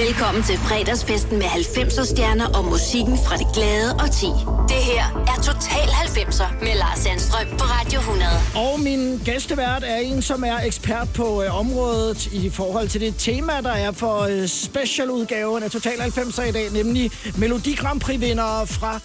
Velkommen 0.00 0.42
til 0.42 0.58
fredagsfesten 0.58 1.38
med 1.38 1.46
90'er 1.46 2.04
stjerner 2.04 2.46
og 2.58 2.64
musikken 2.64 3.18
fra 3.26 3.36
det 3.36 3.46
glade 3.54 3.94
og 3.94 4.10
ti. 4.12 4.26
Det 4.68 4.82
her 4.90 5.04
er 5.32 5.42
Total 5.42 5.88
90'er 5.88 6.64
med 6.64 6.74
Lars 6.78 6.98
Sandstrøm 6.98 7.46
på 7.58 7.64
Radio 7.64 7.98
100. 8.00 8.30
Og 8.54 8.80
min 8.80 9.18
gæstevært 9.24 9.84
er 9.86 9.96
en, 9.96 10.22
som 10.22 10.44
er 10.44 10.58
ekspert 10.58 11.08
på 11.14 11.42
øh, 11.42 11.58
området 11.58 12.26
i 12.26 12.50
forhold 12.50 12.88
til 12.88 13.00
det 13.00 13.14
tema, 13.18 13.52
der 13.60 13.70
er 13.70 13.92
for 13.92 14.20
øh, 14.20 14.48
specialudgaven 14.48 15.62
af 15.62 15.70
Total 15.70 15.98
90'er 15.98 16.42
i 16.42 16.52
dag, 16.52 16.70
nemlig 16.72 17.10
Melodi 17.38 17.74
Grand 17.74 18.00
Prix-vindere 18.00 18.66
fra 18.66 19.00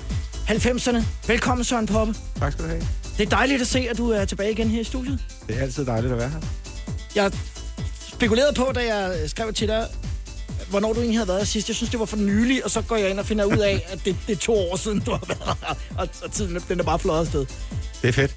90'erne. 0.48 1.04
Velkommen, 1.28 1.64
Søren 1.64 1.86
Poppe. 1.86 2.16
Tak 2.40 2.52
skal 2.52 2.66
du 2.66 2.70
have. 2.70 2.88
Det 3.18 3.26
er 3.26 3.30
dejligt 3.30 3.62
at 3.62 3.68
se, 3.68 3.88
at 3.90 3.98
du 3.98 4.12
er 4.12 4.26
tilbage 4.26 4.52
igen 4.52 4.68
her 4.68 4.82
i 4.82 4.84
studiet. 4.84 5.20
Det 5.48 5.58
er 5.58 5.62
altid 5.62 5.86
dejligt 5.86 6.14
at 6.14 6.20
være 6.20 6.30
her. 6.30 6.40
Jeg 7.16 7.32
spekulerede 8.14 8.54
på, 8.54 8.72
da 8.76 8.96
jeg 8.96 9.30
skrev 9.30 9.54
til 9.54 9.68
dig, 9.68 9.88
hvornår 10.70 10.94
du 10.94 11.00
egentlig 11.00 11.18
havde 11.18 11.28
været 11.28 11.48
sidst. 11.48 11.68
Jeg 11.68 11.76
synes, 11.76 11.90
det 11.90 12.00
var 12.00 12.06
for 12.06 12.18
nylig, 12.18 12.66
og 12.66 12.72
så 12.72 12.82
går 12.82 12.96
jeg 12.96 13.10
ind 13.10 13.20
og 13.20 13.26
finder 13.26 13.46
ud 13.46 13.58
af, 13.58 13.86
at 13.88 14.00
det, 14.06 14.16
det 14.28 14.34
er 14.34 14.40
to 14.40 14.54
år 14.54 14.76
siden, 14.76 15.00
du 15.00 15.12
har 15.12 15.24
været 15.28 15.58
her. 15.62 15.76
Og, 15.98 16.10
og 16.24 16.32
tiden 16.32 16.62
den 16.70 16.80
er 16.80 16.84
bare 16.84 17.00
fløjet 17.00 17.22
afsted. 17.22 17.46
Det 18.02 18.08
er 18.08 18.12
fedt. 18.12 18.36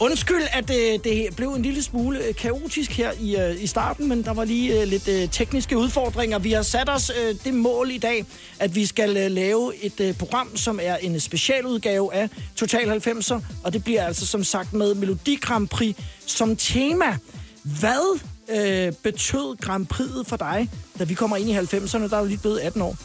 Undskyld, 0.00 0.42
at 0.52 0.68
det, 0.68 1.04
det 1.04 1.26
blev 1.36 1.48
en 1.48 1.62
lille 1.62 1.82
smule 1.82 2.24
øh, 2.24 2.34
kaotisk 2.34 2.92
her 2.92 3.12
i, 3.20 3.36
øh, 3.36 3.62
i 3.62 3.66
starten, 3.66 4.08
men 4.08 4.24
der 4.24 4.32
var 4.32 4.44
lige 4.44 4.86
lidt 4.86 5.32
tekniske 5.32 5.78
udfordringer. 5.78 6.38
Vi 6.38 6.52
har 6.52 6.62
sat 6.62 6.88
os 6.88 7.12
det 7.44 7.54
mål 7.54 7.90
i 7.90 7.98
dag, 7.98 8.24
at 8.58 8.74
vi 8.74 8.86
skal 8.86 9.10
lave 9.30 9.72
et 9.82 10.16
program, 10.18 10.56
som 10.56 10.80
er 10.82 10.96
en 10.96 11.20
specialudgave 11.20 12.14
af 12.14 12.28
Total 12.56 13.00
90'er, 13.06 13.40
og 13.64 13.72
det 13.72 13.84
bliver 13.84 14.04
altså 14.04 14.26
som 14.26 14.44
sagt 14.44 14.72
med 14.72 14.94
Melodi 14.94 15.36
Grand 15.36 15.68
Prix 15.68 15.96
som 16.26 16.56
tema. 16.56 17.18
Hvad 17.62 18.20
uh, 18.48 18.94
betød 19.02 19.60
Grand 19.60 19.86
Prix'et 19.94 20.24
for 20.26 20.36
dig, 20.36 20.70
da 20.98 21.04
vi 21.04 21.14
kommer 21.14 21.36
ind 21.36 21.48
i 21.48 21.56
90'erne? 21.56 22.08
Der 22.10 22.16
er 22.16 22.20
jo 22.20 22.26
lige 22.26 22.38
blevet 22.38 22.58
18 22.58 22.82
år. 22.82 22.96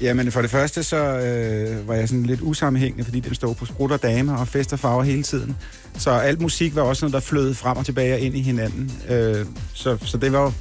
Jamen 0.00 0.32
for 0.32 0.40
det 0.40 0.50
første, 0.50 0.82
så 0.82 0.96
øh, 0.96 1.88
var 1.88 1.94
jeg 1.94 2.08
sådan 2.08 2.26
lidt 2.26 2.40
usammenhængende, 2.40 3.04
fordi 3.04 3.20
den 3.20 3.34
stod 3.34 3.54
på 3.54 3.66
sprut 3.66 3.92
og 3.92 4.02
damer 4.02 4.36
og 4.36 4.48
fest 4.48 4.72
og 4.72 4.78
farver 4.78 5.02
hele 5.02 5.22
tiden. 5.22 5.56
Så 5.98 6.10
alt 6.10 6.40
musik 6.40 6.74
var 6.76 6.82
også 6.82 7.04
noget, 7.04 7.12
der 7.12 7.20
flød 7.20 7.54
frem 7.54 7.76
og 7.76 7.86
tilbage 7.86 8.14
og 8.14 8.20
ind 8.20 8.36
i 8.36 8.42
hinanden. 8.42 8.92
Øh, 9.08 9.46
så, 9.74 9.98
så 10.04 10.16
det 10.16 10.32
var 10.32 10.52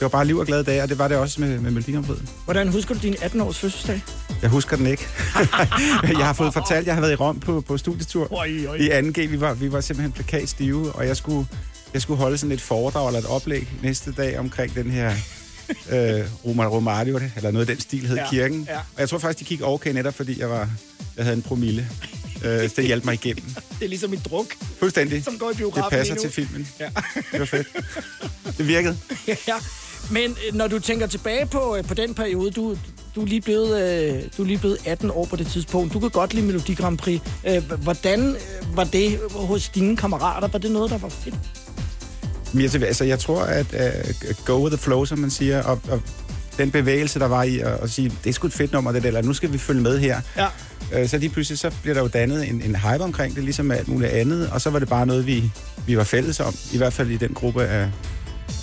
det 0.00 0.04
var 0.04 0.08
bare 0.08 0.24
liv 0.24 0.36
og 0.38 0.46
glade 0.46 0.64
dage, 0.64 0.82
og 0.82 0.88
det 0.88 0.98
var 0.98 1.08
det 1.08 1.16
også 1.16 1.40
med, 1.40 1.58
med 1.58 1.70
Melodikampriden. 1.70 2.28
Hvordan 2.44 2.68
husker 2.68 2.94
du 2.94 3.00
din 3.00 3.14
18-års 3.14 3.58
fødselsdag? 3.58 4.02
Jeg 4.42 4.50
husker 4.50 4.76
den 4.76 4.86
ikke. 4.86 5.06
jeg 6.18 6.26
har 6.26 6.32
fået 6.32 6.52
fortalt, 6.52 6.80
at 6.80 6.86
jeg 6.86 6.94
har 6.94 7.00
været 7.00 7.12
i 7.12 7.14
Rom 7.14 7.40
på, 7.40 7.60
på 7.60 7.76
studietur 7.76 8.32
Oj, 8.32 8.50
oj. 8.68 8.74
i 8.74 8.88
2G. 8.88 9.26
Vi 9.26 9.40
var, 9.40 9.54
vi 9.54 9.72
var 9.72 9.80
simpelthen 9.80 10.12
plakatstive, 10.12 10.92
og 10.92 11.06
jeg 11.06 11.16
skulle, 11.16 11.46
jeg 11.94 12.02
skulle 12.02 12.18
holde 12.18 12.38
sådan 12.38 12.52
et 12.52 12.60
foredrag 12.60 13.06
eller 13.06 13.20
et 13.20 13.26
oplæg 13.26 13.68
næste 13.82 14.12
dag 14.12 14.38
omkring 14.38 14.74
den 14.74 14.90
her 14.90 15.10
øh, 15.90 16.20
Roma 16.46 16.64
Romario, 16.66 17.20
eller 17.36 17.50
noget 17.50 17.68
af 17.68 17.74
den 17.76 17.80
stil 17.82 18.06
hed 18.06 18.16
Ja, 18.16 18.30
kirken. 18.30 18.66
ja. 18.70 18.76
Og 18.76 19.00
jeg 19.00 19.08
tror 19.08 19.18
faktisk, 19.18 19.38
de 19.38 19.44
kiggede 19.44 19.68
okay 19.68 19.92
netop, 19.92 20.14
fordi 20.14 20.40
jeg, 20.40 20.50
var, 20.50 20.68
jeg 21.16 21.24
havde 21.24 21.36
en 21.36 21.42
promille. 21.42 21.88
Øh, 22.44 22.68
så 22.68 22.74
det 22.76 22.86
hjalp 22.86 23.04
mig 23.04 23.14
igennem. 23.14 23.44
Det 23.78 23.84
er 23.84 23.88
ligesom 23.88 24.12
en 24.12 24.20
druk, 24.30 24.46
Fuldstændig. 24.78 25.24
som 25.24 25.38
går 25.38 25.46
i 25.46 25.48
Det 25.50 25.56
biografen 25.58 25.90
passer 25.90 26.14
lige 26.14 26.24
nu. 26.26 26.30
til 26.30 26.46
filmen. 26.46 26.68
Ja. 26.80 26.88
Det 27.32 27.40
var 27.40 27.46
fedt. 27.46 27.66
Det 28.58 28.68
virkede. 28.68 28.96
ja. 29.48 29.54
Men 30.10 30.30
øh, 30.48 30.54
når 30.54 30.66
du 30.66 30.78
tænker 30.78 31.06
tilbage 31.06 31.46
på, 31.46 31.76
øh, 31.76 31.84
på 31.84 31.94
den 31.94 32.14
periode, 32.14 32.50
du, 32.50 32.76
du, 33.14 33.22
er 33.22 33.26
lige 33.26 33.40
blevet, 33.40 33.80
øh, 33.82 34.22
du 34.36 34.42
er 34.42 34.46
lige 34.46 34.58
blevet 34.58 34.78
18 34.86 35.10
år 35.10 35.24
på 35.24 35.36
det 35.36 35.46
tidspunkt. 35.46 35.92
Du 35.94 36.00
kan 36.00 36.10
godt 36.10 36.34
lide 36.34 36.46
Melodi 36.46 36.74
Grand 36.74 36.98
Prix. 36.98 37.20
Øh, 37.46 37.72
hvordan 37.72 38.36
var 38.74 38.84
det 38.84 39.20
hos 39.30 39.68
dine 39.68 39.96
kammerater? 39.96 40.48
Var 40.48 40.58
det 40.58 40.70
noget, 40.70 40.90
der 40.90 40.98
var 40.98 41.08
fedt? 41.08 41.34
Men 42.52 42.70
altså, 42.84 43.04
jeg 43.04 43.18
tror, 43.18 43.42
at 43.42 43.66
uh, 43.72 44.44
go 44.44 44.62
with 44.62 44.76
the 44.76 44.82
flow, 44.82 45.04
som 45.04 45.18
man 45.18 45.30
siger, 45.30 45.62
og, 45.62 45.80
og 45.90 46.02
den 46.58 46.70
bevægelse, 46.70 47.18
der 47.18 47.26
var 47.26 47.42
i 47.42 47.58
at, 47.58 47.66
at 47.82 47.90
sige, 47.90 48.12
det 48.24 48.30
er 48.30 48.34
sgu 48.34 48.46
et 48.46 48.52
fedt 48.52 48.72
nummer, 48.72 48.92
det 48.92 49.02
der, 49.02 49.08
eller 49.08 49.22
nu 49.22 49.32
skal 49.32 49.52
vi 49.52 49.58
følge 49.58 49.80
med 49.80 49.98
her. 49.98 50.20
Ja. 50.36 50.46
Øh, 50.92 51.08
så 51.08 51.18
lige 51.18 51.30
pludselig, 51.30 51.58
så 51.58 51.70
bliver 51.82 51.94
der 51.94 52.00
jo 52.00 52.08
dannet 52.08 52.48
en, 52.48 52.62
en 52.62 52.76
hype 52.76 53.04
omkring 53.04 53.34
det, 53.34 53.44
ligesom 53.44 53.66
med 53.66 53.76
alt 53.76 53.88
muligt 53.88 54.10
andet, 54.12 54.50
og 54.50 54.60
så 54.60 54.70
var 54.70 54.78
det 54.78 54.88
bare 54.88 55.06
noget, 55.06 55.26
vi, 55.26 55.50
vi 55.86 55.96
var 55.96 56.04
fælles 56.04 56.40
om, 56.40 56.54
i 56.72 56.76
hvert 56.76 56.92
fald 56.92 57.10
i 57.10 57.16
den 57.16 57.34
gruppe 57.34 57.64
af, 57.64 57.88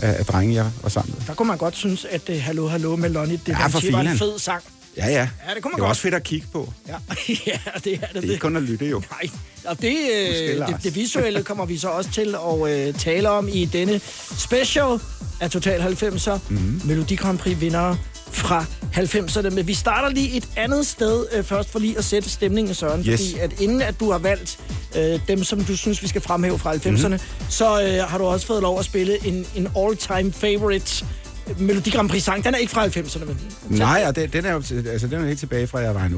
af, 0.02 0.16
af 0.20 0.26
drenge, 0.26 0.56
jeg 0.56 0.66
var 0.82 0.90
sammen 0.90 1.14
med. 1.18 1.28
Der 1.28 1.34
kunne 1.34 1.48
man 1.48 1.58
godt 1.58 1.76
synes, 1.76 2.06
at 2.06 2.30
uh, 2.30 2.36
Hallo, 2.42 2.68
Hallo 2.68 2.96
med 2.96 3.10
Lonnie, 3.10 3.40
det 3.46 3.48
Ja, 3.48 3.68
var, 3.92 4.02
en 4.02 4.18
fed 4.18 4.40
sang. 4.40 4.64
Ja, 4.98 5.08
ja. 5.08 5.30
Ja, 5.50 5.54
det 5.56 5.64
kunne 5.64 5.72
man 5.72 5.76
det 5.76 5.78
er 5.78 5.78
godt. 5.78 5.90
også 5.90 6.02
fedt 6.02 6.14
at 6.14 6.24
kigge 6.24 6.48
på. 6.54 6.74
Ja, 6.88 6.94
ja 7.48 7.60
det 7.84 7.94
er 7.94 8.00
det. 8.00 8.00
Det 8.14 8.26
er 8.26 8.30
ikke 8.30 8.38
kun 8.38 8.56
at 8.58 8.64
lytte, 8.64 8.86
jo. 8.86 9.02
Nej, 9.12 9.30
og 9.66 9.82
det, 9.82 9.96
øh, 10.14 10.68
det, 10.68 10.76
det 10.84 10.96
visuelle 10.96 11.44
kommer 11.44 11.66
vi 11.66 11.78
så 11.78 11.88
også 11.90 12.12
til 12.12 12.36
at 12.64 12.88
øh, 12.88 12.94
tale 12.94 13.30
om 13.30 13.48
i 13.52 13.66
denne 13.66 14.02
special 14.38 15.00
af 15.42 15.52
Total 15.52 15.82
90'er. 15.82 16.32
Mhm. 16.50 16.60
Mm-hmm. 16.62 16.82
Melodi 16.86 17.16
Grand 17.16 17.38
Prix 17.38 17.60
vindere 17.62 17.98
fra 18.32 18.66
90'erne. 18.94 19.50
Men 19.50 19.68
vi 19.68 19.74
starter 19.74 20.10
lige 20.10 20.38
et 20.38 20.48
andet 20.56 20.88
sted 20.88 21.26
øh, 21.32 21.44
først 21.44 21.70
for 21.72 21.80
lige 21.80 21.98
at 21.98 22.06
sætte 22.06 22.30
stemningen, 22.30 22.76
Søren. 22.76 23.02
Yes. 23.02 23.20
Fordi 23.22 23.40
at 23.40 23.62
inden 23.62 23.82
at 23.82 24.00
du 24.00 24.12
har 24.12 24.18
valgt 24.20 24.60
øh, 24.98 25.20
dem, 25.28 25.44
som 25.44 25.64
du 25.64 25.78
synes, 25.78 26.02
vi 26.04 26.08
skal 26.08 26.22
fremhæve 26.22 26.60
fra 26.60 26.74
90'erne, 26.74 26.90
Mhm. 26.90 27.02
mm-hmm. 27.02 27.20
så 27.50 27.82
øh, 27.84 28.10
har 28.10 28.18
du 28.18 28.24
også 28.24 28.46
fået 28.48 28.62
lov 28.62 28.80
at 28.80 28.86
spille 28.86 29.28
en, 29.28 29.46
en 29.56 29.68
all-time 29.78 30.34
favorite 30.34 31.06
Melodi 31.60 31.90
Grand 31.90 32.10
Prix 32.10 32.24
sang. 32.24 32.44
Den 32.44 32.54
er 32.54 32.58
ikke 32.58 32.72
fra 32.72 32.86
90'erne, 32.86 33.26
men... 33.26 33.38
Nej, 33.70 34.04
og 34.08 34.16
det, 34.16 34.34
den 34.34 34.46
er 34.46 34.52
jo 34.52 34.58
altså, 34.92 35.08
den 35.08 35.22
er 35.22 35.28
helt 35.28 35.40
tilbage 35.40 35.68
fra, 35.68 35.80
at 35.80 35.86
jeg 35.86 35.96
var 35.96 36.04
en 36.04 36.14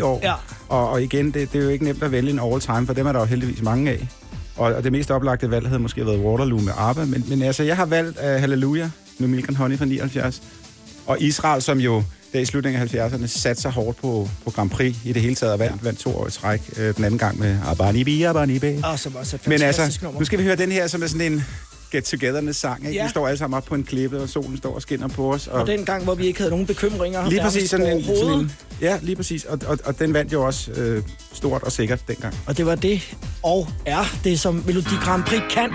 8-9 0.00 0.02
år. 0.04 0.20
Ja. 0.22 0.34
Og, 0.68 0.90
og 0.90 1.02
igen, 1.02 1.26
det, 1.26 1.52
det 1.52 1.58
er 1.60 1.64
jo 1.64 1.70
ikke 1.70 1.84
nemt 1.84 2.02
at 2.02 2.12
vælge 2.12 2.30
en 2.30 2.40
all-time, 2.52 2.86
for 2.86 2.94
dem 2.94 3.06
er 3.06 3.12
der 3.12 3.20
jo 3.20 3.24
heldigvis 3.24 3.62
mange 3.62 3.90
af. 3.90 4.08
Og, 4.56 4.74
og 4.74 4.84
det 4.84 4.92
mest 4.92 5.10
oplagte 5.10 5.50
valg 5.50 5.66
havde 5.66 5.80
måske 5.80 6.06
været 6.06 6.18
Waterloo 6.18 6.60
med 6.60 6.72
ABBA. 6.76 7.04
Men, 7.04 7.24
men 7.28 7.42
altså, 7.42 7.62
jeg 7.62 7.76
har 7.76 7.86
valgt 7.86 8.18
uh, 8.18 8.24
Hallelujah 8.24 8.88
med 9.18 9.28
Milk 9.28 9.48
and 9.48 9.56
Honey 9.56 9.78
fra 9.78 9.84
79. 9.84 10.42
Og 11.06 11.20
Israel, 11.20 11.62
som 11.62 11.78
jo 11.78 12.02
der 12.32 12.40
i 12.40 12.44
slutningen 12.44 12.82
af 12.82 12.94
70'erne 12.94 13.26
satte 13.26 13.62
sig 13.62 13.70
hårdt 13.70 13.98
på, 13.98 14.28
på 14.44 14.50
Grand 14.50 14.70
Prix 14.70 14.96
i 15.04 15.12
det 15.12 15.22
hele 15.22 15.34
taget, 15.34 15.52
og 15.52 15.58
vandt, 15.58 15.84
vandt 15.84 15.98
to 15.98 16.16
år 16.16 16.26
i 16.26 16.30
træk. 16.30 16.60
Øh, 16.76 16.96
den 16.96 17.04
anden 17.04 17.18
gang 17.18 17.38
med 17.38 17.56
Abanibi, 17.66 18.22
Abanibi. 18.22 18.80
Og 18.84 18.98
som 18.98 19.16
også 19.16 19.36
er 19.36 19.40
et 19.40 19.46
Men 19.46 19.62
altså, 19.62 19.98
nummer. 20.02 20.20
nu 20.20 20.24
skal 20.24 20.38
vi 20.38 20.44
høre 20.44 20.56
den 20.56 20.72
her, 20.72 20.86
som 20.86 21.02
er 21.02 21.06
sådan 21.06 21.32
en 21.32 21.44
get 21.96 22.04
togetherness 22.04 22.58
sang. 22.60 22.84
Ikke? 22.86 22.96
Ja. 22.98 23.02
Vi 23.04 23.10
står 23.10 23.28
alle 23.28 23.38
sammen 23.38 23.56
op 23.56 23.64
på 23.64 23.74
en 23.74 23.84
klippe, 23.84 24.20
og 24.22 24.28
solen 24.28 24.56
står 24.56 24.74
og 24.74 24.82
skinner 24.82 25.08
på 25.08 25.32
os. 25.32 25.46
Og 25.46 25.66
den 25.66 25.84
gang, 25.84 26.04
hvor 26.04 26.14
vi 26.14 26.26
ikke 26.26 26.38
havde 26.38 26.50
nogen 26.50 26.66
bekymringer. 26.66 27.28
Lige 27.28 27.40
præcis 27.42 27.70
sådan 27.70 27.96
en, 27.96 28.04
sådan 28.04 28.32
en 28.40 28.52
Ja, 28.80 28.98
lige 29.02 29.16
præcis. 29.16 29.44
Og, 29.44 29.58
og, 29.66 29.78
og 29.84 29.98
den 29.98 30.14
vandt 30.14 30.32
jo 30.32 30.42
også 30.46 30.70
øh, 30.72 31.02
stort 31.32 31.62
og 31.62 31.72
sikkert 31.72 32.00
dengang. 32.08 32.34
Og 32.46 32.56
det 32.56 32.66
var 32.66 32.74
det, 32.74 33.16
og 33.42 33.68
er 33.86 34.04
det, 34.24 34.40
som 34.40 34.62
Melodi 34.66 34.94
Grand 35.02 35.22
Prix 35.24 35.40
kan 35.50 35.70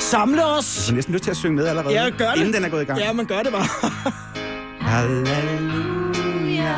samle 0.00 0.46
os. 0.46 0.76
Jeg 0.76 0.92
har 0.92 0.94
næsten 0.94 1.12
lyst 1.14 1.24
til 1.24 1.30
at 1.30 1.36
synge 1.36 1.56
med 1.56 1.66
allerede, 1.66 2.02
Ja, 2.02 2.10
gør 2.18 2.30
det. 2.30 2.40
inden 2.40 2.54
den 2.54 2.64
er 2.64 2.68
gået 2.68 2.82
i 2.82 2.84
gang. 2.84 2.98
Ja, 3.00 3.12
man 3.12 3.26
gør 3.26 3.42
det 3.42 3.52
bare. 3.52 3.66
Halleluja. 4.90 6.74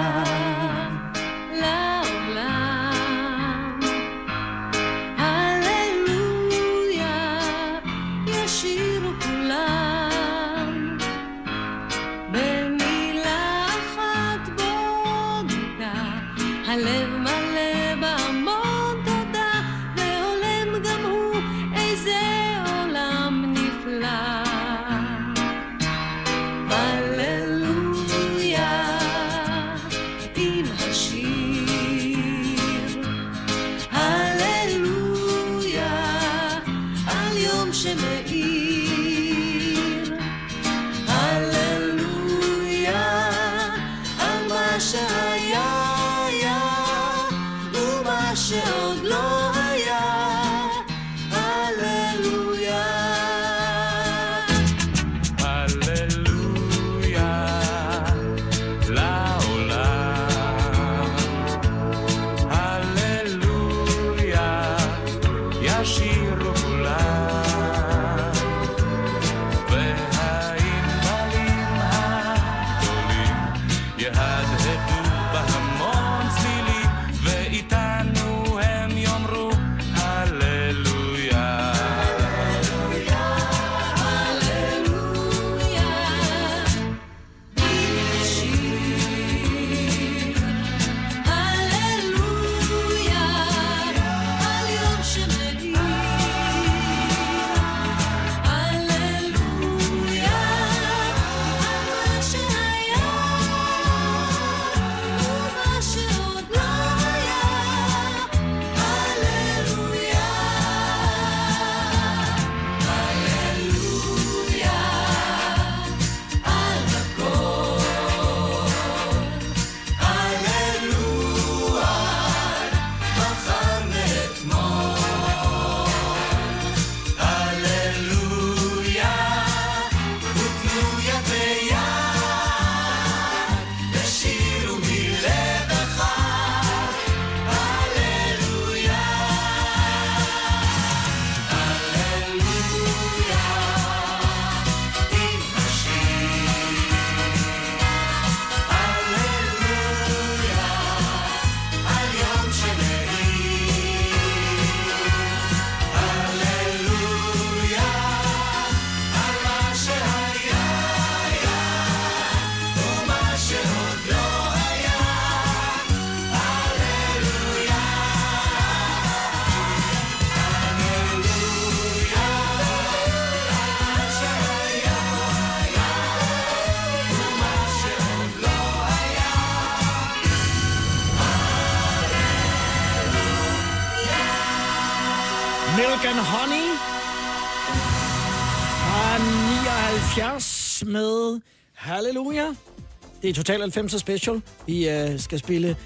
Det 193.26 193.38
er 193.38 193.42
Total 193.42 193.62
90'er 193.78 193.98
special. 193.98 194.42
Vi 194.66 194.88
øh, 194.88 195.20
skal 195.20 195.38
spille 195.38 195.76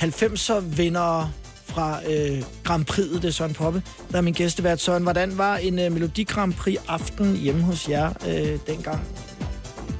90'er 0.00 0.60
vinder 0.60 1.32
fra 1.66 2.00
øh, 2.10 2.42
Grand 2.64 2.90
Prix'et, 2.90 3.14
det 3.14 3.24
er 3.24 3.30
Søren 3.30 3.54
Poppe. 3.54 3.82
Der 4.12 4.18
er 4.18 4.22
min 4.22 4.34
gæstevært 4.34 4.80
Søren. 4.80 5.02
Hvordan 5.02 5.38
var 5.38 5.56
en 5.56 5.78
øh, 5.78 5.92
Melodi 5.92 6.24
Grand 6.24 6.54
Prix 6.54 6.76
aften 6.88 7.36
hjemme 7.36 7.62
hos 7.62 7.88
jer 7.88 8.12
øh, 8.28 8.58
dengang? 8.66 9.00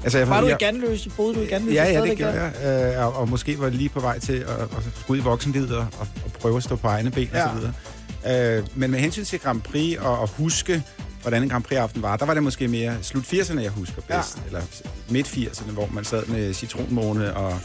Altså, 0.04 0.18
jeg, 0.18 0.28
Var 0.28 0.40
du 0.40 0.46
i 0.46 0.50
jeg, 0.50 0.58
Ganløse? 0.58 1.10
Boede 1.10 1.34
du 1.34 1.40
i 1.40 1.46
Ganløse? 1.46 1.74
Ja, 1.74 1.92
ja, 1.92 2.02
det 2.02 2.16
gjorde 2.16 2.42
jeg. 2.42 2.94
Øh, 2.96 3.06
og, 3.06 3.12
og 3.16 3.28
måske 3.28 3.58
var 3.58 3.64
jeg 3.66 3.74
lige 3.74 3.88
på 3.88 4.00
vej 4.00 4.18
til 4.18 4.32
at, 4.32 4.48
at 4.48 4.68
skulle 4.94 5.08
ud 5.08 5.16
i 5.16 5.24
voksenlivet 5.24 5.76
og, 5.76 5.86
og, 5.98 6.06
og 6.24 6.32
prøve 6.32 6.56
at 6.56 6.62
stå 6.62 6.76
på 6.76 6.88
egne 6.88 7.10
ben 7.10 7.28
Ja. 7.32 7.44
og 7.44 7.50
så 7.54 7.58
videre. 7.58 8.58
Øh, 8.58 8.66
men 8.74 8.90
med 8.90 8.98
hensyn 8.98 9.24
til 9.24 9.40
Grand 9.40 9.60
Prix 9.60 9.98
og 9.98 10.22
at 10.22 10.28
huske, 10.36 10.82
hvordan 11.26 11.42
en 11.42 11.48
Grand 11.48 11.64
Prix-aften 11.64 12.02
var, 12.02 12.16
der 12.16 12.26
var 12.26 12.34
det 12.34 12.42
måske 12.42 12.68
mere 12.68 12.96
slut 13.02 13.24
80'erne, 13.24 13.60
jeg 13.60 13.70
husker 13.70 14.02
bedst. 14.02 14.36
Ja. 14.36 14.42
Eller 14.46 14.60
midt 15.08 15.26
80'erne, 15.26 15.70
hvor 15.70 15.88
man 15.92 16.04
sad 16.04 16.26
med 16.26 16.54
citronmåne 16.54 17.36
og, 17.36 17.58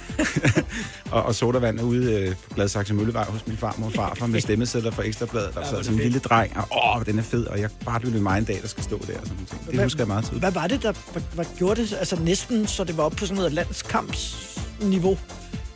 og, 1.12 1.24
og 1.24 1.36
sodavand 1.36 1.82
ude 1.82 2.14
øh, 2.14 2.36
på 2.36 2.54
Gladsaxe 2.56 2.94
Møllevej 2.94 3.24
hos 3.24 3.48
min 3.48 3.58
farmor 3.58 3.88
og 3.88 3.94
farfar 3.94 4.28
med 4.28 4.42
stemmesedler 4.42 4.92
fra 4.92 5.04
Ekstrabladet. 5.04 5.54
Der 5.54 5.62
er 5.62 5.66
sad 5.66 5.84
som 5.84 5.94
en 5.94 6.00
lille 6.00 6.20
dreng, 6.20 6.58
og 6.58 6.98
åh, 6.98 7.06
den 7.06 7.20
er 7.20 7.24
fed, 7.24 7.46
og 7.46 7.60
jeg 7.60 7.70
bare 7.86 8.02
ville 8.02 8.22
mig 8.22 8.38
en 8.38 8.44
dag, 8.44 8.60
der 8.62 8.68
skal 8.68 8.84
stå 8.84 8.98
der 9.08 9.20
og 9.20 9.26
sådan 9.28 9.48
noget. 9.52 9.72
Det 9.72 9.84
husker 9.84 10.00
jeg 10.00 10.08
meget 10.08 10.24
tydeligt. 10.24 10.44
Hvad 10.44 10.52
var 10.52 10.68
det, 10.68 10.84
der 10.84 10.94
hvad, 11.12 11.22
hvad 11.36 11.46
gjorde 11.58 11.82
det? 11.82 11.94
Altså 11.94 12.16
næsten, 12.16 12.68
så 12.68 12.84
det 12.84 12.98
var 12.98 13.04
op 13.04 13.12
på 13.12 13.26
sådan 13.26 13.36
noget 13.36 13.54
landskampsniveau. 13.54 15.18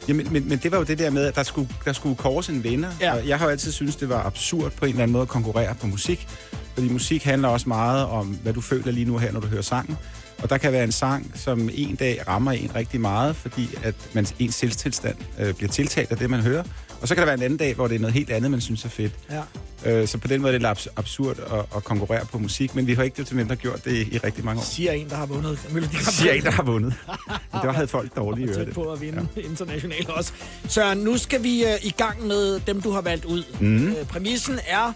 Jamen, 0.07 0.33
men, 0.33 0.49
men 0.49 0.57
det 0.57 0.71
var 0.71 0.77
jo 0.77 0.83
det 0.83 0.99
der 0.99 1.09
med, 1.09 1.25
at 1.25 1.35
der 1.35 1.43
skulle, 1.43 1.69
der 1.85 1.93
skulle 1.93 2.15
kores 2.15 2.49
en 2.49 2.63
vinder. 2.63 2.89
Ja. 3.01 3.13
Og 3.13 3.27
jeg 3.27 3.37
har 3.37 3.45
jo 3.45 3.51
altid 3.51 3.71
syntes, 3.71 3.95
det 3.95 4.09
var 4.09 4.23
absurd 4.23 4.71
på 4.71 4.85
en 4.85 4.89
eller 4.89 5.03
anden 5.03 5.13
måde 5.13 5.21
at 5.21 5.27
konkurrere 5.27 5.75
på 5.75 5.87
musik. 5.87 6.27
Fordi 6.75 6.89
musik 6.89 7.23
handler 7.23 7.47
også 7.47 7.69
meget 7.69 8.05
om, 8.05 8.27
hvad 8.27 8.53
du 8.53 8.61
føler 8.61 8.91
lige 8.91 9.05
nu 9.05 9.17
her, 9.17 9.31
når 9.31 9.39
du 9.39 9.47
hører 9.47 9.61
sangen. 9.61 9.97
Og 10.43 10.49
der 10.49 10.57
kan 10.57 10.71
være 10.71 10.83
en 10.83 10.91
sang, 10.91 11.31
som 11.35 11.69
en 11.73 11.95
dag 11.95 12.27
rammer 12.27 12.51
en 12.51 12.75
rigtig 12.75 13.01
meget, 13.01 13.35
fordi 13.35 13.69
at 13.83 13.95
man, 14.13 14.27
ens 14.39 14.55
selvstilstand 14.55 15.15
øh, 15.39 15.53
bliver 15.53 15.69
tiltalt 15.69 16.11
af 16.11 16.17
det, 16.17 16.29
man 16.29 16.41
hører. 16.41 16.63
Og 17.01 17.07
så 17.07 17.15
kan 17.15 17.21
der 17.21 17.25
være 17.25 17.35
en 17.35 17.43
anden 17.43 17.57
dag, 17.57 17.73
hvor 17.73 17.87
det 17.87 17.95
er 17.95 17.99
noget 17.99 18.13
helt 18.13 18.29
andet, 18.29 18.51
man 18.51 18.61
synes 18.61 18.85
er 18.85 18.89
fedt. 18.89 19.11
Ja. 19.31 19.41
Øh, 19.85 20.07
så 20.07 20.17
på 20.17 20.27
den 20.27 20.41
måde 20.41 20.53
er 20.53 20.59
det 20.59 20.61
lidt 20.61 20.79
abs- 20.79 20.93
absurd 20.95 21.39
at, 21.39 21.59
at 21.75 21.83
konkurrere 21.83 22.25
på 22.25 22.37
musik, 22.39 22.75
men 22.75 22.87
vi 22.87 22.93
har 22.93 23.03
ikke 23.03 23.17
det 23.17 23.27
til 23.27 23.35
hvem, 23.35 23.47
der 23.47 23.55
har 23.55 23.61
gjort 23.61 23.85
det 23.85 24.07
i 24.11 24.17
rigtig 24.17 24.45
mange 24.45 24.59
år. 24.61 24.65
Siger 24.65 24.91
en, 24.91 25.09
der 25.09 25.15
har 25.15 25.25
vundet. 25.25 25.59
Siger 26.09 26.33
en, 26.33 26.43
der 26.43 26.51
har 26.51 26.63
vundet. 26.63 26.93
Men 27.07 27.61
det 27.61 27.67
var, 27.67 27.71
havde 27.73 27.87
folk 27.87 28.13
tæt 28.13 28.57
øret. 28.57 28.73
på 28.73 28.91
at 28.91 29.01
vinde 29.01 29.27
ja. 29.35 29.41
internationalt 29.41 30.09
også. 30.09 30.31
Søren, 30.67 30.97
nu 30.97 31.17
skal 31.17 31.43
vi 31.43 31.63
uh, 31.63 31.85
i 31.85 31.93
gang 31.97 32.27
med 32.27 32.59
dem, 32.59 32.81
du 32.81 32.91
har 32.91 33.01
valgt 33.01 33.25
ud. 33.25 33.43
Mm. 33.59 33.87
Uh, 34.01 34.07
præmissen 34.07 34.59
er 34.67 34.93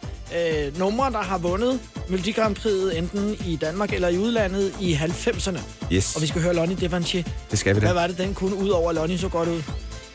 uh, 0.72 0.80
numre, 0.80 1.12
der 1.12 1.22
har 1.22 1.38
vundet 1.38 1.80
Melodi 2.10 2.32
Grand 2.32 2.56
Prix 2.56 2.98
enten 2.98 3.36
i 3.48 3.56
Danmark 3.56 3.94
eller 3.94 4.08
i 4.08 4.18
udlandet 4.18 4.74
i 4.82 4.94
90'erne. 4.94 5.60
Yes, 5.94 6.16
Og 6.16 6.22
vi 6.22 6.28
skal 6.28 6.42
høre 6.42 6.54
Lonnie 6.56 6.78
Devanchier. 6.82 7.24
det 7.52 7.60
skal 7.60 7.76
vi 7.76 7.80
da. 7.80 7.86
Hvad 7.86 7.94
var 7.94 8.08
det, 8.08 8.18
den 8.18 8.34
kunne 8.34 8.56
ud 8.56 8.70
over, 8.70 8.92
Lonnie 8.92 9.18
så 9.18 9.30
godt 9.30 9.50
ud? 9.50 9.62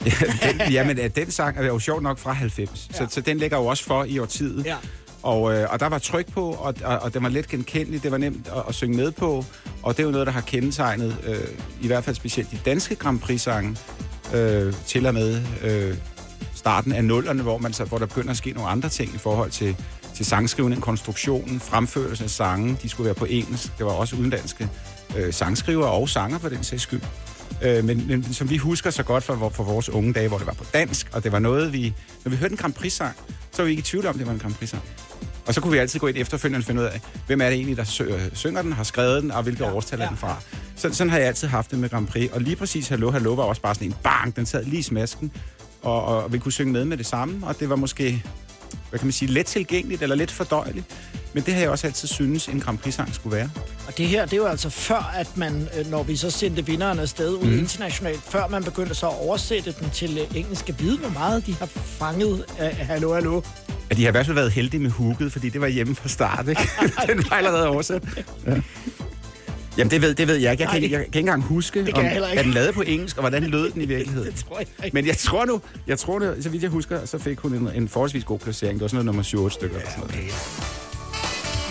Ja, 0.07 0.11
den, 0.53 0.73
jamen, 0.73 0.97
den 1.17 1.31
sang 1.31 1.59
er 1.59 1.67
jo 1.67 1.79
sjovt 1.79 2.03
nok 2.03 2.19
fra 2.19 2.33
90, 2.33 2.89
ja. 2.93 2.97
Så, 2.97 3.07
så 3.11 3.21
den 3.21 3.39
ligger 3.39 3.57
jo 3.57 3.67
også 3.67 3.85
for 3.85 4.05
i 4.05 4.19
årtiet. 4.19 4.67
Ja. 4.67 4.77
Og, 5.23 5.55
øh, 5.55 5.73
og 5.73 5.81
der 5.81 5.87
var 5.87 5.99
tryk 5.99 6.33
på, 6.33 6.51
og, 6.51 6.75
og, 6.85 6.99
og 6.99 7.15
den 7.15 7.23
var 7.23 7.29
let 7.29 7.49
genkendelig, 7.49 8.03
det 8.03 8.11
var 8.11 8.19
nemt 8.19 8.49
at, 8.57 8.63
at 8.69 8.75
synge 8.75 8.97
med 8.97 9.13
på, 9.13 9.45
og 9.83 9.97
det 9.97 10.03
er 10.03 10.07
jo 10.07 10.11
noget, 10.11 10.27
der 10.27 10.33
har 10.33 10.41
kendetegnet, 10.41 11.17
øh, 11.27 11.37
i 11.81 11.87
hvert 11.87 12.05
fald 12.05 12.17
specielt 12.17 12.51
de 12.51 12.59
danske 12.65 12.95
Grand 12.95 13.21
Prix-sange, 13.21 13.77
øh, 14.35 14.75
til 14.87 15.07
og 15.07 15.15
med 15.15 15.43
øh, 15.63 15.97
starten 16.55 16.93
af 16.93 17.05
nullerne, 17.05 17.43
hvor, 17.43 17.59
man 17.59 17.73
så, 17.73 17.85
hvor 17.85 17.99
der 17.99 18.07
begynder 18.07 18.31
at 18.31 18.37
ske 18.37 18.51
nogle 18.51 18.71
andre 18.71 18.89
ting 18.89 19.15
i 19.15 19.19
forhold 19.19 19.51
til, 19.51 19.77
til 20.15 20.27
sangskrivning, 20.27 20.83
konstruktionen, 20.83 21.61
fremførelsen 21.61 22.25
af 22.25 22.31
sange. 22.31 22.77
De 22.83 22.89
skulle 22.89 23.05
være 23.05 23.15
på 23.15 23.25
engelsk. 23.25 23.79
Det 23.79 23.87
var 23.87 23.93
også 23.93 24.17
udenlandske 24.17 24.69
øh, 25.17 25.33
sangskrivere 25.33 25.91
og 25.91 26.09
sanger 26.09 26.39
for 26.39 26.49
den 26.49 26.65
sags 26.65 26.83
skyld. 26.83 27.01
Øh, 27.65 27.85
men, 27.85 28.07
men 28.07 28.33
som 28.33 28.51
vi 28.51 28.57
husker 28.57 28.91
så 28.91 29.03
godt 29.03 29.25
fra, 29.25 29.49
fra 29.49 29.63
vores 29.63 29.89
unge 29.89 30.13
dage, 30.13 30.29
hvor 30.29 30.39
det 30.39 30.47
var 30.47 30.53
på 30.53 30.65
dansk, 30.75 31.09
og 31.13 31.25
det 31.25 31.33
var 31.33 31.39
noget, 31.39 31.73
vi... 31.73 31.95
Når 32.25 32.31
vi 32.31 32.37
hørte 32.37 32.53
en 32.53 32.57
Grand 32.57 32.73
Prix-sang, 32.73 33.17
så 33.53 33.63
var 33.63 33.65
vi 33.65 33.71
ikke 33.71 33.81
i 33.81 33.83
tvivl 33.83 34.07
om, 34.07 34.19
det 34.19 34.27
var 34.27 34.33
en 34.33 34.39
Grand 34.39 34.55
Prix-sang. 34.55 34.83
Og 35.47 35.55
så 35.55 35.61
kunne 35.61 35.73
vi 35.73 35.79
altid 35.79 36.01
gå 36.01 36.07
ind 36.07 36.17
efterfølgende 36.17 36.63
og 36.63 36.65
finde 36.65 36.81
ud 36.81 36.87
af, 36.87 37.01
hvem 37.27 37.41
er 37.41 37.45
det 37.45 37.55
egentlig, 37.55 37.77
der 37.77 37.85
synger 38.35 38.63
den, 38.63 38.73
har 38.73 38.85
skrevet 38.85 39.23
den, 39.23 39.31
og 39.31 39.43
hvilke 39.43 39.65
ja, 39.65 39.73
årstal 39.73 40.01
er 40.01 40.05
ja. 40.05 40.09
den 40.09 40.17
fra. 40.17 40.37
Så, 40.77 40.95
sådan 40.95 41.11
har 41.11 41.19
jeg 41.19 41.27
altid 41.27 41.49
haft 41.49 41.71
det 41.71 41.79
med 41.79 41.89
Grand 41.89 42.07
Prix. 42.07 42.31
Og 42.33 42.41
lige 42.41 42.57
præcis 42.57 42.89
Hallo, 42.89 43.11
Hallo 43.11 43.33
var 43.33 43.43
også 43.43 43.63
bare 43.63 43.75
sådan 43.75 43.89
en 43.89 43.95
bang, 44.03 44.37
den 44.37 44.47
sad 44.47 44.65
lige 44.65 44.79
i 44.79 44.83
smasken, 44.83 45.33
og, 45.83 46.05
og 46.05 46.33
vi 46.33 46.39
kunne 46.39 46.53
synge 46.53 46.73
med 46.73 46.85
med 46.85 46.97
det 46.97 47.07
samme, 47.07 47.47
og 47.47 47.61
det 47.61 47.69
var 47.69 47.77
måske, 47.77 48.25
hvad 48.91 48.99
kan 48.99 49.07
man 49.07 49.13
sige, 49.13 49.31
let 49.33 49.47
tilgængeligt 49.47 50.03
eller 50.03 50.17
let 50.17 50.31
fordøjeligt. 50.31 50.87
Men 51.35 51.43
det 51.43 51.55
har 51.55 51.61
jeg 51.61 51.71
også 51.71 51.87
altid 51.87 52.09
synes 52.09 52.49
en 52.49 52.61
Grand 52.61 52.79
Prix-sang 52.79 53.15
skulle 53.15 53.37
være. 53.37 53.51
Og 53.87 53.99
det 53.99 54.07
her, 54.07 54.25
det 54.25 54.33
er 54.33 54.37
jo 54.37 54.47
altså 54.47 54.71
før, 54.71 55.13
at 55.17 55.37
man, 55.37 55.69
øh, 55.79 55.91
når 55.91 56.03
vi 56.03 56.17
så 56.17 56.31
sendte 56.31 56.67
vinderen 56.67 56.99
afsted 56.99 57.35
ud 57.35 57.47
mm. 57.47 57.59
internationalt, 57.59 58.21
før 58.29 58.49
man 58.49 58.65
begyndte 58.65 58.95
så 58.95 59.07
at 59.07 59.19
oversætte 59.19 59.75
den 59.81 59.91
til 59.91 60.19
øh, 60.19 60.37
engelsk. 60.37 60.61
Skal 60.61 60.75
vide, 60.79 60.99
hvor 60.99 61.09
meget 61.09 61.47
de 61.47 61.55
har 61.55 61.67
fanget 61.67 62.45
af 62.59 62.75
Hallo, 62.75 63.15
Hallo. 63.15 63.43
Ja, 63.91 63.95
de 63.95 64.03
har 64.03 64.09
i 64.09 64.11
hvert 64.11 64.27
fald 64.27 64.35
været 64.35 64.53
heldige 64.53 64.81
med 64.81 64.91
hooket, 64.91 65.33
fordi 65.33 65.49
det 65.49 65.61
var 65.61 65.67
hjemme 65.67 65.95
fra 65.95 66.09
start, 66.09 66.49
ikke? 66.49 66.69
Den 67.09 67.25
var 67.31 67.37
allerede 67.37 67.69
oversat. 67.69 68.03
Ja. 68.47 68.61
Jamen, 69.79 69.91
det 69.91 70.03
ved, 70.03 70.15
det 70.15 70.29
ved 70.29 70.37
jeg 70.37 70.53
ikke. 70.53 70.63
Jeg 70.63 70.71
kan, 70.71 70.83
ikke, 70.83 70.97
jeg 70.97 71.01
kan 71.01 71.07
ikke 71.07 71.19
engang 71.19 71.43
huske, 71.43 71.81
om, 71.81 72.05
jeg 72.05 72.15
ikke. 72.15 72.39
er 72.39 72.43
den 72.43 72.53
lavet 72.53 72.75
på 72.75 72.83
engelsk, 72.87 73.17
og 73.17 73.23
hvordan 73.23 73.43
lød 73.43 73.71
den 73.71 73.83
i 73.83 73.87
virkeligheden. 73.97 74.33
Det 74.33 74.45
tror 74.49 74.59
jeg 74.59 74.67
ikke. 74.85 74.95
Men 74.95 75.07
jeg 75.07 75.17
tror 75.17 75.45
nu, 75.45 75.61
jeg 75.87 75.99
tror 75.99 76.19
nu, 76.19 76.35
så 76.41 76.49
vidt 76.49 76.63
jeg 76.63 76.71
husker, 76.71 77.05
så 77.05 77.19
fik 77.19 77.39
hun 77.39 77.55
en, 77.55 77.71
en 77.75 77.89
forholdsvis 77.89 78.25
god 78.25 78.39
placering. 78.39 78.75
Det 78.75 78.83
var 78.83 78.89
sådan 78.89 79.05
noget 79.05 79.33
nummer 79.35 79.49
7-8 79.51 79.55
stykker. 79.55 79.79
Ja, 79.79 80.03
okay. 80.03 80.23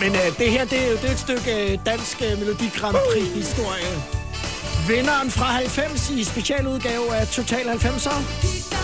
Men 0.00 0.12
øh, 0.12 0.38
det 0.38 0.50
her, 0.50 0.64
det 0.64 0.78
er 0.84 0.90
jo 0.90 0.96
det 0.96 1.04
er 1.04 1.12
et 1.12 1.18
stykke 1.18 1.72
øh, 1.72 1.78
dansk 1.86 2.22
øh, 2.22 2.38
Melodi 2.38 2.68
Grand 2.76 2.96
Prix-historie. 3.12 3.92
Vinderen 4.88 5.30
fra 5.30 5.44
90 5.44 6.10
i 6.10 6.24
specialudgave 6.24 7.14
af 7.16 7.26
Total 7.28 7.60
90'er. 7.66 8.83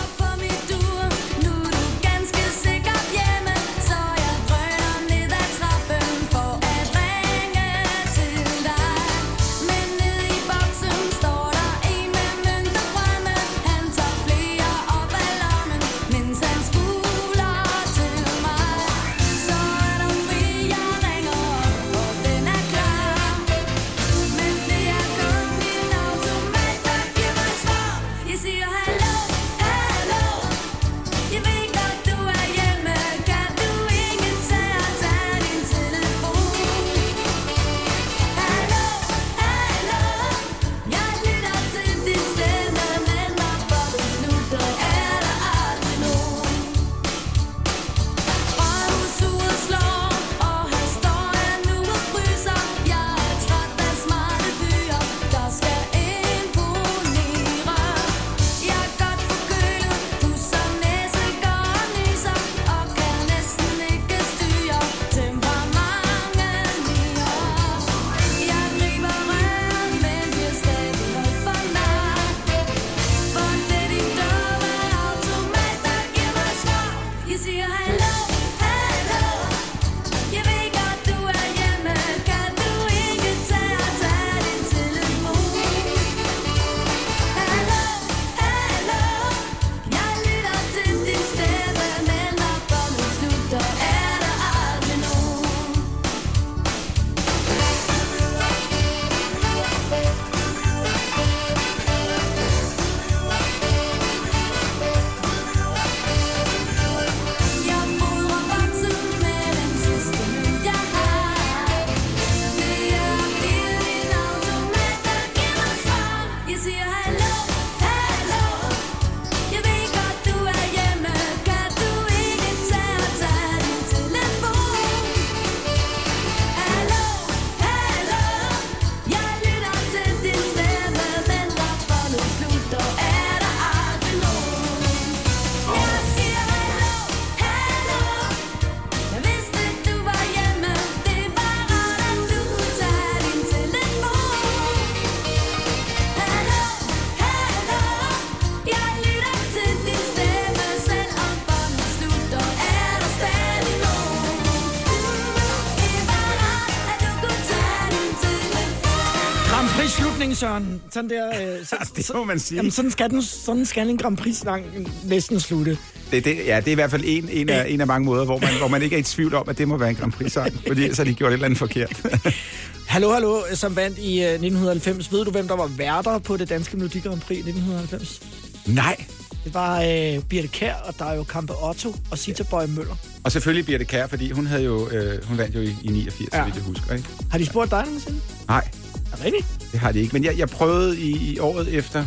Søren. 160.51 160.81
Sådan 160.91 161.09
der... 161.09 161.27
Øh, 161.27 161.65
så, 161.65 161.75
Det 161.95 162.11
må 162.15 162.23
man 162.23 162.39
sige. 162.39 162.55
Jamen, 162.55 162.71
sådan 162.71 162.91
skal, 162.91 163.09
den, 163.09 163.21
sådan 163.21 163.65
skal 163.65 163.89
en 163.89 163.97
Grand 163.97 164.17
Prix-sang 164.17 164.65
næsten 165.03 165.39
slutte. 165.39 165.77
Det, 166.11 166.25
det, 166.25 166.37
ja, 166.45 166.59
det 166.59 166.67
er 166.67 166.71
i 166.71 166.75
hvert 166.75 166.91
fald 166.91 167.03
en, 167.05 167.29
en, 167.29 167.49
af, 167.49 167.65
en 167.69 167.81
af 167.81 167.87
mange 167.87 168.05
måder, 168.05 168.25
hvor 168.25 168.39
man, 168.39 168.49
hvor 168.57 168.67
man 168.67 168.81
ikke 168.81 168.95
er 168.95 168.99
i 168.99 169.03
tvivl 169.03 169.35
om, 169.35 169.49
at 169.49 169.57
det 169.57 169.67
må 169.67 169.77
være 169.77 169.89
en 169.89 169.95
Grand 169.95 170.11
Prix-sang, 170.11 170.53
fordi 170.67 170.93
så 170.93 171.03
har 171.03 171.05
de 171.05 171.13
gjort 171.13 171.29
et 171.29 171.33
eller 171.33 171.45
andet 171.45 171.59
forkert. 171.59 172.01
Hallo, 172.87 173.11
hallo, 173.13 173.41
som 173.53 173.75
vandt 173.75 173.97
i 173.97 174.19
øh, 174.19 174.29
1990. 174.29 175.11
Ved 175.11 175.25
du, 175.25 175.31
hvem 175.31 175.47
der 175.47 175.55
var 175.55 175.67
værter 175.67 176.17
på 176.17 176.37
det 176.37 176.49
danske 176.49 176.77
Melodi 176.77 176.99
Grand 176.99 177.21
Prix 177.21 177.37
i 177.37 177.49
1990? 177.49 178.21
Nej. 178.65 179.05
Det 179.43 179.53
var 179.53 179.81
øh, 179.81 180.23
Birte 180.29 180.47
Kær 180.47 180.73
og 180.73 180.99
Dario 180.99 181.23
Kampe 181.23 181.53
Otto 181.63 181.95
og 182.11 182.17
Sita 182.17 182.43
Bøje 182.43 182.67
Møller. 182.67 182.95
Og 183.23 183.31
selvfølgelig 183.31 183.79
det 183.79 183.87
kær, 183.87 184.07
fordi 184.07 184.31
hun, 184.31 184.45
havde 184.45 184.63
jo, 184.63 184.89
øh, 184.89 185.23
hun 185.25 185.37
vandt 185.37 185.55
jo 185.55 185.61
i, 185.61 185.75
i 185.83 185.87
89, 185.87 186.33
ja. 186.33 186.37
Ja. 186.37 186.43
så 186.43 186.45
vidt 186.45 186.55
jeg 186.55 186.63
husker. 186.63 186.93
Ikke? 186.93 187.07
Har 187.31 187.37
de 187.37 187.45
spurgt 187.45 187.71
dig 187.71 187.83
nogensinde? 187.85 188.19
Nej, 188.47 188.67
Er 189.11 189.15
det 189.15 189.25
rigtigt? 189.25 189.60
Det 189.71 189.79
har 189.79 189.91
de 189.91 189.99
ikke. 189.99 190.13
Men 190.13 190.23
jeg, 190.23 190.37
jeg 190.37 190.49
prøvede 190.49 190.99
i, 190.99 191.33
i 191.33 191.39
året 191.39 191.67
efter, 191.73 192.05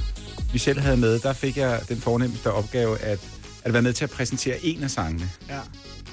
vi 0.52 0.58
selv 0.58 0.80
havde 0.80 0.96
med, 0.96 1.18
der 1.18 1.32
fik 1.32 1.56
jeg 1.56 1.80
den 1.88 2.00
fornemmeste 2.00 2.52
opgave 2.52 2.98
at, 2.98 3.18
at 3.62 3.72
være 3.72 3.82
med 3.82 3.92
til 3.92 4.04
at 4.04 4.10
præsentere 4.10 4.64
en 4.64 4.82
af 4.82 4.90
sangene. 4.90 5.30
Ja. 5.48 5.58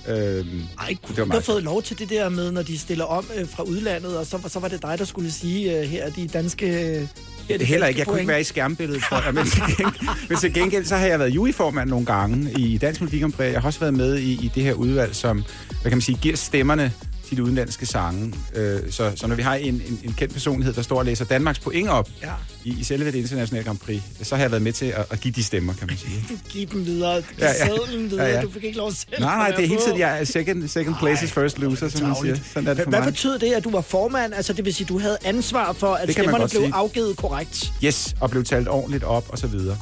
Øhm, 0.07 0.61
Ej, 0.79 0.87
Det 0.87 1.01
kunne 1.01 1.15
du 1.15 1.31
have 1.31 1.41
fået 1.41 1.63
lov 1.63 1.81
til 1.83 1.99
det 1.99 2.09
der 2.09 2.29
med, 2.29 2.51
når 2.51 2.61
de 2.61 2.77
stiller 2.77 3.05
om 3.05 3.25
øh, 3.37 3.47
fra 3.49 3.63
udlandet, 3.63 4.17
og 4.17 4.25
så, 4.25 4.39
så 4.47 4.59
var 4.59 4.67
det 4.67 4.81
dig, 4.81 4.95
der 4.99 5.05
skulle 5.05 5.31
sige, 5.31 5.79
øh, 5.79 5.83
her 5.89 6.03
er 6.03 6.09
de 6.09 6.27
danske... 6.27 6.65
Øh, 6.65 7.07
her 7.47 7.55
er 7.55 7.57
de 7.57 7.65
Heller 7.65 7.87
ikke. 7.87 7.99
Jeg 7.99 8.07
kunne 8.07 8.13
point. 8.13 8.21
ikke 8.21 8.29
være 8.31 8.41
i 8.41 8.43
skærmbilledet, 8.43 9.03
tror 9.09 9.21
jeg. 9.25 9.33
Men 9.33 9.45
til, 9.45 9.61
gengæld, 9.77 10.07
men 10.29 10.37
til 10.37 10.53
gengæld, 10.53 10.85
så 10.85 10.95
har 10.97 11.05
jeg 11.05 11.19
været 11.19 11.29
juryformand 11.29 11.89
nogle 11.89 12.05
gange 12.05 12.51
i 12.59 12.77
Dansk 12.77 13.01
Melodi 13.01 13.19
Grand 13.19 13.33
Prix. 13.33 13.51
Jeg 13.51 13.61
har 13.61 13.67
også 13.67 13.79
været 13.79 13.93
med 13.93 14.17
i, 14.17 14.31
i 14.45 14.51
det 14.55 14.63
her 14.63 14.73
udvalg, 14.73 15.15
som, 15.15 15.37
hvad 15.67 15.91
kan 15.91 15.91
man 15.91 16.01
sige, 16.01 16.17
giver 16.21 16.35
stemmerne 16.35 16.93
til 17.31 17.37
de 17.37 17.43
udenlandske 17.43 17.85
sange. 17.85 18.33
Øh, 18.55 18.79
så, 18.91 19.11
så 19.15 19.27
når 19.27 19.35
vi 19.35 19.41
har 19.41 19.55
en, 19.55 19.73
en, 19.73 19.99
en 20.03 20.13
kendt 20.13 20.33
personlighed, 20.33 20.73
der 20.73 20.81
står 20.81 20.97
og 20.99 21.05
læser 21.05 21.25
Danmarks 21.25 21.59
point 21.59 21.89
op 21.89 22.09
Ja. 22.21 22.31
i, 22.63 22.75
i 22.79 22.83
selve 22.83 23.05
det 23.11 23.15
internationale 23.15 23.65
Grand 23.65 23.77
Prix, 23.77 24.01
så 24.23 24.35
har 24.35 24.43
jeg 24.43 24.51
været 24.51 24.63
med 24.63 24.73
til 24.73 24.85
at, 24.85 25.05
at 25.09 25.19
give 25.21 25.31
de 25.31 25.43
stemmer, 25.43 25.73
kan 25.73 25.87
man 25.87 25.97
sige. 25.97 26.25
Du 26.29 26.33
giv 26.49 26.67
dem 26.67 26.85
videre. 26.85 27.17
Du 27.17 27.23
Ja, 27.39 27.47
ja, 27.47 27.95
videre. 27.97 28.25
Ja, 28.25 28.35
ja. 28.35 28.41
Du 28.41 28.49
fik 28.51 28.63
ikke 28.63 28.77
lov 28.77 28.91
selv. 28.91 29.19
Nej, 29.19 29.35
nej, 29.35 29.51
det 29.57 29.63
er 29.63 29.67
hele 29.67 29.81
tiden, 29.81 29.99
jeg 29.99 30.19
er 30.19 30.23
second, 30.23 30.67
second 30.67 30.95
place 30.99 31.25
is 31.25 31.31
first 31.31 31.59
loser, 31.59 31.89
som 31.89 32.07
man 32.07 32.15
siger. 32.21 32.35
Sådan 32.53 32.67
er 32.69 32.73
det 32.73 32.83
for 32.83 32.89
Hvad 32.89 32.99
mig. 32.99 33.13
betød 33.13 33.39
det, 33.39 33.53
at 33.53 33.63
du 33.63 33.71
var 33.71 33.81
formand? 33.81 34.33
Altså, 34.33 34.53
det 34.53 34.65
vil 34.65 34.73
sige, 34.73 34.87
du 34.87 34.99
havde 34.99 35.17
ansvar 35.23 35.73
for, 35.73 35.93
at 35.93 36.07
Det 36.07 36.15
stemmerne 36.15 36.37
blev 36.49 36.61
sige. 36.61 36.71
afgivet 36.73 37.17
korrekt. 37.17 37.73
Yes, 37.83 38.15
og 38.19 38.29
blev 38.29 38.43
talt 38.43 38.67
ordentligt 38.67 39.03
op, 39.03 39.25
og 39.29 39.37
så 39.37 39.47
videre. 39.47 39.77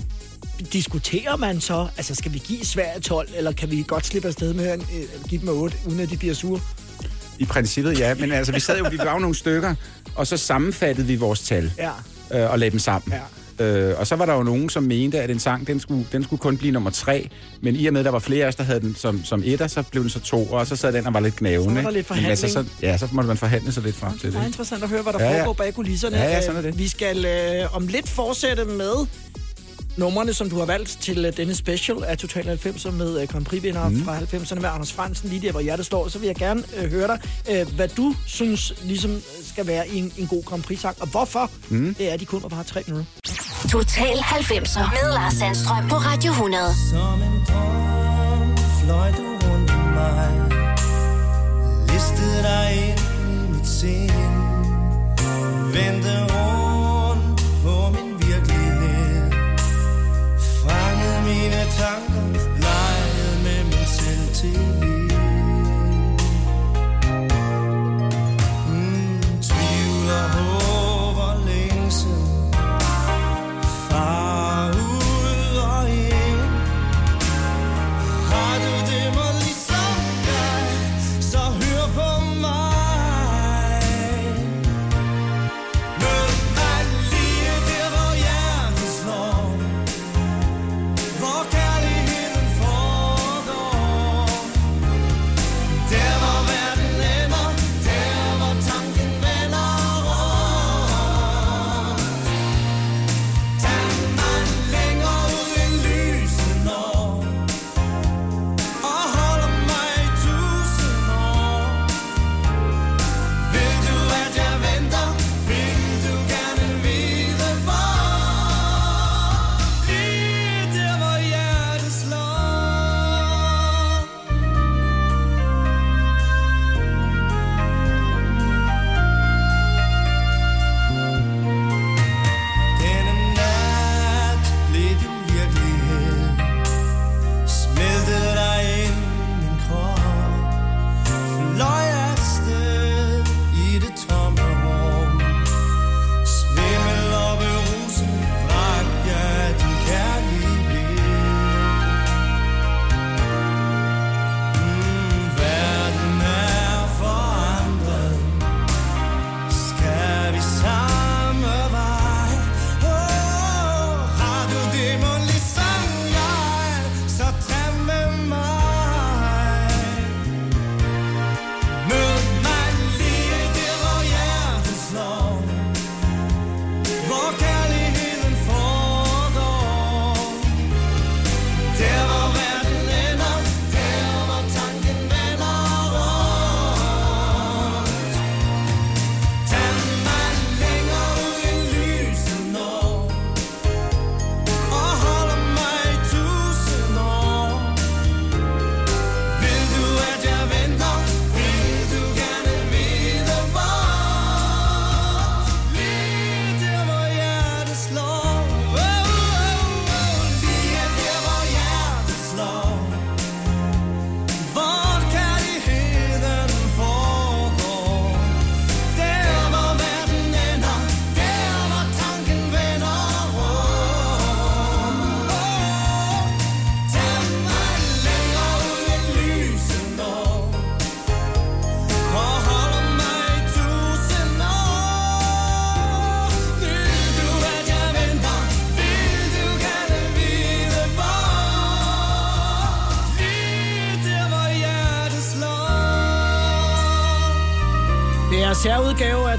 Diskuterer 0.74 1.36
man 1.38 1.62
så, 1.62 1.88
altså 1.98 2.16
skal 2.16 2.34
vi 2.34 2.38
give 2.38 2.66
Sverige 2.66 3.00
12, 3.02 3.30
eller 3.38 3.52
kan 3.52 3.72
vi 3.72 3.84
godt 3.88 4.06
slippe 4.06 4.28
afsted 4.28 4.54
med 4.54 4.68
at 4.68 4.80
øh, 4.80 5.26
give 5.30 5.42
dem 5.42 5.50
8, 5.50 5.78
uden 5.88 6.00
at 6.00 6.10
de 6.10 6.18
bliver 6.18 6.34
sure? 6.34 6.60
I 7.40 7.46
princippet, 7.46 8.00
ja. 8.00 8.16
Men 8.16 8.32
altså, 8.32 8.54
vi 8.54 8.60
sad 8.60 8.78
jo, 8.78 8.86
vi 8.92 8.98
var 8.98 9.14
jo 9.14 9.20
nogle 9.20 9.36
stykker, 9.36 9.76
og 10.16 10.28
så 10.28 10.38
sammenfattede 10.38 11.08
vi 11.08 11.16
vores 11.16 11.40
tal. 11.40 11.72
Ja. 11.78 11.90
øh, 12.44 12.52
og 12.52 12.60
lagde 12.60 12.72
dem 12.72 12.80
sammen. 12.80 13.14
Ja. 13.14 13.20
Øh, 13.66 14.00
og 14.00 14.08
så 14.08 14.16
var 14.16 14.26
der 14.26 14.34
jo 14.34 14.44
nogen, 14.44 14.70
som 14.70 14.84
mente, 14.84 15.22
at 15.22 15.30
en 15.32 15.40
sang, 15.40 15.68
den 15.68 15.80
skulle, 15.80 16.06
den 16.12 16.24
skulle 16.24 16.40
kun 16.40 16.58
blive 16.58 16.72
nummer 16.72 16.90
tre. 16.90 17.30
Men 17.62 17.76
i 17.76 17.86
og 17.88 17.94
med, 17.94 18.02
at 18.02 18.06
der 18.06 18.12
var 18.12 18.20
flere 18.20 18.44
af 18.44 18.48
os, 18.48 18.56
der 18.56 18.64
havde 18.64 18.80
den 18.80 18.96
som, 18.96 19.24
som 19.26 19.42
etter, 19.46 19.68
så 19.68 19.84
blev 19.84 20.04
den 20.04 20.10
så 20.10 20.20
to, 20.20 20.46
og 20.46 20.68
så 20.68 20.76
sad 20.76 20.94
den 20.94 21.08
og 21.08 21.14
var 21.14 21.20
lidt 21.20 21.36
knævende. 21.36 21.70
Så 21.70 21.74
var 21.76 21.82
der 21.82 21.92
lidt 21.92 22.10
Men 22.10 22.26
altså, 22.26 22.48
så, 22.48 22.54
forhandling. 22.54 22.78
ja, 22.82 22.98
så 22.98 23.08
måtte 23.12 23.28
man 23.28 23.38
forhandle 23.38 23.72
sig 23.72 23.84
lidt 23.84 23.96
frem 23.96 24.18
til 24.18 24.22
Det 24.22 24.28
er 24.28 24.32
det. 24.32 24.38
ikke? 24.38 24.48
interessant 24.48 24.84
at 24.84 24.90
høre, 24.90 25.02
hvad 25.02 25.14
der 25.14 25.24
Ja, 25.24 25.32
ja. 25.32 25.38
foregår 25.40 25.54
bag 25.54 25.74
kulisserne. 25.74 26.18
Ja, 26.18 26.24
ja, 26.30 26.42
sådan 26.42 26.58
er 26.58 26.62
det. 26.62 26.78
Vi 26.78 26.88
skal 26.88 27.26
øh, 27.26 27.76
om 27.76 27.88
lidt 27.88 28.10
fortsætte 28.10 28.66
med 28.66 28.94
numrene, 30.00 30.34
som 30.34 30.50
du 30.50 30.60
har 30.60 30.66
valgt 30.66 30.98
til 31.02 31.26
øh, 31.26 31.38
denne 31.38 31.56
special 31.56 32.04
af 32.04 32.18
Total 32.18 32.46
90 32.46 32.86
med 32.86 33.22
øh, 33.22 33.28
Grand 33.28 33.46
Prix-vinder 33.46 33.90
mm. 33.90 34.06
fra 34.06 34.20
90'erne 34.20 34.60
med 34.60 34.70
Anders 34.70 34.94
Fransen, 34.94 35.30
lige 35.30 35.42
der, 35.42 35.52
hvor 35.52 35.62
hjertet 35.62 35.86
står. 35.86 36.08
Så 36.08 36.20
vil 36.20 36.28
jeg 36.28 36.36
gerne 36.36 36.64
øh, 36.78 36.92
høre 36.92 37.08
dig, 37.08 37.20
øh, 37.52 37.76
hvad 37.76 37.88
du 37.88 38.16
synes 38.26 38.74
ligesom 38.84 39.12
øh, 39.12 39.22
skal 39.44 39.68
være 39.68 39.90
i 39.90 39.98
en, 39.98 40.14
en 40.18 40.28
god 40.28 40.44
Grand 40.44 40.64
Prix-sang, 40.64 40.98
og 41.00 41.08
hvorfor 41.08 41.52
mm. 41.70 41.96
det 41.98 42.12
er, 42.12 42.18
de 42.18 42.26
kun 42.26 42.44
var 42.44 42.50
bare 42.50 42.64
tre 42.64 42.84
minutter. 42.88 43.12
Total 43.72 44.18
90'er 44.18 44.80
med 44.80 45.14
Lars 45.14 45.34
Sandstrøm 45.34 45.90
på 45.90 45.96
Radio 45.96 46.32
100. 46.32 46.64
Som 46.92 47.22
en 47.22 47.46
drøm 47.48 48.58
fløj 48.82 49.12
du 49.12 49.48
rundt 49.48 49.72
om 49.72 49.80
mig 49.80 50.32
Listede 51.94 52.44
dig 52.44 52.90
ind 52.90 53.00
i 53.34 53.58
mit 53.58 53.68
sind 53.68 54.12
Vendte 55.74 56.20
rundt 56.22 56.59
Fangede 61.50 62.10
mine 62.10 62.29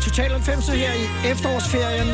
Total 0.05 0.31
90 0.31 0.69
her 0.69 0.93
i 0.93 1.31
efterårsferien. 1.31 2.07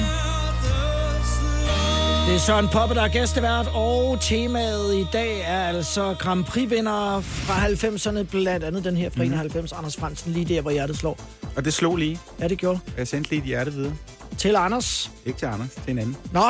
Det 2.26 2.34
er 2.34 2.38
Søren 2.38 2.68
Poppe, 2.72 2.94
der 2.94 3.02
er 3.02 3.08
gæstevært, 3.08 3.66
og 3.74 4.18
temaet 4.20 4.94
i 4.94 5.06
dag 5.12 5.40
er 5.40 5.60
altså 5.68 6.14
Grand 6.18 6.44
Prix-vinder 6.44 7.20
fra 7.20 7.66
90'erne, 7.66 8.22
blandt 8.30 8.64
andet 8.64 8.84
den 8.84 8.96
her 8.96 9.10
fra 9.10 9.22
91, 9.24 9.72
Anders 9.72 9.96
Fransen, 9.96 10.32
lige 10.32 10.54
der, 10.54 10.60
hvor 10.60 10.70
hjertet 10.70 10.96
slår. 10.98 11.18
Og 11.56 11.64
det 11.64 11.74
slog 11.74 11.96
lige. 11.96 12.18
Ja, 12.40 12.48
det 12.48 12.58
gjorde 12.58 12.78
Jeg 12.98 13.08
sendte 13.08 13.30
lige 13.30 13.40
et 13.40 13.46
hjerte 13.46 13.72
videre. 13.72 13.92
Til 14.38 14.56
Anders. 14.56 15.10
Ikke 15.26 15.38
til 15.38 15.46
Anders, 15.46 15.68
til 15.84 15.90
en 15.92 15.98
anden. 15.98 16.16
Nå, 16.32 16.40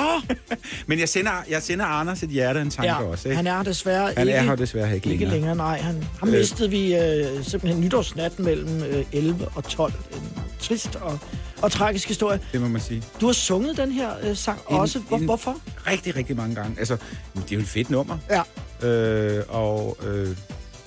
Men 0.87 0.99
jeg 1.01 1.09
sender, 1.09 1.31
jeg 1.51 1.63
sender 1.63 1.85
Anders 1.85 2.23
et 2.23 2.29
hjerte 2.29 2.59
og 2.59 2.63
en 2.63 2.71
tanke 2.71 2.93
ja, 2.93 3.03
også. 3.03 3.29
Ikke? 3.29 3.37
han 3.37 3.47
er 3.47 3.63
desværre 3.63 4.13
han 4.17 4.27
ikke, 4.29 4.33
er 4.39 4.43
her 4.43 4.55
desværre 4.55 4.95
ikke 4.95 5.11
ikke 5.11 5.25
længere. 5.25 5.31
længere. 5.35 5.57
Nej, 5.57 5.79
han, 5.79 6.05
ham 6.19 6.29
Øh. 6.29 6.35
mistede 6.39 6.71
vi 6.71 6.97
øh, 6.97 7.45
simpelthen 7.45 7.81
nytårsnatten 7.85 8.45
mellem 8.45 8.83
øh, 8.83 9.05
11 9.13 9.49
og 9.55 9.65
12. 9.65 9.93
En 10.13 10.26
trist 10.61 10.97
og, 10.97 11.19
og 11.63 11.73
tragisk 11.73 12.09
historie. 12.09 12.41
Det 12.53 12.61
må 12.61 12.69
man 12.69 12.81
sige. 12.81 13.03
Du 13.21 13.27
har 13.27 13.33
sunget 13.33 13.77
den 13.77 13.93
her 13.93 14.11
øh, 14.23 14.37
sang 14.37 14.61
En- 14.71 14.77
også. 14.77 14.99
Hvor, 14.99 15.17
en- 15.19 15.25
hvorfor? 15.25 15.57
Rigtig, 15.87 16.17
rigtig 16.17 16.37
mange 16.37 16.55
gange. 16.55 16.77
Altså, 16.79 16.97
det 17.35 17.43
er 17.53 17.57
jo 17.57 17.61
et 17.61 17.69
fedt 17.69 17.91
nummer. 17.91 18.19
Ja. 18.31 18.43
Øh, 18.89 19.45
og 19.49 19.97
øh, 20.07 20.37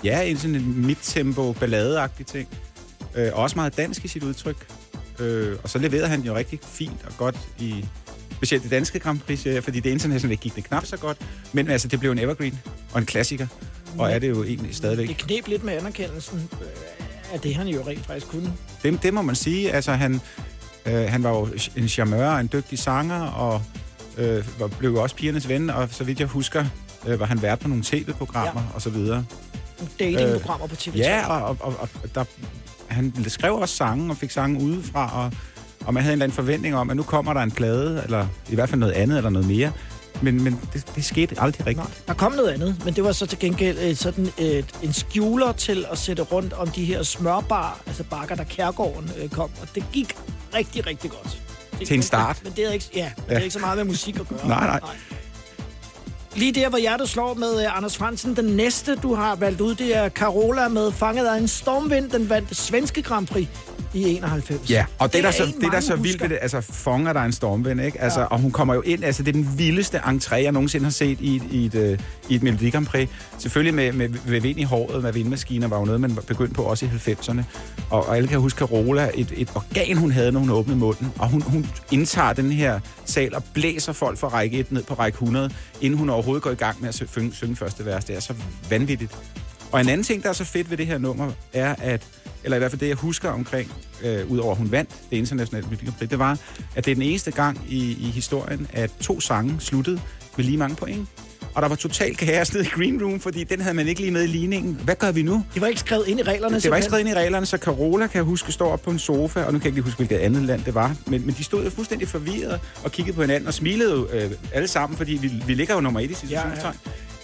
ja, 0.03 0.21
en 0.21 0.38
sådan 0.38 0.55
en 0.55 0.86
midtempo 0.86 1.51
balladeagtig 1.53 2.25
ting. 2.25 2.47
Øh, 3.15 3.29
og 3.34 3.43
også 3.43 3.55
meget 3.55 3.77
dansk 3.77 4.05
i 4.05 4.08
sit 4.08 4.23
udtryk. 4.23 4.67
Øh, 5.19 5.58
og 5.63 5.69
så 5.69 5.77
leverede 5.79 6.08
han 6.08 6.21
jo 6.21 6.36
rigtig 6.36 6.60
fint 6.63 6.99
og 7.05 7.12
godt 7.17 7.36
i 7.60 7.86
specielt 8.36 8.63
det 8.63 8.71
danske 8.71 8.99
Grand 8.99 9.19
Prix, 9.19 9.63
fordi 9.63 9.79
det 9.79 9.89
internationale 9.89 10.36
gik 10.36 10.55
det 10.55 10.63
knap 10.63 10.86
så 10.86 10.97
godt. 10.97 11.17
Men 11.53 11.69
altså, 11.69 11.88
det 11.88 11.99
blev 11.99 12.12
en 12.12 12.19
evergreen 12.19 12.60
og 12.93 12.99
en 12.99 13.05
klassiker. 13.05 13.47
Og 13.97 14.12
er 14.12 14.19
det 14.19 14.29
jo 14.29 14.43
egentlig 14.43 14.75
stadigvæk. 14.75 15.08
Det 15.08 15.17
knep 15.17 15.47
lidt 15.47 15.63
med 15.63 15.73
anerkendelsen 15.73 16.49
øh, 17.30 17.34
af 17.34 17.39
det, 17.39 17.56
han 17.56 17.68
jo 17.68 17.84
rent 17.88 18.06
faktisk 18.06 18.28
kunne. 18.28 18.54
Det, 18.84 19.04
det 19.04 19.13
må 19.13 19.22
man 19.22 19.36
sige. 19.36 19.72
Altså, 19.72 19.92
han, 19.92 20.22
øh, 20.86 21.10
han 21.10 21.24
var 21.24 21.30
jo 21.30 21.48
en 21.76 21.89
charmeur 21.89 22.32
en 22.32 22.50
dygtig 22.54 22.80
sanger, 22.80 23.22
og 23.22 23.62
øh, 24.18 24.60
var, 24.60 24.68
blev 24.68 24.92
jo 24.92 25.02
også 25.02 25.15
pigernes 25.15 25.50
ven, 25.50 25.70
og 25.70 25.89
så 25.92 26.04
vidt 26.04 26.20
jeg 26.20 26.28
husker, 26.28 26.65
øh, 27.08 27.20
var 27.20 27.26
han 27.26 27.42
vært 27.42 27.60
på 27.60 27.68
nogle 27.68 27.84
tv-programmer 27.84 28.62
ja. 28.62 28.76
og 28.76 28.82
så 28.82 28.89
videre. 28.89 29.26
Datingprogrammer 30.00 30.68
på 30.68 30.76
TV3. 30.76 30.98
Ja, 30.98 31.28
og, 31.28 31.58
og, 31.60 31.74
og, 31.80 31.89
og 32.04 32.15
der, 32.15 32.24
han 32.88 33.13
skrev 33.28 33.56
også 33.56 33.76
sange 33.76 34.12
og 34.12 34.18
fik 34.18 34.32
sange 34.32 34.62
udefra, 34.63 35.24
og, 35.24 35.34
og 35.86 35.94
man 35.94 36.04
havde 36.04 36.13
en 36.13 36.18
eller 36.18 36.26
anden 36.26 36.36
forventning 36.36 36.76
om, 36.76 36.89
at 36.89 36.98
nu 36.98 37.04
kommer 37.04 37.34
der 37.34 37.42
en 37.42 37.52
plade, 37.52 38.04
eller 38.04 38.28
i 38.50 38.56
hvert 38.56 38.70
fald 38.70 38.80
noget 38.80 38.94
andet, 38.94 39.18
eller 39.18 39.30
noget 39.30 39.48
mere. 39.48 39.72
Men, 40.22 40.43
men 40.43 40.60
det, 40.74 40.91
det 40.95 41.06
skete 41.06 41.36
aldrig 41.39 41.67
rigtigt. 41.67 41.88
Nej, 41.88 41.98
der 42.08 42.13
kom 42.13 42.32
noget 42.32 42.50
andet, 42.50 42.82
men 42.86 42.93
det 42.93 43.04
var 43.04 43.12
så 43.12 43.26
til 43.26 43.39
gengæld 43.39 43.78
øh, 43.78 43.95
sådan 43.95 44.30
et, 44.38 44.65
en 44.84 44.93
skjuler 44.93 45.52
til 45.52 45.86
at 45.91 45.98
sætte 45.98 46.24
rundt 46.24 46.54
om 46.54 46.67
de 46.67 46.86
her 46.86 47.04
smørbar, 47.04 47.82
altså 47.88 48.04
bakker, 48.04 48.36
der 48.36 48.43
Kærgården 48.43 49.12
øh, 49.22 49.30
kom. 49.30 49.50
Og 49.62 49.67
det 49.76 49.84
gik 49.93 50.15
rigtig, 50.56 50.88
rigtig 50.88 51.12
godt. 51.12 51.41
Det, 51.80 51.88
Til 51.88 51.95
en 51.95 52.04
start. 52.04 52.41
Men 52.43 52.54
det 52.56 52.67
er 52.67 52.72
ikke, 52.72 52.89
ja, 52.95 53.12
men 53.17 53.26
det 53.30 53.38
er 53.38 53.41
ikke 53.41 53.54
så 53.54 53.60
meget 53.60 53.78
med 53.78 53.86
musik 53.86 54.19
at 54.19 54.28
gøre. 54.28 54.48
Nej, 54.48 54.67
nej. 54.67 54.80
Lige 56.36 56.52
der, 56.52 56.70
hvor 56.70 56.78
hjertet 56.78 57.10
slår 57.10 57.34
med 57.34 57.56
uh, 57.56 57.78
Anders 57.78 57.98
Fransen. 57.98 58.36
Den 58.36 58.46
næste, 58.46 58.96
du 58.96 59.15
har 59.15 59.36
valgt 59.36 59.62
ud, 59.62 59.76
det 59.76 59.98
er 59.98 60.10
Carola 60.10 60.68
med 60.68 60.92
Fanget 60.92 61.26
af 61.28 61.38
en 61.38 61.48
stormvind. 61.48 62.10
Den 62.10 62.30
vandt 62.30 62.56
svenske 62.58 63.02
Grand 63.02 63.28
Prix 63.28 63.48
i 63.94 64.04
91. 64.15 64.70
Ja, 64.70 64.86
og 65.00 65.08
det, 65.08 65.13
det, 65.13 65.24
der, 65.24 65.30
er 65.30 65.34
så, 65.34 65.44
det 65.46 65.56
der 65.62 65.68
mange 65.68 65.82
så 65.82 65.96
vildt 65.96 66.08
husker. 66.08 66.24
ved 66.28 66.30
det, 66.30 66.39
altså 66.42 66.62
fanger 66.62 67.13
der 67.13 67.22
en 67.22 67.32
stormvind, 67.32 67.82
ikke? 67.82 68.02
Altså, 68.02 68.20
ja. 68.20 68.26
Og 68.26 68.39
hun 68.39 68.52
kommer 68.52 68.74
jo 68.74 68.82
ind, 68.82 69.04
altså 69.04 69.24
det 69.24 69.30
er 69.30 69.34
den 69.42 69.58
vildeste 69.58 69.98
entré, 69.98 70.36
jeg 70.36 70.52
nogensinde 70.52 70.86
har 70.86 70.92
set 70.92 71.18
i, 71.22 71.36
et- 71.36 71.44
i 71.52 71.65
et, 71.65 71.76
øh, 71.76 72.00
i 72.30 72.36
et 72.36 72.44
Melodi 72.44 72.70
Grand 72.70 72.86
Prix. 72.86 73.10
Selvfølgelig 73.38 73.74
med, 73.74 73.92
med, 73.94 74.10
med 74.28 74.42
vind 74.42 74.60
i 74.60 74.63
håret, 74.63 75.04
med 75.04 75.13
vindmaskiner, 75.13 75.68
var 75.68 75.80
jo 75.80 75.86
noget, 75.86 76.02
man 76.02 76.18
begyndte 76.28 76.54
på 76.54 76.62
også 76.63 76.86
i 76.86 77.12
90'erne. 77.12 77.42
Og, 77.89 78.08
og 78.08 78.18
alle 78.18 78.28
kan 78.28 78.39
huske 78.39 78.58
Carola, 78.58 79.10
et, 79.15 79.34
et 79.38 79.50
organ, 79.56 79.98
hun 79.98 80.12
havde, 80.12 80.32
når 80.32 80.39
hun 80.39 80.50
åbnede 80.50 80.78
munden. 80.80 81.12
Og 81.20 81.30
hun, 81.30 81.42
hun 81.42 81.65
indtager 81.92 82.34
den 82.34 82.52
her 82.52 82.80
sal 83.10 83.36
og 83.36 83.43
blæser 83.54 83.93
folk 83.93 84.17
fra 84.17 84.28
række 84.28 84.60
1 84.60 84.72
ned 84.72 84.84
på 84.84 84.93
række 84.93 85.15
100, 85.15 85.52
inden 85.82 86.00
hun 86.00 86.10
overhovedet 86.10 86.43
går 86.43 86.52
i 86.52 86.56
gang 86.56 86.82
med 86.82 86.89
at 86.89 86.95
synge, 86.95 87.34
synge 87.34 87.56
første 87.56 87.86
vers. 87.86 88.06
Det 88.06 88.15
er 88.15 88.19
så 88.19 88.34
vanvittigt. 88.69 89.17
Og 89.72 89.82
en 89.82 89.89
anden 89.89 90.04
ting, 90.04 90.24
der 90.24 90.30
er 90.30 90.34
så 90.34 90.45
fedt 90.45 90.69
ved 90.69 90.78
det 90.78 90.88
her 90.88 90.98
nummer, 90.98 91.32
er 91.54 91.76
at, 91.76 92.08
eller 92.43 92.58
i 92.58 92.60
hvert 92.60 92.72
fald 92.72 92.80
det, 92.80 92.88
jeg 92.88 92.95
husker 92.95 93.30
omkring, 93.30 93.72
øh, 94.04 94.32
udover 94.32 94.52
at 94.52 94.58
hun 94.58 94.72
vandt 94.72 94.89
det 95.10 95.17
internationale 95.17 95.67
Melodi 95.67 96.06
det 96.06 96.19
var, 96.19 96.39
at 96.76 96.86
det 96.86 96.91
er 96.91 96.95
den 96.95 97.04
eneste 97.04 97.32
gang 97.32 97.62
i, 97.69 97.91
i 97.91 98.12
historien, 98.12 98.67
at 98.74 98.91
to 99.02 99.19
sange 99.19 99.60
sluttede 99.60 100.02
med 100.38 100.45
lige 100.45 100.58
mange 100.58 100.76
point. 100.76 101.08
Og 101.60 101.63
der 101.63 101.69
var 101.69 101.76
total 101.76 102.15
kaos 102.15 102.54
nede 102.54 102.65
i 102.65 102.67
Green 102.67 103.04
Room, 103.04 103.19
fordi 103.19 103.43
den 103.43 103.62
havde 103.62 103.74
man 103.74 103.88
ikke 103.88 104.02
lige 104.02 104.12
med 104.12 104.24
i 104.24 104.28
ligningen. 104.28 104.80
Hvad 104.84 104.95
gør 104.95 105.12
vi 105.12 105.22
nu? 105.22 105.45
Det 105.54 105.62
var 105.62 105.67
ikke 105.67 105.80
skrevet 105.80 106.08
ind 106.08 106.19
i 106.19 106.24
reglerne. 106.24 106.60
Det 106.60 106.72
var 106.72 106.78
ikke 106.78 106.86
skrevet 106.86 107.00
ind 107.00 107.10
i 107.10 107.13
reglerne, 107.13 107.45
så 107.45 107.58
Carola 107.58 108.08
kan 108.08 108.15
jeg 108.15 108.24
huske 108.24 108.52
står 108.52 108.72
op 108.72 108.82
på 108.82 108.91
en 108.91 109.00
sofa, 109.00 109.43
og 109.43 109.54
nu 109.54 109.60
kan 109.60 109.65
jeg 109.65 109.65
ikke 109.65 109.76
lige 109.76 109.84
huske, 109.84 109.98
hvilket 109.98 110.17
andet 110.17 110.43
land 110.43 110.63
det 110.63 110.76
var, 110.76 110.95
men, 111.08 111.26
men 111.26 111.36
de 111.36 111.43
stod 111.43 111.63
jo 111.63 111.69
fuldstændig 111.69 112.08
forvirret 112.08 112.60
og 112.84 112.91
kiggede 112.91 113.15
på 113.15 113.22
hinanden 113.22 113.48
og 113.48 113.54
smilede 113.54 113.91
jo 113.91 114.08
øh, 114.12 114.32
alle 114.54 114.67
sammen, 114.67 114.98
fordi 114.98 115.13
vi, 115.13 115.32
vi 115.48 115.54
ligger 115.54 115.76
jo 115.76 115.82
nummer 115.82 116.00
et 116.00 116.24
i 116.24 116.28
ja, 116.30 116.48
ja. 116.48 116.67
ja. 116.67 116.72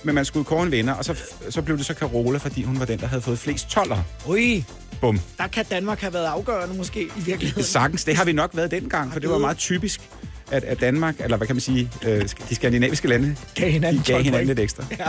Men 0.03 0.15
man 0.15 0.25
skulle 0.25 0.45
kåre 0.45 0.63
en 0.63 0.71
vinder, 0.71 0.93
og 0.93 1.05
så, 1.05 1.15
så 1.49 1.61
blev 1.61 1.77
det 1.77 1.85
så 1.85 1.93
Carola, 1.93 2.37
fordi 2.37 2.63
hun 2.63 2.79
var 2.79 2.85
den, 2.85 2.99
der 2.99 3.07
havde 3.07 3.21
fået 3.21 3.39
flest 3.39 3.69
toller. 3.69 4.03
Ui, 4.27 4.65
Bum. 5.01 5.19
der 5.37 5.47
kan 5.47 5.65
Danmark 5.71 5.99
have 5.99 6.13
været 6.13 6.25
afgørende 6.25 6.77
måske 6.77 7.01
i 7.01 7.21
virkeligheden. 7.25 7.63
Sagtens, 7.63 8.03
det 8.03 8.15
har 8.15 8.25
vi 8.25 8.33
nok 8.33 8.51
været 8.53 8.71
dengang, 8.71 9.13
for 9.13 9.19
det 9.19 9.29
var 9.29 9.37
meget 9.37 9.57
typisk, 9.57 10.01
at, 10.51 10.63
at 10.63 10.79
Danmark, 10.81 11.15
eller 11.19 11.37
hvad 11.37 11.47
kan 11.47 11.55
man 11.55 11.61
sige, 11.61 11.91
øh, 12.05 12.29
de 12.49 12.55
skandinaviske 12.55 13.07
lande, 13.07 13.35
Gav 13.55 13.71
hinanden 13.71 14.01
de 14.01 14.05
gav 14.05 14.13
12 14.15 14.23
hinanden 14.23 14.47
lidt 14.47 14.59
ekstra. 14.59 14.83
Ja. 14.99 15.05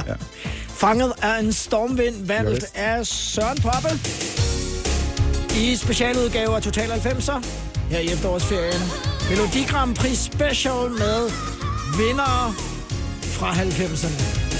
Fanget 0.68 1.12
af 1.22 1.40
en 1.40 1.52
stormvind, 1.52 2.26
valgt 2.26 2.50
Just. 2.50 2.66
af 2.74 3.06
Søren 3.06 3.58
Poppe. 3.62 3.88
I 5.60 5.76
specialudgave 5.76 6.56
af 6.56 6.62
Total 6.62 6.88
90'er 6.90 7.46
her 7.90 7.98
i 7.98 8.06
efterårsferien. 8.06 8.82
Melodi 9.30 9.64
Grand 9.68 9.94
Prix 9.96 10.18
Special 10.18 10.90
med 10.90 11.30
vinder 11.98 12.54
fra 13.22 13.52
90'erne. 13.52 14.55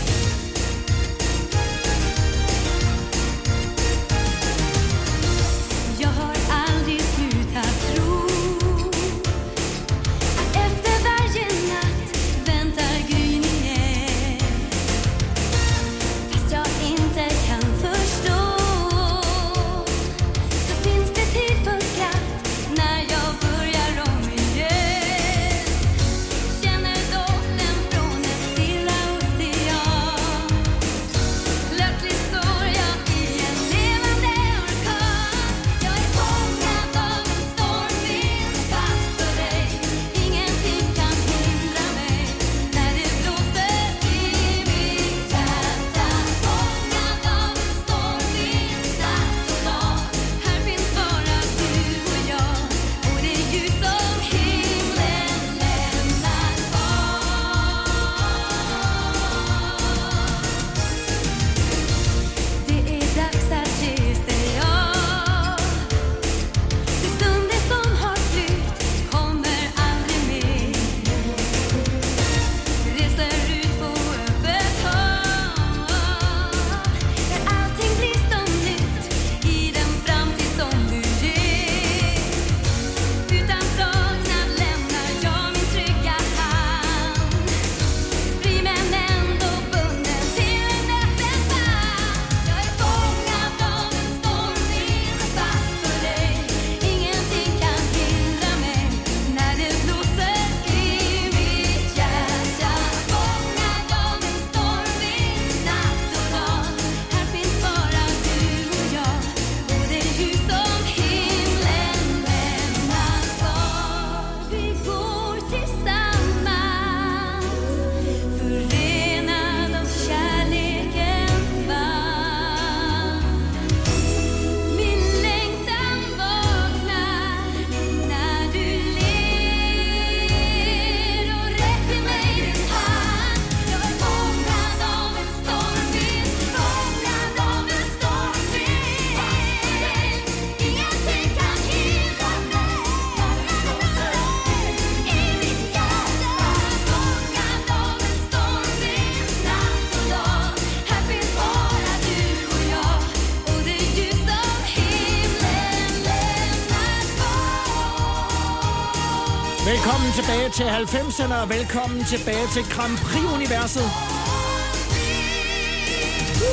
Tilbage 160.16 160.48
til 160.50 160.62
90'erne, 160.62 161.34
og 161.42 161.48
velkommen 161.50 162.04
tilbage 162.04 162.46
til 162.54 162.62
Grand 162.74 162.96
Prix-universet. 162.96 163.82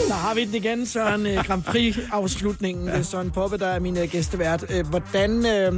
Der 0.08 0.13
har 0.13 0.34
vi 0.34 0.45
den 0.45 0.56
igen, 0.56 0.86
Søren. 0.86 1.26
øh, 1.26 1.36
Grand 1.45 1.63
Prix-afslutningen. 1.63 2.88
Det 2.88 2.95
er 2.95 3.02
Søren 3.04 3.32
Poppe, 3.32 3.58
der 3.58 3.67
er 3.67 3.80
min 3.80 3.97
øh, 3.97 4.08
gæstevært. 4.10 4.63
Øh, 4.69 4.88
Hvordan, 4.88 5.45
øh, 5.45 5.73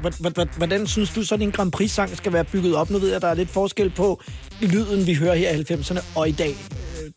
hvordan, 0.00 0.18
hvordan, 0.20 0.48
hvordan 0.56 0.86
synes 0.86 1.10
du, 1.10 1.22
sådan 1.22 1.42
en 1.46 1.52
Grand 1.52 1.72
Prix-sang 1.72 2.16
skal 2.16 2.32
være 2.32 2.44
bygget 2.44 2.76
op? 2.76 2.90
Nu 2.90 2.98
ved 2.98 3.12
jeg, 3.12 3.22
der 3.22 3.28
er 3.28 3.34
lidt 3.34 3.50
forskel 3.50 3.90
på 3.90 4.20
lyden, 4.60 5.06
vi 5.06 5.14
hører 5.14 5.34
her 5.34 5.50
i 5.50 5.60
90'erne 5.74 6.00
og 6.14 6.28
i 6.28 6.32
dag. 6.32 6.56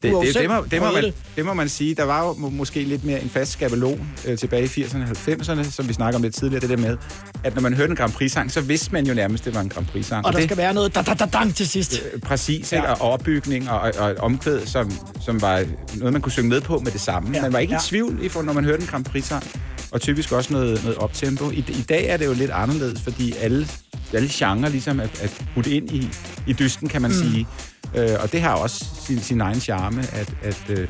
Øh, 0.04 0.12
Det, 0.12 0.26
det, 0.28 0.36
det, 0.42 0.50
må, 0.50 0.66
det, 0.72 0.82
må 0.82 0.92
man, 0.92 1.14
det 1.36 1.46
må 1.46 1.54
man 1.54 1.70
sige. 1.70 1.96
Der 1.96 2.04
var 2.04 2.26
jo 2.28 2.34
må- 2.34 2.50
måske 2.50 2.84
lidt 2.84 3.04
mere 3.04 3.22
en 3.22 3.30
fast 3.30 3.52
skabelon 3.52 4.10
øh, 4.28 4.38
tilbage 4.38 4.64
i 4.64 4.84
80'erne 4.84 5.02
og 5.02 5.18
90'erne, 5.64 5.72
som 5.72 5.88
vi 5.88 5.94
snakker 5.94 6.18
om 6.18 6.24
lidt 6.24 6.36
tidligere, 6.36 6.62
det 6.62 6.70
der 6.70 6.78
med, 6.78 6.98
at 7.44 7.56
når 7.56 7.62
man 7.62 7.74
hørte 7.74 7.90
en 7.92 7.96
Grand 7.96 8.12
Prix-sang, 8.14 8.52
så 8.52 8.62
vidste 8.62 8.92
man 8.94 9.06
jo 9.08 9.14
nærmest, 9.14 9.46
det 9.46 9.56
var 9.56 9.62
en 9.62 9.70
Grand 9.70 9.86
Prix-sang. 9.86 10.26
Og 10.26 10.34
der 10.34 10.40
det, 10.40 10.48
skal 10.48 10.58
være 10.58 10.74
noget 10.74 10.96
da 10.96 11.02
da 11.02 11.14
da 11.14 11.26
dang 11.26 11.56
til 11.56 11.68
sidst. 11.68 12.02
øh, 12.14 12.22
Præcis, 12.22 12.74
Ja. 12.74 12.82
ja. 12.84 12.92
og 12.92 13.02
opbygning 13.12 13.70
og, 13.70 13.80
og, 13.80 13.92
og 14.00 14.12
et 14.12 14.18
omkvæd, 14.18 14.66
som, 14.66 14.92
som 15.22 15.42
var 15.42 15.64
noget, 15.96 16.14
man 16.14 16.22
kunne 16.22 16.32
synge 16.32 16.50
med 16.50 16.62
på 16.62 16.80
med 16.80 16.92
det 16.92 17.02
samme. 17.02 17.30
Ja. 17.34 17.42
Man 17.42 17.54
var 17.54 17.60
ikke 17.60 17.74
Ja. 17.74 17.78
i 17.80 17.82
tvivl, 17.82 18.46
når 18.46 18.54
man 18.54 18.64
hørte 18.64 18.82
en 18.82 18.88
Grand 18.88 19.06
Prix-sang. 19.06 19.44
Og 19.92 20.02
typisk 20.02 20.32
også 20.32 20.54
noget, 20.54 20.84
noget 20.84 20.98
optempo. 20.98 21.52
I, 21.52 21.66
I 21.68 21.86
dag 21.90 22.06
er 22.06 22.18
det 22.18 22.26
jo 22.26 22.34
lidt 22.34 22.52
anderledes, 22.52 23.02
fordi 23.02 23.34
alle, 23.40 23.68
alle 24.14 24.30
genrer 24.32 24.70
ligesom 24.70 25.00
er, 25.00 25.04
er 25.04 25.28
putt 25.54 25.68
ind 25.68 25.92
i, 25.92 26.10
i 26.48 26.54
dysten, 26.54 26.90
kan 26.90 27.02
man 27.02 27.12
mm. 27.12 27.18
sige. 27.18 27.48
Øh, 27.96 28.18
og 28.20 28.32
det 28.32 28.42
har 28.42 28.54
også 28.56 28.86
sin, 29.06 29.20
sin 29.20 29.42
egen 29.42 29.60
charme, 29.60 30.02
at, 30.12 30.34
at, 30.44 30.64
øh, 30.70 30.88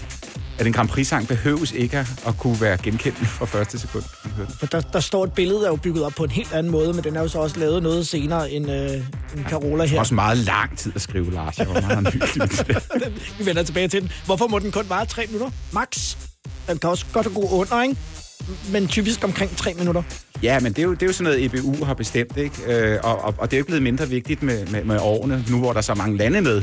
at 0.59 0.67
en 0.67 0.73
Grand 0.73 0.89
Prix-sang 0.89 1.27
behøves 1.27 1.71
ikke 1.71 1.97
at, 2.27 2.37
kunne 2.37 2.61
være 2.61 2.77
genkendt 2.77 3.17
fra 3.17 3.45
første 3.45 3.79
sekund. 3.79 4.03
For 4.59 4.65
der, 4.65 4.81
der 4.81 4.99
står 4.99 5.23
et 5.23 5.33
billede, 5.33 5.59
der 5.59 5.65
er 5.65 5.69
jo 5.69 5.75
bygget 5.75 6.03
op 6.03 6.13
på 6.17 6.23
en 6.23 6.29
helt 6.29 6.53
anden 6.53 6.71
måde, 6.71 6.93
men 6.93 7.03
den 7.03 7.15
er 7.15 7.21
jo 7.21 7.27
så 7.27 7.39
også 7.39 7.59
lavet 7.59 7.83
noget 7.83 8.07
senere 8.07 8.51
end, 8.51 8.71
øh, 8.71 8.91
end 9.35 9.45
Carola 9.49 9.85
her. 9.85 9.99
Også 9.99 10.13
meget 10.13 10.37
lang 10.37 10.77
tid 10.77 10.91
at 10.95 11.01
skrive, 11.01 11.33
Lars. 11.33 11.57
Jeg 11.57 11.67
var 11.67 11.81
meget. 11.81 12.13
Vi 13.39 13.45
vender 13.45 13.63
tilbage 13.63 13.87
til 13.87 14.01
den. 14.01 14.11
Hvorfor 14.25 14.47
må 14.47 14.59
den 14.59 14.71
kun 14.71 14.85
vare 14.89 15.05
tre 15.05 15.25
minutter? 15.25 15.49
Max. 15.71 16.15
Den 16.67 16.77
kan 16.77 16.89
også 16.89 17.05
godt 17.13 17.33
gå 17.33 17.41
under, 17.41 17.83
ikke? 17.83 17.95
Men 18.71 18.87
typisk 18.87 19.23
omkring 19.23 19.55
tre 19.55 19.73
minutter. 19.73 20.03
Ja, 20.43 20.59
men 20.59 20.73
det 20.73 20.79
er, 20.79 20.83
jo, 20.83 20.93
det 20.93 21.01
er 21.03 21.07
jo 21.07 21.13
sådan 21.13 21.23
noget, 21.23 21.45
EBU 21.45 21.85
har 21.85 21.93
bestemt, 21.93 22.37
ikke? 22.37 22.55
Øh, 22.67 22.99
og, 23.03 23.21
og, 23.23 23.35
og 23.37 23.51
det 23.51 23.57
er 23.57 23.59
jo 23.59 23.65
blevet 23.65 23.83
mindre 23.83 24.09
vigtigt 24.09 24.43
med, 24.43 24.65
med, 24.67 24.83
med 24.83 24.97
årene, 25.01 25.43
nu 25.49 25.59
hvor 25.59 25.71
der 25.71 25.77
er 25.77 25.81
så 25.81 25.93
mange 25.95 26.17
lande 26.17 26.41
med. 26.41 26.61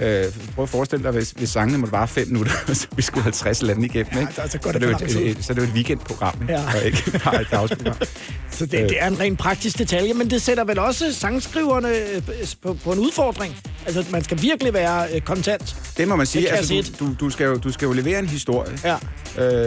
Ja. 0.00 0.24
Øh, 0.24 0.32
prøv 0.54 0.62
at 0.62 0.68
forestille 0.68 1.02
dig, 1.04 1.12
hvis, 1.12 1.30
hvis 1.30 1.48
sangene 1.50 1.78
måtte 1.78 1.92
vare 1.92 2.08
fem 2.08 2.28
minutter, 2.28 2.52
så 2.74 2.86
vi 2.96 3.02
skulle 3.02 3.22
50 3.24 3.62
lande 3.62 3.86
igennem, 3.86 4.12
Ja, 4.14 4.20
ikke? 4.20 4.32
så- 4.34 4.42
så 4.48 4.58
går 4.58 4.72
så, 4.72 4.78
det 4.78 4.88
det 5.00 5.16
er 5.16 5.20
jo 5.20 5.26
et, 5.26 5.30
et, 5.38 5.44
så 5.44 5.52
er 5.52 5.54
det 5.54 5.62
jo 5.62 5.66
et 5.68 5.72
weekendprogram, 5.74 6.34
ikke? 6.42 6.52
Ja. 6.52 6.60
Og 6.78 6.84
ikke 6.86 7.20
bare 7.24 7.40
et 7.40 7.48
dagsprogram. 7.50 7.96
Så 8.52 8.66
det, 8.66 8.72
det 8.88 8.96
er 9.00 9.06
en 9.06 9.20
rent 9.20 9.38
praktisk 9.38 9.78
detalje, 9.78 10.14
men 10.14 10.30
det 10.30 10.42
sætter 10.42 10.64
vel 10.64 10.78
også 10.78 11.14
sangskriverne 11.14 11.88
øh, 11.88 12.22
på, 12.62 12.76
på 12.84 12.92
en 12.92 12.98
udfordring. 12.98 13.56
Altså, 13.86 14.04
man 14.10 14.24
skal 14.24 14.42
virkelig 14.42 14.74
være 14.74 15.06
øh, 15.14 15.20
kontant. 15.20 15.76
Det 15.96 16.08
må 16.08 16.16
man 16.16 16.26
sige. 16.26 16.50
Altså, 16.50 16.92
du, 16.98 17.06
du, 17.06 17.14
du, 17.20 17.30
skal 17.30 17.44
jo, 17.46 17.56
du 17.56 17.72
skal 17.72 17.86
jo 17.86 17.92
levere 17.92 18.18
en 18.18 18.26
historie. 18.26 18.78
Ja. 18.84 18.96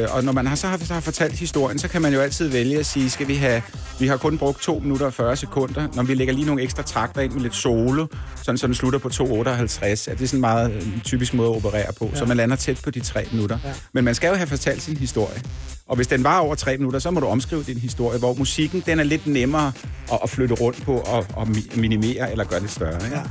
Øh, 0.03 0.15
og 0.15 0.23
når 0.23 0.31
man 0.31 0.47
har, 0.47 0.55
så, 0.55 0.67
har, 0.67 0.77
så 0.77 0.93
har 0.93 1.01
fortalt 1.01 1.33
historien, 1.33 1.79
så 1.79 1.87
kan 1.87 2.01
man 2.01 2.13
jo 2.13 2.19
altid 2.19 2.47
vælge 2.47 2.79
at 2.79 2.85
sige, 2.85 3.09
skal 3.09 3.27
vi 3.27 3.35
have, 3.43 3.61
vi 3.99 4.07
har 4.07 4.17
kun 4.17 4.37
brugt 4.37 4.61
2 4.61 4.79
minutter 4.79 5.05
og 5.05 5.13
40 5.13 5.35
sekunder, 5.35 5.87
når 5.93 6.03
vi 6.03 6.13
lægger 6.13 6.33
lige 6.33 6.45
nogle 6.45 6.61
ekstra 6.61 6.83
takter 6.83 7.21
ind 7.21 7.31
med 7.33 7.41
lidt 7.41 7.55
solo, 7.55 8.07
sådan 8.43 8.57
så 8.57 8.67
den 8.67 8.75
slutter 8.75 8.99
på 8.99 9.07
2.58. 9.07 9.23
Ja, 9.25 9.35
det 9.35 9.97
er 9.97 10.03
sådan 10.07 10.29
en 10.33 10.41
meget 10.41 10.71
øh, 10.71 11.01
typisk 11.03 11.33
måde 11.33 11.49
at 11.49 11.55
operere 11.55 11.93
på, 11.99 12.09
ja. 12.13 12.19
så 12.19 12.25
man 12.25 12.37
lander 12.37 12.55
tæt 12.55 12.81
på 12.83 12.91
de 12.91 12.99
3 12.99 13.25
minutter. 13.31 13.57
Ja. 13.63 13.73
Men 13.93 14.03
man 14.03 14.15
skal 14.15 14.27
jo 14.27 14.35
have 14.35 14.47
fortalt 14.47 14.81
sin 14.81 14.97
historie. 14.97 15.41
Og 15.93 15.97
hvis 15.97 16.07
den 16.07 16.23
var 16.23 16.39
over 16.39 16.55
3 16.55 16.77
minutter, 16.77 16.99
så 16.99 17.11
må 17.11 17.19
du 17.19 17.27
omskrive 17.27 17.63
din 17.63 17.77
historie, 17.77 18.19
hvor 18.19 18.33
musikken 18.33 18.83
den 18.85 18.99
er 18.99 19.03
lidt 19.03 19.27
nemmere 19.27 19.71
at, 20.11 20.19
at 20.23 20.29
flytte 20.29 20.55
rundt 20.55 20.83
på 20.83 20.97
og, 20.97 21.25
og 21.33 21.43
mi- 21.43 21.79
minimere 21.79 22.31
eller 22.31 22.43
gøre 22.43 22.59
lidt 22.59 22.71
større. 22.71 23.05
Ikke? 23.05 23.17
Ja. 23.17 23.23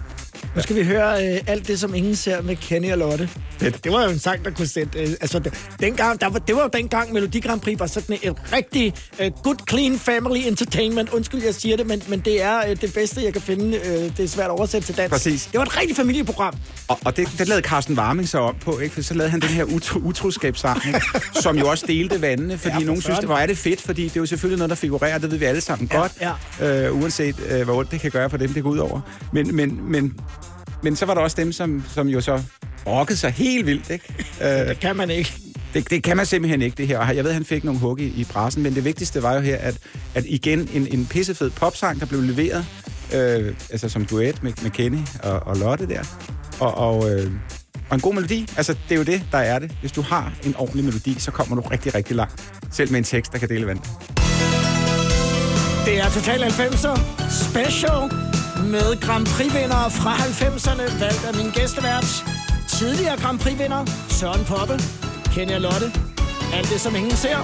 Nu 0.57 0.63
skal 0.63 0.77
vi 0.77 0.85
høre 0.85 1.27
øh, 1.35 1.41
alt 1.47 1.69
det, 1.69 1.81
som 1.81 1.95
ingen 1.95 2.17
ser 2.17 2.43
med 2.43 2.57
Kenny 2.57 2.93
og 2.93 2.99
Lotte. 2.99 3.29
Det, 3.61 3.85
det 3.85 3.93
var 3.93 4.05
jo 4.05 4.11
en 4.11 4.19
sang, 4.19 4.45
der 4.45 4.51
kunne 4.51 4.67
sætte... 4.67 4.99
Øh, 4.99 5.09
altså, 5.21 5.39
det, 5.39 5.55
dengang, 5.81 6.21
der 6.21 6.29
var, 6.29 6.39
det 6.39 6.57
var 6.57 6.63
jo 6.63 6.69
dengang, 6.73 7.13
Melodi 7.13 7.41
Grand 7.41 7.61
Prix 7.61 7.79
var 7.81 7.87
sådan 7.87 8.19
et 8.23 8.53
rigtig 8.53 8.95
øh, 9.21 9.31
good, 9.43 9.57
clean 9.71 9.99
family 9.99 10.41
entertainment. 10.47 11.11
Undskyld, 11.11 11.43
jeg 11.45 11.55
siger 11.55 11.77
det, 11.77 11.87
men, 11.87 12.03
men 12.09 12.21
det 12.21 12.43
er 12.43 12.59
øh, 12.69 12.81
det 12.81 12.95
bedste, 12.95 13.25
jeg 13.25 13.33
kan 13.33 13.43
finde. 13.43 13.79
Øh, 13.79 14.17
det 14.17 14.21
er 14.21 14.29
svært 14.29 14.45
at 14.47 14.51
oversætte 14.51 14.87
til 14.89 14.97
dansk. 14.97 15.13
Præcis. 15.13 15.49
Det 15.53 15.59
var 15.59 15.65
et 15.65 15.81
rigtig 15.81 15.97
familieprogram. 15.97 16.55
Og, 16.89 16.99
og 17.05 17.17
det, 17.17 17.29
det 17.39 17.49
lavede 17.49 17.69
Carsten 17.69 17.99
Warming 17.99 18.29
så 18.29 18.39
om 18.39 18.55
på, 18.65 18.79
ikke? 18.79 18.95
For 18.95 19.03
så 19.03 19.15
lavede 19.15 19.31
han 19.31 19.41
den 19.41 19.49
her 19.49 19.65
utro, 19.65 19.99
utroskabssang, 19.99 20.87
ikke? 20.87 21.01
som 21.43 21.59
jo 21.59 21.69
også 21.69 21.85
delte 21.89 22.23
vandene, 22.23 22.52
fordi 22.59 22.75
Ja, 22.75 22.79
ja, 22.81 22.87
nogen 22.87 23.03
synes, 23.03 23.19
det 23.19 23.29
var 23.29 23.39
er 23.39 23.47
det 23.47 23.59
fedt, 23.59 23.81
fordi 23.81 24.03
det 24.05 24.17
er 24.17 24.21
jo 24.21 24.27
selvfølgelig 24.27 24.59
noget, 24.59 24.71
der 24.71 24.77
figurerer, 24.77 25.19
det 25.19 25.31
ved 25.31 25.39
vi 25.39 25.45
alle 25.45 25.61
sammen 25.61 25.89
Ja, 25.93 25.99
godt, 25.99 26.13
Øh, 26.61 27.01
uanset 27.03 27.37
øh, 27.51 27.63
hvor 27.63 27.75
ondt 27.79 27.91
det 27.91 28.01
kan 28.01 28.11
gøre 28.11 28.31
for 28.31 28.37
dem, 28.37 28.53
det 28.53 28.63
går 28.63 28.71
ud 28.71 28.79
over. 28.79 29.01
Men, 29.33 29.57
men, 29.57 29.81
men, 29.93 30.15
men 30.83 30.97
så 30.97 31.07
var 31.07 31.15
der 31.15 31.21
også 31.21 31.37
dem, 31.41 31.53
som, 31.53 31.85
som 31.95 32.09
jo 32.09 32.21
så 32.21 32.43
rockede 32.87 33.19
sig 33.19 33.31
helt 33.31 33.67
vildt, 33.67 33.91
ikke? 33.91 34.05
Øh, 34.43 34.49
Det 34.49 34.81
kan 34.81 34.97
man 34.97 35.11
ikke. 35.11 35.35
det, 35.75 35.91
det 35.91 36.03
kan 36.03 36.17
man 36.17 36.27
simpelthen 36.27 36.63
ikke, 36.63 36.75
det 36.77 36.87
her. 36.87 36.99
Og 36.99 37.17
jeg 37.17 37.25
ved, 37.25 37.31
at 37.31 37.35
han 37.35 37.45
fik 37.45 37.65
nogle 37.65 37.81
hug 37.81 38.01
i, 38.01 38.05
i 38.07 38.25
pressen, 38.25 38.63
men 38.63 38.75
det 38.75 38.85
vigtigste 38.85 39.23
var 39.23 39.35
jo 39.35 39.41
her, 39.41 39.57
at, 39.57 39.79
at 40.15 40.25
igen 40.27 40.69
en, 40.75 40.87
en 40.91 41.07
pissefed 41.07 41.51
popsang, 41.51 42.01
der 42.01 42.07
blev 42.07 42.23
leveret, 42.23 42.65
øh, 43.15 43.55
altså 43.71 43.89
som 43.89 44.05
duet 44.05 44.43
med, 44.43 44.53
med 44.63 44.71
Kenny 44.71 44.99
og, 45.23 45.41
og 45.47 45.57
Lotte 45.57 45.89
der, 45.89 46.03
og, 46.61 46.75
og, 46.75 47.11
øh, 47.11 47.31
og 47.93 47.97
en 47.97 48.01
god 48.01 48.15
melodi. 48.15 48.49
Altså, 48.57 48.73
det 48.73 48.93
er 48.93 48.97
jo 48.97 49.03
det, 49.03 49.23
der 49.33 49.39
er 49.39 49.59
det. 49.59 49.71
Hvis 49.81 49.93
du 49.93 50.03
har 50.03 50.33
en 50.45 50.57
ordentlig 50.57 50.85
melodi, 50.85 51.15
så 51.19 51.31
kommer 51.31 51.57
du 51.57 51.61
rigtig, 51.61 51.95
rigtig 51.95 52.17
langt. 52.17 52.53
Selv 52.71 52.91
med 52.91 52.99
en 52.99 53.05
tekst, 53.05 53.33
der 53.33 53.39
kan 53.39 53.49
dele 53.49 53.67
vand. 53.67 53.79
Det 55.85 56.01
er 56.01 56.11
Total 56.11 56.43
90'er 56.43 57.01
Special 57.49 58.01
med 58.75 59.01
Grand 59.01 59.27
Prix-vinder 59.27 59.89
fra 59.89 60.15
90'erne, 60.17 61.01
valgt 61.01 61.25
af 61.25 61.35
min 61.37 61.51
gæstevært. 61.51 62.25
Tidligere 62.69 63.17
Grand 63.17 63.39
Prix-vinder 63.39 63.87
Søren 64.09 64.45
Poppe, 64.45 64.79
Kenya 65.35 65.59
Lotte. 65.59 65.93
Alt 66.55 66.69
det, 66.71 66.81
som 66.81 66.97
ingen 66.97 67.17
ser. 67.17 67.39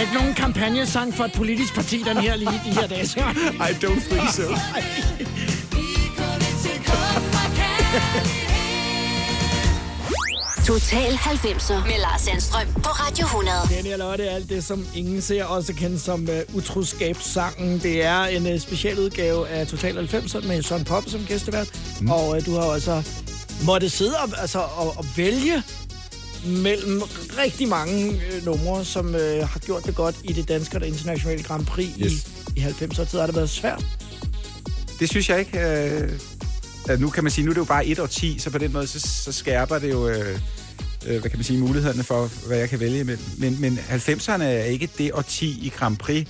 Er 0.00 0.04
ikke 0.04 0.14
nogen 0.14 0.34
kampagnesang 0.34 1.14
for 1.14 1.24
et 1.24 1.32
politisk 1.32 1.74
parti, 1.74 2.02
den 2.02 2.16
her 2.16 2.36
lige 2.36 2.60
de 2.64 2.74
her 2.74 2.86
dage. 2.86 3.06
Så. 3.06 3.20
I 3.68 3.72
don't 3.84 4.00
think 4.10 4.30
so. 4.30 4.42
Total 10.66 11.12
90'er 11.12 11.86
med 11.86 12.00
Lars 12.00 12.20
Sandstrøm 12.20 12.66
på 12.74 12.88
Radio 12.88 13.24
100. 13.24 13.56
Daniel 13.70 13.98
Lotte, 13.98 14.30
alt 14.30 14.48
det, 14.48 14.64
som 14.64 14.86
ingen 14.96 15.22
ser, 15.22 15.44
også 15.44 15.74
kendt 15.74 16.00
som 16.00 16.28
uh, 16.48 16.56
utroskabssangen. 16.56 17.78
Det 17.78 18.04
er 18.04 18.22
en 18.24 18.54
uh, 18.54 18.60
speciel 18.60 18.98
udgave 18.98 19.48
af 19.48 19.66
Total 19.66 20.08
90'er 20.14 20.46
med 20.46 20.62
Søren 20.62 20.84
Pop 20.84 21.04
som 21.06 21.20
gæstevært. 21.28 21.68
Mm. 22.00 22.10
Og 22.10 22.28
uh, 22.28 22.46
du 22.46 22.54
har 22.54 22.62
også 22.62 23.02
måtte 23.66 23.90
sidde 23.90 24.14
og, 24.16 24.28
altså, 24.40 24.58
og, 24.58 24.94
og 24.96 25.06
vælge 25.16 25.62
mellem 26.46 27.02
rigtig 27.38 27.68
mange 27.68 28.10
øh, 28.32 28.44
numre, 28.44 28.84
som 28.84 29.14
øh, 29.14 29.48
har 29.48 29.58
gjort 29.58 29.86
det 29.86 29.94
godt 29.94 30.16
i 30.24 30.32
det 30.32 30.48
danske 30.48 30.76
og 30.76 30.80
det 30.80 30.86
internationale 30.86 31.42
Grand 31.42 31.66
Prix 31.66 31.88
Yes. 32.02 32.12
i, 32.56 32.60
i 32.60 32.62
90'er 32.64 33.04
tid. 33.10 33.18
Har 33.18 33.26
det 33.26 33.36
været 33.36 33.50
svært? 33.50 33.84
Det 35.00 35.08
synes 35.10 35.28
jeg 35.28 35.38
ikke. 35.38 35.60
Øh, 36.90 37.00
nu 37.00 37.10
kan 37.10 37.24
man 37.24 37.30
sige, 37.30 37.44
nu 37.44 37.50
er 37.50 37.54
det 37.54 37.60
jo 37.60 37.64
bare 37.64 37.86
et 37.86 37.98
år 37.98 38.06
10, 38.06 38.38
så 38.38 38.50
på 38.50 38.58
den 38.58 38.72
måde, 38.72 38.86
så, 38.86 39.00
så 39.00 39.32
skærper 39.32 39.78
det 39.78 39.90
jo, 39.90 40.08
øh, 40.08 40.38
øh, 41.06 41.20
hvad 41.20 41.30
kan 41.30 41.38
man 41.38 41.44
sige, 41.44 41.58
mulighederne 41.58 42.02
for, 42.04 42.30
hvad 42.46 42.58
jeg 42.58 42.68
kan 42.68 42.80
vælge 42.80 43.00
imellem. 43.00 43.24
Men, 43.38 43.60
men 43.60 43.78
90'erne 43.90 44.42
er 44.42 44.64
ikke 44.64 44.88
det 44.98 45.12
årti 45.14 45.46
i 45.66 45.72
Grand 45.76 45.96
Prix, 45.96 46.28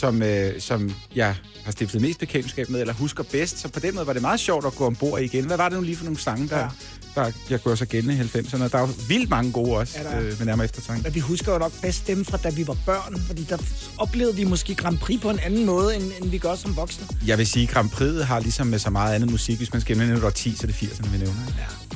som, 0.00 0.22
øh, 0.22 0.60
som 0.60 0.94
jeg 1.14 1.34
har 1.64 1.72
stiftet 1.72 2.00
mest 2.00 2.18
bekendtskab 2.18 2.68
med, 2.70 2.80
eller 2.80 2.94
husker 2.94 3.22
bedst. 3.22 3.58
Så 3.58 3.68
på 3.68 3.80
den 3.80 3.94
måde 3.94 4.06
var 4.06 4.12
det 4.12 4.22
meget 4.22 4.40
sjovt 4.40 4.66
at 4.66 4.74
gå 4.74 4.86
ombord 4.86 5.20
igen. 5.20 5.44
Hvad 5.44 5.56
var 5.56 5.68
det 5.68 5.78
nu 5.78 5.84
lige 5.84 5.96
for 5.96 6.04
nogle 6.04 6.18
sange, 6.20 6.48
der, 6.48 6.58
Ja. 6.58 6.68
der 7.14 7.32
jeg 7.50 7.60
gør 7.62 7.74
sig 7.74 7.88
gældende 7.88 8.14
i 8.14 8.18
90'erne? 8.18 8.68
Der 8.68 8.78
er 8.78 8.80
jo 8.80 8.88
vildt 9.08 9.30
mange 9.30 9.52
gode 9.52 9.76
også, 9.76 9.98
Ja, 9.98 10.20
øh, 10.20 10.38
med 10.38 10.46
nærmere 10.46 10.64
eftertanke. 10.64 11.02
Men 11.02 11.14
vi 11.14 11.20
husker 11.20 11.52
jo 11.52 11.58
nok 11.58 11.72
bedst 11.82 12.06
dem 12.06 12.24
fra, 12.24 12.36
da 12.36 12.50
vi 12.50 12.66
var 12.66 12.76
børn, 12.86 13.20
fordi 13.26 13.44
der 13.44 13.56
oplevede 13.98 14.36
vi 14.36 14.44
måske 14.44 14.74
Grand 14.74 14.98
Prix 14.98 15.20
på 15.20 15.30
en 15.30 15.38
anden 15.38 15.66
måde, 15.66 15.96
end, 15.96 16.04
end 16.22 16.30
vi 16.30 16.38
gør 16.38 16.54
som 16.54 16.76
voksne. 16.76 17.06
Jeg 17.26 17.38
vil 17.38 17.46
sige, 17.46 17.66
Grand 17.66 17.90
Prix 17.90 18.22
har 18.24 18.40
ligesom 18.40 18.66
med 18.66 18.78
så 18.78 18.90
meget 18.90 19.14
andet 19.14 19.30
musik, 19.30 19.56
hvis 19.56 19.72
man 19.72 19.82
skal 19.82 19.96
nævne 19.98 20.14
et 20.14 20.24
årti, 20.24 20.56
så 20.56 20.62
er 20.62 20.66
det 20.66 20.74
80'erne, 20.74 21.08
vi 21.10 21.18
nævner. 21.18 21.40
Ja. 21.58 21.89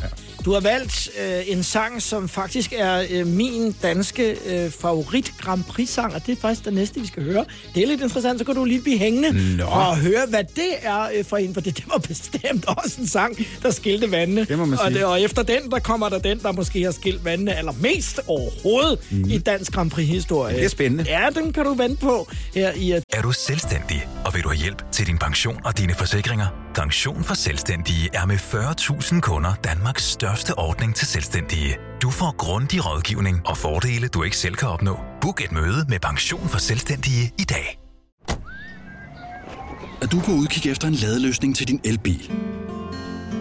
Du 0.44 0.52
har 0.52 0.60
valgt 0.60 1.10
øh, 1.20 1.42
en 1.46 1.62
sang, 1.62 2.02
som 2.02 2.28
faktisk 2.28 2.72
er 2.76 3.04
øh, 3.10 3.26
min 3.26 3.72
danske 3.82 4.36
øh, 4.46 4.70
favorit 4.70 5.34
Grand 5.40 5.64
Prix-sang, 5.64 6.14
og 6.14 6.26
det 6.26 6.32
er 6.32 6.40
faktisk 6.40 6.64
den 6.64 6.74
næste, 6.74 7.00
vi 7.00 7.06
skal 7.06 7.22
høre. 7.22 7.44
Det 7.74 7.82
er 7.82 7.86
lidt 7.86 8.00
interessant, 8.00 8.38
så 8.38 8.44
kan 8.44 8.54
du 8.54 8.64
lige 8.64 8.80
blive 8.80 8.98
hængende 8.98 9.56
Nå. 9.56 9.64
og 9.64 9.96
høre, 9.96 10.26
hvad 10.28 10.44
det 10.44 10.70
er 10.82 11.08
øh, 11.14 11.24
for 11.24 11.36
en, 11.36 11.54
for 11.54 11.60
det, 11.60 11.76
det 11.76 11.84
var 11.92 11.98
bestemt 11.98 12.64
også 12.68 13.00
en 13.00 13.06
sang, 13.06 13.36
der 13.62 13.70
skilte 13.70 14.10
vandene. 14.10 14.44
Det 14.44 14.58
må 14.58 14.64
man 14.64 14.78
og, 14.78 14.86
sige. 14.86 14.98
det, 14.98 15.04
og 15.04 15.20
efter 15.20 15.42
den, 15.42 15.70
der 15.70 15.78
kommer 15.78 16.08
der 16.08 16.18
den, 16.18 16.38
der 16.38 16.52
måske 16.52 16.82
har 16.82 16.92
skilt 16.92 17.24
vandene 17.24 17.54
allermest 17.54 18.20
overhovedet 18.26 18.98
mm. 19.10 19.30
i 19.30 19.38
dansk 19.38 19.72
Grand 19.72 19.90
Prix-historie. 19.90 20.56
Det 20.56 20.64
er 20.64 20.68
spændende. 20.68 21.04
Ja, 21.08 21.28
den 21.34 21.52
kan 21.52 21.64
du 21.64 21.74
vente 21.74 21.96
på 21.96 22.28
her 22.54 22.72
i 22.72 22.92
øh, 22.92 23.02
Er 23.12 23.22
du 23.22 23.32
selvstændig, 23.32 24.08
og 24.24 24.34
vil 24.34 24.42
du 24.42 24.48
have 24.48 24.58
hjælp 24.58 24.82
til 24.92 25.06
din 25.06 25.18
pension 25.18 25.60
og 25.64 25.78
dine 25.78 25.94
forsikringer? 25.94 26.46
Pension 26.74 27.24
for 27.24 27.34
Selvstændige 27.34 28.10
er 28.14 28.26
med 28.26 28.36
40.000 28.36 29.20
kunder 29.20 29.54
Danmarks 29.64 30.04
største 30.04 30.33
ordning 30.56 30.94
til 30.94 31.06
selvstændige. 31.06 31.76
Du 32.02 32.10
får 32.10 32.36
grundig 32.36 32.86
rådgivning 32.86 33.42
og 33.46 33.56
fordele, 33.56 34.08
du 34.08 34.22
ikke 34.22 34.36
selv 34.36 34.54
kan 34.54 34.68
opnå. 34.68 34.98
Book 35.20 35.40
et 35.44 35.52
møde 35.52 35.86
med 35.88 35.98
Pension 36.00 36.48
for 36.48 36.58
Selvstændige 36.58 37.32
i 37.38 37.44
dag. 37.44 37.78
Er 40.02 40.06
du 40.06 40.20
på 40.20 40.32
udkig 40.32 40.70
efter 40.70 40.88
en 40.88 40.94
ladeløsning 40.94 41.56
til 41.56 41.68
din 41.68 41.80
elbil? 41.84 42.32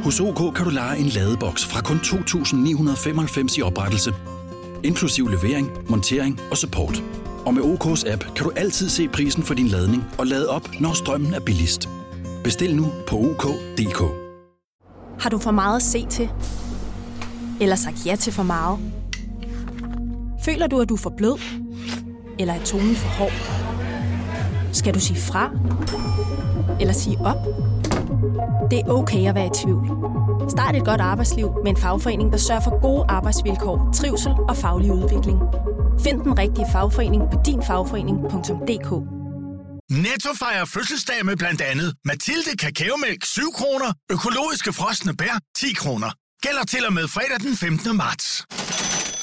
Hos 0.03 0.19
OK 0.19 0.56
kan 0.56 0.65
du 0.65 0.71
lege 0.71 0.97
en 0.97 1.08
ladeboks 1.08 1.65
fra 1.65 1.82
kun 1.82 1.97
2.995 1.97 3.60
i 3.60 3.62
oprettelse, 3.62 4.13
inklusiv 4.84 5.27
levering, 5.27 5.69
montering 5.89 6.39
og 6.51 6.58
support. 6.58 7.03
Og 7.45 7.53
med 7.53 7.63
OK's 7.63 8.12
app 8.12 8.23
kan 8.36 8.43
du 8.43 8.51
altid 8.56 8.89
se 8.89 9.08
prisen 9.08 9.43
for 9.43 9.53
din 9.53 9.67
ladning 9.67 10.03
og 10.17 10.27
lade 10.27 10.49
op, 10.49 10.69
når 10.79 10.93
strømmen 10.93 11.34
er 11.34 11.39
billigst. 11.39 11.89
Bestil 12.43 12.75
nu 12.75 12.91
på 13.08 13.15
OK.dk. 13.17 14.23
Har 15.19 15.29
du 15.29 15.38
for 15.38 15.51
meget 15.51 15.75
at 15.75 15.84
se 15.84 16.06
til? 16.10 16.29
Eller 17.62 17.76
sagt 17.76 18.06
ja 18.06 18.16
til 18.16 18.34
for 18.34 18.44
meget? 18.44 18.80
Føler 20.46 20.68
du, 20.68 20.82
at 20.82 20.89
du 20.89 20.94
er 20.94 20.98
for 20.98 21.13
blød? 21.18 21.39
Eller 22.39 22.54
er 22.54 22.63
tonen 22.63 22.96
for 22.96 23.08
hård? 23.10 23.34
Skal 24.74 24.94
du 24.94 25.00
sige 25.00 25.20
fra? 25.20 25.52
Eller 26.80 26.94
sige 26.94 27.18
op? 27.20 27.38
Det 28.72 28.80
er 28.80 28.88
okay 28.88 29.28
at 29.30 29.36
være 29.36 29.46
i 29.46 29.50
tvivl. 29.63 29.88
Start 30.50 30.76
et 30.76 30.86
godt 30.86 31.02
arbejdsliv 31.02 31.52
med 31.63 31.72
en 31.72 31.78
fagforening, 31.78 32.32
der 32.32 32.38
sørger 32.38 32.62
for 32.62 32.82
gode 32.82 33.06
arbejdsvilkår, 33.10 33.89
trivsel 33.94 34.32
og 34.50 34.58
faglig 34.58 34.92
udvikling. 34.92 35.39
Find 36.04 36.22
den 36.22 36.38
rigtige 36.39 36.66
fagforening 36.72 37.24
på 37.32 37.38
dinfagforening.dk 37.46 38.89
Netto 39.92 40.30
fejrer 40.39 40.66
fødselsdag 40.66 41.26
med 41.26 41.38
blandt 41.38 41.62
andet 41.62 41.96
Mathilde 42.06 42.58
Kakaomælk 42.60 43.26
7 43.26 43.42
kroner, 43.54 43.94
økologiske 44.12 44.74
frosne 44.74 45.16
bær 45.16 45.39
10 45.58 45.74
kroner. 45.74 46.22
Gælder 46.47 46.63
til 46.63 46.86
og 46.86 46.93
med 46.93 47.08
fredag 47.08 47.39
den 47.39 47.58
15. 47.58 47.97
marts. 47.97 48.45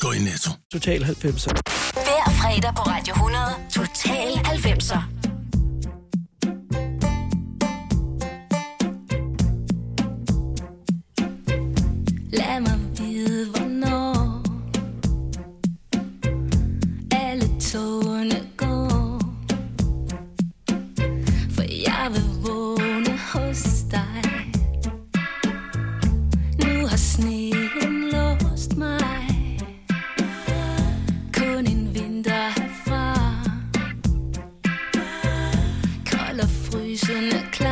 Gå 0.00 0.12
i 0.12 0.18
Netto. 0.18 0.50
Total 0.72 1.04
90'er. 1.04 1.52
Hver 1.92 2.24
fredag 2.40 2.74
på 2.76 2.82
Radio 2.82 3.14
100. 3.14 3.44
Total 3.70 4.30
90'er. 4.32 5.00
Lad 12.32 12.60
mig 12.60 12.79
cloud. 37.52 37.69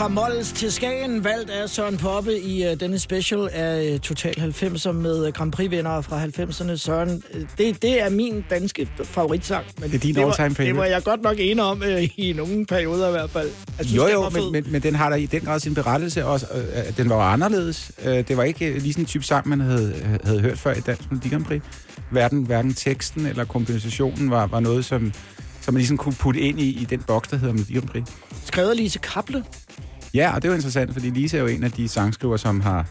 Fra 0.00 0.08
Mols 0.08 0.52
til 0.52 0.72
Skagen, 0.72 1.24
valgt 1.24 1.50
af 1.50 1.68
Søren 1.68 1.96
Poppe 1.96 2.40
i 2.40 2.66
uh, 2.66 2.80
denne 2.80 2.98
special 2.98 3.48
af 3.52 3.92
uh, 3.94 4.00
Total 4.00 4.34
90'er 4.34 4.92
med 4.92 5.26
uh, 5.26 5.32
Grand 5.32 5.52
Prix-vinder 5.52 6.00
fra 6.00 6.24
90'erne. 6.24 6.76
Søren, 6.76 7.22
uh, 7.34 7.40
det, 7.58 7.82
det 7.82 8.02
er 8.02 8.10
min 8.10 8.44
danske 8.50 8.88
favoritsang. 9.04 9.66
Men 9.80 9.90
Det 9.90 9.96
er 9.96 9.98
din 10.00 10.16
var, 10.16 10.26
all-time 10.26 10.48
Det 10.48 10.56
favorite. 10.56 10.76
var 10.78 10.84
jeg 10.84 11.02
godt 11.02 11.22
nok 11.22 11.36
enig 11.38 11.64
om 11.64 11.82
uh, 11.82 12.18
i 12.18 12.32
nogle 12.36 12.66
perioder 12.66 13.08
i 13.08 13.10
hvert 13.10 13.30
fald. 13.30 13.50
Synes, 13.80 13.96
Jo, 13.96 14.06
jo, 14.08 14.28
men, 14.30 14.52
men, 14.52 14.64
men 14.72 14.82
den 14.82 14.94
har 14.94 15.10
da 15.10 15.16
i 15.16 15.26
den 15.26 15.40
grad 15.40 15.60
sin 15.60 15.74
berettelse 15.74 16.24
også. 16.26 16.46
Øh, 16.54 16.96
den 16.96 17.08
var 17.08 17.32
anderledes. 17.32 17.92
Øh, 18.04 18.28
det 18.28 18.36
var 18.36 18.42
ikke 18.42 18.66
øh, 18.66 18.82
lige 18.82 18.92
sådan 18.92 19.02
en 19.02 19.06
type 19.06 19.24
sang, 19.24 19.48
man 19.48 19.60
havde, 19.60 20.18
havde 20.24 20.40
hørt 20.40 20.58
før 20.58 20.74
i 20.74 20.80
Dansk 20.80 21.10
Melodi 21.10 21.28
Grand 21.28 21.44
Prix. 21.44 21.62
Hverken, 22.10 22.42
hverken 22.44 22.74
teksten 22.74 23.26
eller 23.26 23.44
kompositionen 23.44 24.30
var, 24.30 24.46
var 24.46 24.60
noget, 24.60 24.84
som, 24.84 25.12
som 25.60 25.74
man 25.74 25.78
ligesom 25.78 25.96
kunne 25.96 26.14
putte 26.14 26.40
ind 26.40 26.60
i, 26.60 26.80
i 26.82 26.84
den 26.84 27.02
boks, 27.02 27.28
der 27.28 27.36
hedder 27.36 27.52
Melodi 27.54 27.74
Grand 27.74 27.88
Prix. 27.88 28.04
Skrevet 28.44 28.70
af 28.70 28.76
Lise 28.76 28.98
Kaple. 28.98 29.44
Ja, 30.14 30.34
og 30.34 30.42
det 30.42 30.48
er 30.48 30.52
jo 30.52 30.54
interessant, 30.54 30.92
fordi 30.92 31.10
Lise 31.10 31.36
er 31.36 31.40
jo 31.40 31.46
en 31.46 31.64
af 31.64 31.72
de 31.72 31.88
sangskriver, 31.88 32.36
som 32.36 32.60
har, 32.60 32.86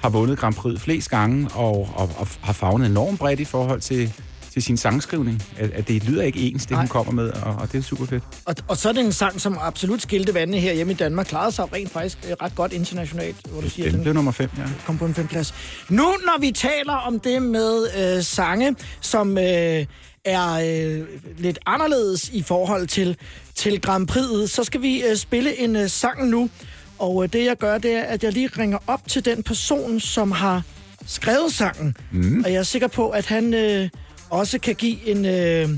har 0.00 0.08
vundet 0.08 0.38
Grand 0.38 0.54
Prix 0.54 0.80
flest 0.80 1.10
gange, 1.10 1.48
og, 1.54 1.88
og, 1.94 2.10
og 2.16 2.28
har 2.40 2.52
fagnet 2.52 2.86
enormt 2.90 3.18
bredt 3.18 3.40
i 3.40 3.44
forhold 3.44 3.80
til, 3.80 4.12
til 4.52 4.62
sin 4.62 4.76
sangskrivning. 4.76 5.42
At, 5.56 5.70
at 5.70 5.88
det 5.88 6.04
lyder 6.04 6.22
ikke 6.22 6.40
ens, 6.40 6.62
det 6.62 6.70
Nej. 6.70 6.80
hun 6.80 6.88
kommer 6.88 7.12
med, 7.12 7.30
og, 7.30 7.54
og 7.54 7.72
det 7.72 7.78
er 7.78 7.82
super 7.82 8.06
fedt. 8.06 8.22
Og, 8.44 8.54
og 8.68 8.76
så 8.76 8.88
er 8.88 8.92
det 8.92 9.04
en 9.04 9.12
sang, 9.12 9.40
som 9.40 9.58
absolut 9.60 10.02
skilte 10.02 10.34
vandene 10.34 10.58
her 10.58 10.72
hjemme 10.72 10.92
i 10.92 10.96
Danmark. 10.96 11.26
Klarede 11.26 11.52
sig 11.52 11.72
rent 11.72 11.90
faktisk 11.90 12.18
øh, 12.28 12.36
ret 12.42 12.54
godt 12.54 12.72
internationalt, 12.72 13.36
hvor 13.52 13.60
du 13.60 13.70
siger, 13.70 13.86
at 13.86 13.92
Den 13.94 14.02
blev 14.02 14.14
nummer 14.14 14.32
5, 14.32 14.50
ja. 14.58 14.62
kom 14.86 14.98
på 14.98 15.06
en 15.06 15.14
femplads. 15.14 15.54
Nu, 15.88 16.04
når 16.04 16.40
vi 16.40 16.50
taler 16.50 16.94
om 16.94 17.20
det 17.20 17.42
med 17.42 17.86
øh, 17.98 18.22
sange, 18.22 18.76
som 19.00 19.38
øh, 19.38 19.86
er 20.24 20.52
øh, 20.52 21.06
lidt 21.38 21.58
anderledes 21.66 22.28
i 22.28 22.42
forhold 22.42 22.86
til, 22.86 23.16
til 23.60 23.80
Grand 23.80 24.10
Prix'et, 24.10 24.46
så 24.46 24.64
skal 24.64 24.82
vi 24.82 25.02
øh, 25.02 25.16
spille 25.16 25.58
en 25.58 25.76
øh, 25.76 25.88
sang 25.90 26.28
nu. 26.28 26.50
Og 26.98 27.24
øh, 27.24 27.32
det, 27.32 27.44
jeg 27.44 27.56
gør, 27.56 27.78
det 27.78 27.92
er, 27.92 28.02
at 28.02 28.24
jeg 28.24 28.32
lige 28.32 28.50
ringer 28.58 28.78
op 28.86 29.08
til 29.08 29.24
den 29.24 29.42
person, 29.42 30.00
som 30.00 30.30
har 30.32 30.62
skrevet 31.06 31.52
sangen. 31.52 31.96
Mm. 32.12 32.42
Og 32.44 32.52
jeg 32.52 32.58
er 32.58 32.62
sikker 32.62 32.88
på, 32.88 33.10
at 33.10 33.26
han 33.26 33.54
øh, 33.54 33.88
også 34.30 34.58
kan 34.58 34.74
give 34.74 35.06
en 35.06 35.24
øh, 35.24 35.68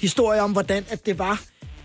historie 0.00 0.42
om, 0.42 0.52
hvordan 0.52 0.84
at 0.88 1.06
det 1.06 1.18
var 1.18 1.40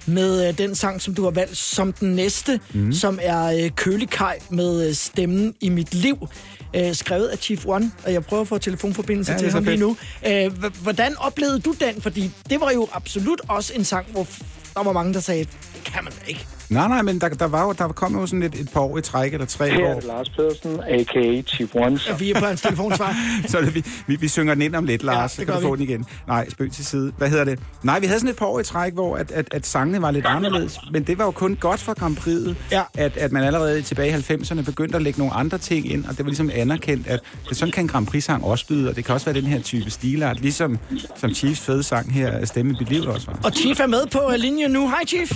med 0.05 0.47
øh, 0.47 0.57
den 0.57 0.75
sang, 0.75 1.01
som 1.01 1.15
du 1.15 1.23
har 1.23 1.31
valgt 1.31 1.57
som 1.57 1.93
den 1.93 2.15
næste, 2.15 2.59
mm. 2.73 2.93
som 2.93 3.19
er 3.21 3.45
øh, 3.45 3.69
Kølikaj 3.75 4.39
med 4.49 4.87
øh, 4.87 4.93
stemmen 4.95 5.53
i 5.61 5.69
mit 5.69 5.93
liv, 5.93 6.27
øh, 6.75 6.95
skrevet 6.95 7.27
af 7.27 7.37
Chief 7.37 7.65
One, 7.65 7.91
og 8.05 8.13
jeg 8.13 8.23
prøver 8.23 8.41
at 8.41 8.47
få 8.47 8.57
telefonforbindelse 8.57 9.31
Ja, 9.31 9.37
til 9.37 9.51
ham 9.51 9.63
lige 9.63 9.77
nu. 9.77 9.97
Øh, 10.27 10.51
hvordan 10.81 11.17
oplevede 11.17 11.59
du 11.59 11.75
den? 11.79 12.01
Fordi 12.01 12.31
det 12.49 12.61
var 12.61 12.71
jo 12.71 12.87
absolut 12.93 13.41
også 13.47 13.73
en 13.75 13.83
sang, 13.85 14.07
hvor 14.11 14.27
der 14.75 14.83
var 14.83 14.93
mange, 14.93 15.13
der 15.13 15.19
sagde, 15.19 15.45
det 15.75 15.83
kan 15.85 16.03
man 16.03 16.13
da 16.13 16.25
ikke. 16.25 16.45
Nej, 16.73 16.87
nej, 16.87 17.01
men 17.01 17.21
der, 17.21 17.29
der, 17.29 17.45
var 17.47 17.65
jo, 17.65 17.71
der 17.77 17.87
kom 17.87 18.19
jo 18.19 18.25
sådan 18.25 18.43
et, 18.43 18.55
et 18.55 18.69
par 18.73 18.79
år 18.81 18.97
i 18.97 19.01
træk, 19.01 19.33
eller 19.33 19.45
tre 19.45 19.69
Her 19.69 19.85
er 19.85 19.89
år. 19.89 19.95
det 19.99 20.03
Lars 20.03 20.29
Pedersen, 20.29 20.79
a.k.a. 20.87 21.41
Chief 21.41 21.69
One. 21.75 21.99
Ja, 22.07 22.15
vi 22.15 22.31
er 22.31 22.39
på 22.39 22.45
hans 22.45 22.61
telefonsvar. 22.61 23.15
Så 23.47 23.61
det, 23.61 23.75
vi, 23.75 23.83
vi, 24.07 24.15
vi 24.15 24.27
synger 24.27 24.53
den 24.53 24.61
ind 24.63 24.75
om 24.75 24.85
lidt, 24.85 25.03
Lars, 25.03 25.17
Ja, 25.21 25.27
så 25.27 25.35
det 25.39 25.45
kan 25.47 25.55
du 25.55 25.61
få 25.61 25.75
vi. 25.75 25.81
den 25.83 25.89
igen. 25.89 26.05
Nej, 26.27 26.49
spøg 26.49 26.71
til 26.71 26.85
side. 26.85 27.13
Hvad 27.17 27.29
hedder 27.29 27.43
det? 27.43 27.59
Nej, 27.83 27.99
vi 27.99 28.05
havde 28.05 28.19
sådan 28.19 28.29
et 28.29 28.35
par 28.35 28.45
år 28.45 28.59
i 28.59 28.63
træk, 28.63 28.93
hvor 28.93 29.15
at, 29.17 29.31
at, 29.31 29.47
at 29.53 29.65
sangene 29.67 30.01
var 30.01 30.11
lidt 30.11 30.25
anderledes, 30.25 30.79
men 30.91 31.03
det 31.03 31.17
var 31.17 31.25
jo 31.25 31.31
kun 31.31 31.55
godt 31.55 31.79
for 31.79 31.93
Grand 31.93 32.17
Prix'et, 32.17 32.55
Ja. 32.71 32.81
at, 32.93 33.17
at 33.17 33.31
man 33.31 33.43
allerede 33.43 33.81
tilbage 33.81 34.09
i 34.09 34.33
90'erne 34.33 34.61
begyndte 34.61 34.95
at 34.95 35.01
lægge 35.01 35.19
nogle 35.19 35.33
andre 35.33 35.57
ting 35.57 35.91
ind, 35.91 36.05
og 36.05 36.11
det 36.17 36.19
var 36.25 36.29
ligesom 36.29 36.49
anerkendt, 36.53 37.07
at 37.07 37.19
det, 37.49 37.57
sådan 37.57 37.71
kan 37.71 37.83
en 37.83 37.87
Grand 37.87 38.07
Prix-sang 38.07 38.43
også 38.43 38.65
lyde, 38.69 38.89
og 38.89 38.95
det 38.95 39.05
kan 39.05 39.13
også 39.13 39.25
være 39.25 39.35
den 39.41 39.45
her 39.45 39.61
type 39.61 39.89
stilart, 39.91 40.41
ligesom 40.41 40.79
som 41.15 41.33
Chiefs 41.33 41.61
fede 41.61 41.83
sang 41.83 42.13
her, 42.13 42.45
Stemme 42.45 42.75
liv 42.89 43.01
også 43.07 43.27
var. 43.27 43.39
Og 43.43 43.51
Chief 43.51 43.79
er 43.79 43.87
med 43.87 44.01
på 44.11 44.21
linjen 44.37 44.71
nu. 44.71 44.89
Hej, 44.89 45.05
Chief. 45.07 45.31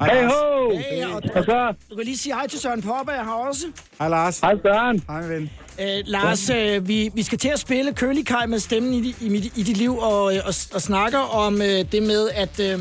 Hej, 0.00 0.14
Hey 0.14 0.26
ho! 0.28 0.76
Hey, 0.76 1.04
og, 1.04 1.22
Og 1.34 1.44
så, 1.44 1.74
du 1.90 1.96
kan 1.96 2.04
lige 2.04 2.18
sige 2.18 2.34
hej 2.34 2.46
til 2.46 2.60
Søren 2.60 2.82
Poppe, 2.82 3.12
jeg 3.12 3.24
har 3.24 3.34
også. 3.34 3.66
Hej, 3.98 4.08
Lars. 4.08 4.40
hej 4.40 4.54
Søren. 4.62 5.04
Hej, 5.08 5.26
ven. 5.26 5.50
Øh, 5.80 6.02
Lars, 6.04 6.50
øh, 6.50 6.88
vi, 6.88 7.10
vi 7.14 7.22
skal 7.22 7.38
til 7.38 7.48
at 7.48 7.58
spille 7.58 7.92
Kølikaj 7.94 8.46
med 8.46 8.58
stemmen 8.58 8.94
i, 8.94 9.14
i, 9.20 9.28
mit, 9.28 9.44
i 9.44 9.62
dit 9.62 9.76
liv, 9.76 9.98
og, 9.98 10.36
øh, 10.36 10.40
og, 10.46 10.54
og 10.74 10.82
snakker 10.82 11.18
om 11.18 11.62
øh, 11.62 11.84
det 11.92 12.02
med, 12.02 12.30
at 12.34 12.60
øh, 12.60 12.80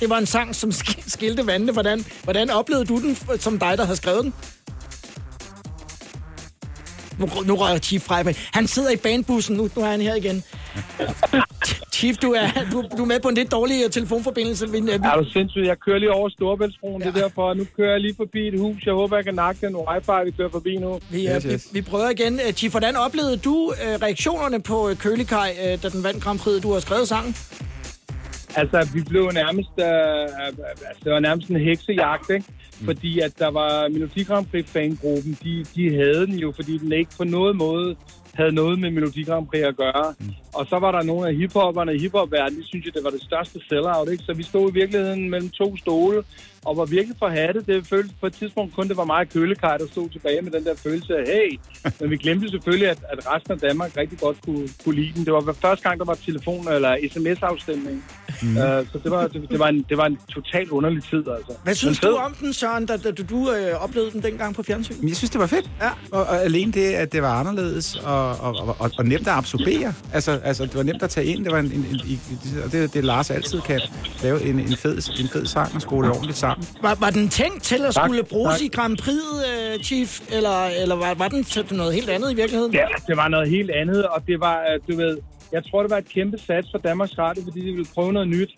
det 0.00 0.10
var 0.10 0.18
en 0.18 0.26
sang, 0.26 0.54
som 0.54 0.70
sk- 0.70 1.10
skilte 1.10 1.46
vandene. 1.46 1.72
Hvordan, 1.72 2.04
hvordan 2.24 2.50
oplevede 2.50 2.84
du 2.86 3.00
den, 3.00 3.16
som 3.38 3.58
dig, 3.58 3.78
der 3.78 3.84
har 3.84 3.94
skrevet 3.94 4.24
den? 4.24 4.34
Nu, 7.18 7.28
nu 7.44 7.54
rører 7.56 7.78
Chief 7.78 8.02
fra. 8.02 8.22
Han 8.52 8.66
sidder 8.66 8.90
i 8.90 8.96
bandbussen, 8.96 9.56
nu, 9.56 9.70
nu 9.76 9.82
er 9.82 9.86
han 9.86 10.00
her 10.00 10.14
igen. 10.14 10.42
Chief, 11.94 12.16
du 12.16 12.30
er, 12.32 12.46
du, 12.72 12.78
du 12.96 13.02
er 13.02 13.06
med 13.06 13.20
på 13.20 13.28
en 13.28 13.34
lidt 13.34 13.52
dårlig 13.52 13.76
øh, 13.84 13.90
telefonforbindelse. 13.90 14.70
Vi, 14.70 14.78
øh, 14.78 14.84
vi, 14.84 14.90
Er 14.90 15.16
du 15.16 15.24
sindssygt? 15.30 15.66
Jeg 15.66 15.78
kører 15.78 15.98
lige 15.98 16.12
over 16.12 16.28
Storebæltsbroen, 16.28 17.02
ja. 17.02 17.08
det 17.08 17.16
er 17.16 17.20
derfor. 17.20 17.54
Nu 17.54 17.64
kører 17.76 17.90
jeg 17.90 18.00
lige 18.00 18.14
forbi 18.16 18.48
et 18.48 18.58
hus. 18.60 18.86
Jeg 18.86 18.94
håber, 18.94 19.16
jeg 19.16 19.24
kan 19.24 19.34
nakke 19.34 19.66
den 19.66 19.76
wifi, 19.76 20.24
vi 20.24 20.30
kører 20.30 20.48
forbi 20.48 20.76
nu. 20.76 20.98
vi, 21.10 21.28
øh, 21.28 21.34
Yes, 21.36 21.44
vi, 21.44 21.52
yes. 21.52 21.68
vi 21.72 21.82
prøver 21.82 22.10
igen. 22.10 22.34
Øh, 22.34 22.52
Chief, 22.52 22.72
hvordan 22.72 22.96
oplevede 22.96 23.36
du 23.36 23.72
øh, 23.84 23.94
reaktionerne 24.02 24.62
på 24.62 24.88
øh, 24.88 24.96
Kølikaj, 24.96 25.50
øh, 25.64 25.82
da 25.82 25.88
den 25.88 26.04
vandt 26.04 26.22
Grand 26.24 26.38
Prix, 26.38 26.62
du 26.62 26.72
har 26.72 26.80
skrevet 26.80 27.08
sangen? 27.08 27.36
Altså, 28.56 28.88
vi 28.94 29.02
blev 29.10 29.30
nærmest... 29.42 29.74
Øh, 29.78 30.44
altså, 30.46 31.00
det 31.04 31.12
var 31.12 31.20
nærmest 31.20 31.48
en 31.48 31.60
heksejagt, 31.60 32.30
ikke? 32.30 32.46
Fordi 32.84 33.20
at 33.20 33.32
der 33.38 33.50
var 33.50 33.88
Melodi 33.88 34.22
Grand 34.22 34.46
Prix-fangruppen, 34.46 35.38
de, 35.44 35.64
de 35.74 35.94
havde 35.94 36.26
den 36.26 36.34
jo, 36.34 36.52
fordi 36.56 36.78
den 36.78 36.92
ikke 36.92 37.10
på 37.18 37.24
noget 37.24 37.56
måde 37.56 37.96
havde 38.34 38.52
noget 38.52 38.78
med 38.78 38.90
Melodi 38.90 39.22
Grand 39.22 39.46
Prix 39.46 39.62
at 39.62 39.76
gøre. 39.76 40.14
Mm. 40.18 40.30
Og 40.54 40.66
så 40.66 40.78
var 40.78 40.92
der 40.92 41.02
nogle 41.02 41.28
af 41.28 41.34
hiphopperne 41.34 41.94
i 41.94 41.98
hiphop-verdenen, 41.98 42.60
de 42.60 42.66
synes, 42.66 42.84
det 42.94 43.04
var 43.04 43.10
det 43.10 43.22
største 43.22 43.60
sellout, 43.68 44.08
ikke? 44.12 44.24
Så 44.24 44.32
vi 44.32 44.42
stod 44.42 44.70
i 44.70 44.74
virkeligheden 44.74 45.30
mellem 45.30 45.50
to 45.50 45.76
stole, 45.76 46.22
og 46.64 46.76
var 46.76 46.84
virkelig 46.84 47.16
forhattet. 47.18 47.66
Det 47.66 47.86
føltes 47.86 48.14
på 48.20 48.26
et 48.26 48.32
tidspunkt 48.32 48.74
kun, 48.74 48.88
det 48.88 48.96
var 48.96 49.04
meget 49.04 49.32
kølekaj, 49.32 49.76
der 49.76 49.86
stod 49.86 50.08
tilbage 50.08 50.42
med 50.42 50.52
den 50.52 50.64
der 50.64 50.74
følelse 50.76 51.16
af, 51.16 51.24
hey, 51.26 51.58
men 52.00 52.10
vi 52.10 52.16
glemte 52.16 52.50
selvfølgelig, 52.50 52.88
at, 52.88 52.98
at 53.12 53.34
resten 53.34 53.52
af 53.52 53.58
Danmark 53.58 53.96
rigtig 53.96 54.18
godt 54.18 54.36
kunne, 54.44 54.68
kunne 54.84 54.94
lide 54.94 55.12
den. 55.14 55.24
Det 55.24 55.32
var 55.32 55.56
første 55.62 55.88
gang, 55.88 55.98
der 55.98 56.04
var 56.04 56.14
telefon- 56.14 56.68
eller 56.68 56.96
sms-afstemning. 57.12 58.04
Mm. 58.42 58.48
Uh, 58.48 58.56
så 58.92 59.00
det 59.04 59.10
var, 59.10 59.26
det, 59.26 59.50
det, 59.50 59.58
var 59.58 59.68
en, 59.68 59.84
det 59.88 59.96
var 59.96 60.06
en 60.06 60.18
totalt 60.28 60.70
underlig 60.70 61.02
tid, 61.04 61.18
altså. 61.36 61.52
Hvad 61.64 61.74
synes 61.74 62.02
Men 62.02 62.10
du 62.10 62.16
om 62.16 62.34
den, 62.34 62.52
Søren, 62.52 62.86
da, 62.86 62.96
da 62.96 63.10
du, 63.10 63.22
du 63.30 63.50
øh, 63.52 63.84
oplevede 63.84 64.10
den 64.10 64.22
dengang 64.22 64.54
på 64.54 64.62
fjernsyn? 64.62 65.08
Jeg 65.08 65.16
synes, 65.16 65.30
det 65.30 65.40
var 65.40 65.46
fedt. 65.46 65.70
Ja. 65.80 65.90
Og, 66.12 66.24
og 66.26 66.42
alene 66.44 66.72
det, 66.72 66.92
at 66.92 67.12
det 67.12 67.22
var 67.22 67.40
anderledes 67.40 67.96
og, 67.96 68.30
og, 68.30 68.76
og, 68.78 68.90
og 68.98 69.04
nemt 69.04 69.28
at 69.28 69.34
absorbere. 69.34 69.94
Altså, 70.12 70.40
altså, 70.44 70.62
det 70.64 70.74
var 70.74 70.82
nemt 70.82 71.02
at 71.02 71.10
tage 71.10 71.26
ind. 71.26 71.44
Det 71.44 71.52
var 71.52 71.58
en, 71.58 71.66
en, 71.66 71.72
en, 71.72 72.00
en 72.08 72.20
og 72.64 72.72
det, 72.72 72.94
det 72.94 73.04
Lars 73.04 73.30
altid 73.30 73.60
kan 73.60 73.80
lave 74.22 74.42
en, 74.42 74.58
en, 74.60 74.76
fed, 74.76 74.96
en 75.20 75.28
fed 75.28 75.46
sang 75.46 75.74
og 75.74 75.80
det 75.80 76.10
ordentligt 76.10 76.38
sammen. 76.38 76.53
Var, 76.82 76.96
var 77.00 77.10
den 77.10 77.28
tænkt 77.28 77.62
til 77.62 77.84
at 77.84 77.94
Tak, 77.94 78.04
skulle 78.08 78.24
bruges 78.24 78.54
tak. 78.54 78.62
i 78.62 78.68
Grand 78.68 78.96
Prix, 78.96 79.22
øh, 79.48 79.84
Chief? 79.84 80.20
Eller, 80.32 80.64
eller 80.82 80.94
var, 80.94 81.14
var 81.14 81.28
den 81.28 81.44
til 81.44 81.76
noget 81.76 81.94
helt 81.94 82.10
andet 82.10 82.32
i 82.32 82.34
virkeligheden? 82.34 82.72
Ja, 82.74 82.86
det 83.08 83.16
var 83.16 83.28
noget 83.28 83.48
helt 83.48 83.70
andet, 83.70 84.06
og 84.06 84.26
det 84.26 84.40
var, 84.40 84.60
øh, 84.60 84.80
du 84.90 84.96
ved, 84.96 85.18
jeg 85.52 85.62
tror, 85.70 85.82
det 85.82 85.90
var 85.90 85.98
et 85.98 86.08
kæmpe 86.08 86.38
sats 86.38 86.68
for 86.70 86.78
Danmarks 86.78 87.18
Radio, 87.18 87.42
fordi 87.44 87.60
de 87.60 87.72
ville 87.72 87.86
prøve 87.94 88.12
noget 88.12 88.28
nyt. 88.28 88.50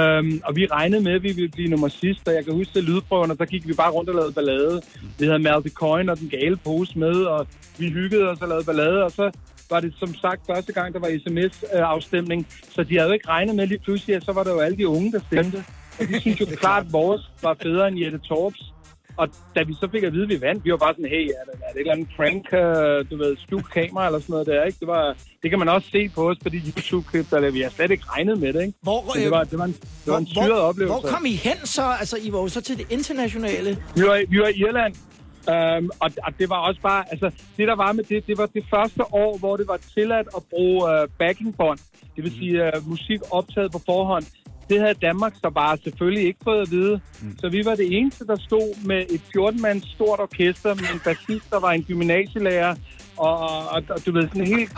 Um, 0.00 0.42
og 0.44 0.56
vi 0.56 0.66
regnede 0.66 1.02
med, 1.02 1.12
at 1.12 1.22
vi 1.22 1.32
ville 1.32 1.48
blive 1.48 1.68
nummer 1.68 1.88
sidst, 1.88 2.28
og 2.28 2.34
jeg 2.34 2.44
kan 2.44 2.52
huske 2.54 2.72
til 2.72 2.84
lydprøverne, 2.84 3.36
der 3.36 3.44
gik 3.44 3.68
vi 3.68 3.72
bare 3.72 3.90
rundt 3.90 4.10
og 4.10 4.16
lavede 4.16 4.32
ballade. 4.32 4.82
Vi 5.18 5.26
havde 5.26 5.38
Malte 5.38 5.70
Coin 5.70 6.08
og 6.08 6.18
den 6.18 6.28
gale 6.28 6.56
pose 6.56 6.98
med, 6.98 7.14
og 7.24 7.46
vi 7.78 7.88
hyggede 7.88 8.28
os 8.28 8.38
og 8.40 8.48
lavede 8.48 8.64
ballade, 8.64 9.04
og 9.04 9.10
så 9.10 9.30
var 9.70 9.80
det 9.80 9.94
som 9.98 10.14
sagt 10.14 10.40
første 10.46 10.72
gang, 10.72 10.94
der 10.94 11.00
var 11.00 11.18
sms-afstemning. 11.26 12.46
Så 12.74 12.82
de 12.82 12.96
havde 12.96 13.08
jo 13.08 13.12
ikke 13.12 13.28
regnet 13.28 13.54
med 13.56 13.66
lige 13.66 13.78
pludselig, 13.78 14.16
at 14.16 14.24
så 14.24 14.32
var 14.32 14.42
der 14.44 14.52
jo 14.52 14.60
alle 14.60 14.76
de 14.78 14.88
unge, 14.88 15.12
der 15.12 15.20
stemte. 15.26 15.64
Og 16.00 16.08
de 16.08 16.20
synes 16.20 16.40
jo 16.40 16.46
klart, 16.64 16.86
at 16.86 16.92
vores 16.92 17.22
var 17.42 17.56
federe 17.62 17.88
end 17.88 17.98
Jette 17.98 18.18
Torps. 18.18 18.62
Og 19.16 19.28
da 19.54 19.62
vi 19.62 19.74
så 19.74 19.88
fik 19.92 20.02
at 20.02 20.12
vide, 20.12 20.22
at 20.22 20.28
vi 20.28 20.40
vandt, 20.40 20.64
vi 20.64 20.70
var 20.70 20.76
bare 20.76 20.94
sådan, 20.94 21.10
hey, 21.10 21.24
er 21.26 21.44
det, 21.48 21.54
er 21.66 21.72
det 21.72 21.74
et 21.74 21.80
eller 21.80 21.92
andet 21.92 22.08
prank, 22.16 22.44
øh, 22.52 23.10
du 23.10 23.16
ved, 23.22 23.36
skjult 23.36 23.70
kamera 23.70 24.06
eller 24.06 24.20
sådan 24.20 24.32
noget 24.32 24.46
der, 24.46 24.64
ikke? 24.64 24.78
Det, 24.80 24.88
var, 24.88 25.16
det 25.42 25.50
kan 25.50 25.58
man 25.58 25.68
også 25.68 25.88
se 25.92 26.08
på 26.08 26.30
os 26.30 26.38
på 26.42 26.48
de 26.48 26.56
YouTube-klip, 26.56 27.30
der 27.30 27.50
vi 27.50 27.60
har 27.60 27.70
slet 27.70 27.90
ikke 27.90 28.04
regnet 28.08 28.38
med 28.40 28.52
det, 28.52 28.60
ikke? 28.66 28.78
Hvor, 28.82 29.12
Så 29.12 29.20
det 29.20 29.30
var, 29.30 29.44
det 29.44 29.58
var 29.58 29.64
en, 29.64 29.72
det 30.04 30.12
var 30.12 30.18
en 30.18 30.26
syret 30.26 30.46
hvor, 30.46 30.56
oplevelse. 30.56 31.00
hvor 31.00 31.10
kom 31.10 31.26
I 31.26 31.32
hen 31.32 31.58
så? 31.64 31.82
Altså, 32.00 32.16
I 32.22 32.32
var 32.32 32.38
jo 32.38 32.48
så 32.48 32.60
til 32.60 32.78
det 32.78 32.86
internationale. 32.90 33.70
Vi 33.96 34.02
var, 34.02 34.24
vi 34.28 34.38
var 34.38 34.48
i 34.48 34.58
Irland, 34.66 34.94
øhm, 35.52 35.90
og, 36.00 36.10
og 36.26 36.32
det 36.38 36.48
var 36.48 36.56
også 36.68 36.80
bare, 36.80 37.04
altså 37.10 37.30
det 37.56 37.68
der 37.68 37.76
var 37.76 37.92
med 37.92 38.04
det, 38.04 38.26
det 38.26 38.38
var 38.38 38.46
det 38.46 38.64
første 38.70 39.02
år, 39.14 39.38
hvor 39.38 39.56
det 39.56 39.68
var 39.68 39.78
tilladt 39.94 40.28
at 40.36 40.42
bruge 40.50 40.78
øh, 40.92 41.08
backingbånd, 41.18 41.78
det 42.16 42.24
vil 42.24 42.32
sige 42.32 42.66
øh, 42.66 42.88
musik 42.88 43.20
optaget 43.30 43.72
på 43.72 43.80
forhånd. 43.86 44.24
Det 44.70 44.80
havde 44.80 44.94
Danmark 44.94 45.32
så 45.42 45.50
bare 45.50 45.76
selvfølgelig 45.84 46.24
ikke 46.26 46.40
fået 46.44 46.60
at 46.60 46.70
vide. 46.70 47.00
Mm. 47.22 47.38
Så 47.38 47.48
vi 47.48 47.64
var 47.64 47.74
det 47.74 47.96
eneste, 47.98 48.26
der 48.26 48.36
stod 48.36 48.86
med 48.86 49.00
et 49.10 49.22
14-mands 49.36 49.92
stort 49.94 50.20
orkester 50.20 50.74
med 50.74 50.88
en 50.94 51.00
bassist, 51.04 51.50
der 51.50 51.60
var 51.60 51.70
en 51.72 51.84
gymnasielærer, 51.84 52.74
og, 53.16 53.38
og, 53.38 53.82
og, 53.90 54.06
du 54.06 54.12
ved, 54.12 54.22
sådan 54.28 54.46
helt 54.46 54.72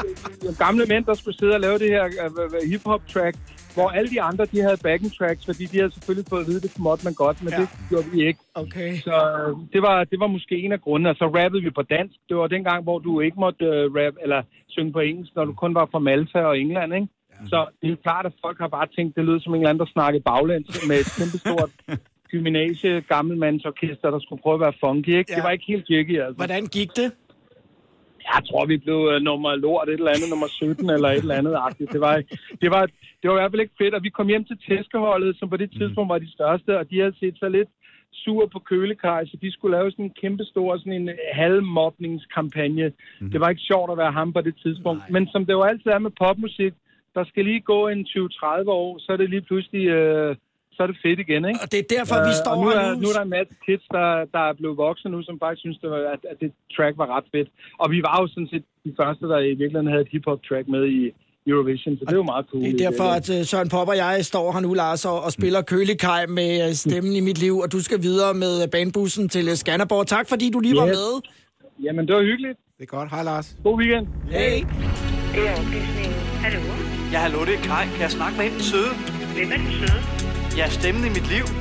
øh, 0.49 0.55
gamle 0.59 0.85
mænd, 0.89 1.05
der 1.05 1.15
skulle 1.15 1.39
sidde 1.39 1.55
og 1.55 1.61
lave 1.61 1.79
det 1.79 1.89
her 1.89 2.05
øh, 2.05 2.71
hip-hop-track, 2.71 3.37
hvor 3.75 3.89
alle 3.89 4.11
de 4.11 4.23
andre, 4.23 4.45
de 4.45 4.61
havde 4.61 4.77
backing 4.83 5.13
tracks, 5.19 5.45
fordi 5.45 5.65
de 5.67 5.79
havde 5.79 5.93
selvfølgelig 5.93 6.27
fået 6.29 6.41
at 6.41 6.47
vide, 6.47 6.61
det 6.61 6.79
måtte 6.79 7.05
man 7.05 7.15
godt, 7.15 7.43
men 7.45 7.53
Ja. 7.53 7.61
ja. 7.61 7.63
det 7.63 7.89
gjorde 7.89 8.11
vi 8.13 8.27
ikke. 8.27 8.41
Okay. 8.55 8.97
Så 8.97 9.17
øh, 9.39 9.57
det 9.73 9.83
var, 9.83 10.05
det 10.05 10.21
var 10.21 10.27
måske 10.27 10.55
en 10.65 10.73
af 10.73 10.81
grundene. 10.81 11.11
Og 11.11 11.17
så 11.17 11.25
rappede 11.25 11.63
vi 11.63 11.71
på 11.71 11.83
dansk. 11.83 12.15
Det 12.29 12.37
var 12.37 12.47
dengang, 12.47 12.83
hvor 12.83 12.99
du 12.99 13.21
ikke 13.21 13.41
måtte 13.41 13.65
uh, 13.65 13.95
rap 13.99 14.15
eller 14.23 14.43
synge 14.69 14.93
på 14.93 15.01
engelsk, 15.01 15.33
når 15.37 15.45
du 15.45 15.53
kun 15.53 15.75
var 15.75 15.89
fra 15.93 15.99
Malta 15.99 16.39
og 16.39 16.59
England, 16.59 16.95
ikke? 16.95 17.09
Så 17.53 17.67
det 17.83 17.91
er 17.93 17.97
klart, 17.97 18.27
at 18.27 18.33
folk 18.45 18.59
har 18.59 18.69
bare 18.69 18.87
tænkt, 18.97 19.17
det 19.17 19.25
lød 19.25 19.41
som 19.41 19.55
en 19.55 19.61
eller 19.61 19.71
anden, 19.71 19.85
der 19.87 19.93
snakkede 19.93 20.23
baglæns 20.23 20.89
med 20.89 20.97
et 21.03 21.09
kæmpestort 21.19 21.71
gymnasie 22.31 23.01
gammelmandsorkester, 23.01 24.11
der 24.11 24.19
skulle 24.19 24.43
prøve 24.43 24.55
at 24.55 24.61
være 24.61 24.73
funky, 24.81 25.09
ikke? 25.09 25.33
Ja. 25.33 25.37
Det 25.37 25.45
var 25.45 25.51
ikke 25.51 25.65
helt 25.73 25.87
kirke, 25.87 26.25
altså. 26.25 26.37
Hvordan 26.43 26.67
gik 26.67 26.91
det? 26.97 27.09
Jeg 28.33 28.41
tror, 28.49 28.67
vi 28.67 28.77
blev 28.77 29.01
uh, 29.13 29.19
nummer 29.29 29.55
lort, 29.55 29.89
et 29.89 29.93
eller 29.93 30.15
andet, 30.17 30.29
nummer 30.31 30.49
17 30.49 30.91
eller 30.91 31.09
et 31.09 31.17
eller 31.17 31.35
andet. 31.41 31.55
-agtigt. 31.63 31.93
Det 31.95 32.01
var, 32.01 32.15
det, 32.63 32.71
var, 32.75 32.83
det 33.21 33.27
var 33.29 33.35
i 33.37 33.41
hvert 33.41 33.53
fald 33.53 33.65
ikke 33.65 33.81
fedt, 33.83 33.95
og 33.95 34.03
vi 34.03 34.11
kom 34.17 34.29
hjem 34.29 34.45
til 34.45 34.59
tæskeholdet, 34.69 35.39
som 35.39 35.51
på 35.51 35.57
det 35.57 35.71
tidspunkt 35.79 36.09
var 36.09 36.19
de 36.19 36.33
største, 36.33 36.79
og 36.79 36.91
de 36.91 36.99
havde 36.99 37.19
set 37.21 37.37
sig 37.39 37.51
lidt 37.51 37.69
sur 38.13 38.47
på 38.47 38.59
kølekaj, 38.59 39.27
så 39.27 39.37
de 39.43 39.53
skulle 39.53 39.77
lave 39.77 39.91
sådan 39.91 40.05
en 40.05 40.17
kæmpe 40.23 40.45
stor 40.45 40.79
sådan 40.79 40.93
en 40.93 41.11
halvmobningskampagne. 41.33 42.93
Mm. 43.21 43.31
Det 43.31 43.41
var 43.41 43.49
ikke 43.49 43.69
sjovt 43.71 43.91
at 43.91 43.99
være 43.99 44.13
ham 44.13 44.33
på 44.33 44.41
det 44.41 44.55
tidspunkt. 44.63 45.01
Nej. 45.01 45.11
Men 45.15 45.29
som 45.33 45.47
det 45.47 45.53
jo 45.53 45.63
altid 45.63 45.91
er 45.91 45.99
med 45.99 46.11
popmusik, 46.23 46.75
der 47.17 47.25
skal 47.31 47.43
lige 47.51 47.63
gå 47.73 47.81
en 47.95 48.01
20-30 48.01 48.71
år, 48.83 48.91
så 49.05 49.09
er 49.15 49.17
det 49.23 49.29
lige 49.35 49.45
pludselig... 49.49 49.85
Øh, 49.99 50.37
så 50.77 50.83
er 50.83 50.87
det 50.93 50.99
fedt 51.07 51.19
igen, 51.27 51.43
ikke? 51.51 51.61
Og 51.63 51.69
det 51.73 51.79
er 51.85 51.89
derfor, 51.97 52.17
vi 52.31 52.35
står 52.43 52.55
og 52.57 52.63
nu 52.63 52.69
her 52.71 52.79
er, 52.81 52.95
nu. 52.95 53.01
nu 53.03 53.07
er 53.13 53.17
der 53.19 53.25
en 53.31 53.35
masse 53.39 53.55
kids, 53.67 53.85
der, 53.97 54.09
der 54.35 54.43
er 54.51 54.55
blevet 54.61 54.77
voksne 54.87 55.11
nu, 55.15 55.21
som 55.29 55.35
faktisk 55.43 55.61
synes, 55.67 55.79
det 55.83 55.89
var, 55.91 56.01
at, 56.17 56.23
at 56.33 56.37
det 56.43 56.51
track 56.77 56.95
var 57.03 57.09
ret 57.17 57.27
fedt. 57.35 57.49
Og 57.83 57.87
vi 57.95 57.99
var 58.09 58.17
jo 58.23 58.27
sådan 58.35 58.49
set 58.53 58.65
de 58.87 58.93
første, 59.01 59.25
der 59.33 59.39
i 59.39 59.55
virkeligheden 59.63 59.91
havde 59.93 60.03
et 60.07 60.13
hip-hop-track 60.15 60.67
med 60.75 60.83
i 60.99 61.01
Eurovision, 61.51 61.93
så 61.99 62.03
det 62.05 62.13
er 62.13 62.21
jo 62.25 62.29
meget 62.35 62.47
cool. 62.51 62.63
Det 62.63 62.73
er 62.75 62.91
derfor, 62.91 63.09
at 63.19 63.27
øh, 63.35 63.41
Søren 63.51 63.69
Pop 63.75 63.89
og 63.93 63.97
jeg 64.05 64.25
står 64.31 64.53
her 64.53 64.61
nu, 64.61 64.73
Lars, 64.83 65.05
og, 65.05 65.19
og 65.27 65.31
spiller 65.39 65.61
Kølekaj 65.71 66.27
med 66.39 66.51
øh, 66.69 66.73
stemmen 66.85 67.13
i 67.21 67.23
mit 67.29 67.39
liv, 67.45 67.55
og 67.65 67.69
du 67.73 67.81
skal 67.87 67.99
videre 68.09 68.35
med 68.35 68.53
øh, 68.63 68.69
banebussen 68.75 69.29
til 69.35 69.45
øh, 69.53 69.55
Skanderborg. 69.63 70.07
Tak, 70.07 70.29
fordi 70.29 70.47
du 70.55 70.59
lige 70.61 70.77
var 70.83 70.87
Yes. 70.89 70.97
med. 70.97 71.09
Jamen, 71.85 72.07
det 72.09 72.15
var 72.19 72.23
hyggeligt. 72.23 72.59
Det 72.79 72.83
er 72.83 72.93
godt. 72.97 73.09
Hej, 73.11 73.23
Lars. 73.23 73.57
God 73.65 73.79
weekend. 73.81 74.07
Hey. 74.31 74.57
Det 75.35 75.43
er 75.49 75.53
oplysningen. 75.61 76.13
Hallo? 76.45 76.86
Ja, 77.13 77.19
hallo, 77.21 77.45
det 77.45 77.55
er 77.55 77.63
Kai. 77.63 77.87
Kan 77.87 78.01
jeg 78.01 78.11
snakke 78.11 78.37
med 78.37 78.45
hende 78.51 78.65
søde? 78.65 78.95
Hvem 79.35 79.53
er 79.53 79.57
den 79.57 79.73
søde? 79.73 80.03
Ja, 80.57 80.69
stemmen 80.71 81.05
i 81.05 81.09
mit 81.09 81.27
liv. 81.29 81.45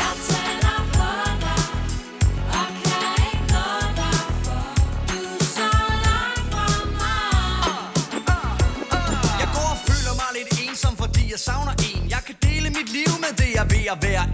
Jeg 0.00 0.12
tænder 0.28 0.78
på 0.94 1.08
dig 1.44 1.62
og 2.58 2.66
kan 2.84 3.06
ikke 3.28 3.44
nå 3.54 3.66
dig, 4.00 4.18
for 4.46 4.64
du 5.08 5.18
er 5.38 5.44
så 5.56 5.68
langt 6.06 6.44
fra 6.52 6.66
mig. 7.00 7.26
Jeg 9.40 9.48
går 9.56 9.68
og 9.74 9.78
føler 9.88 10.14
mig 10.20 10.30
lidt 10.38 10.50
ensom, 10.68 10.96
fordi 10.96 11.22
jeg 11.30 11.38
savner 11.48 11.72
en. 11.88 12.02
Jeg 12.10 12.22
kan 12.26 12.36
dele 12.42 12.68
mit 12.78 12.88
liv 12.98 13.10
med 13.24 13.32
det, 13.40 13.48
jeg 13.56 13.62
er 13.64 13.68
ved 13.74 13.84
at 13.94 13.98
være 14.08 14.24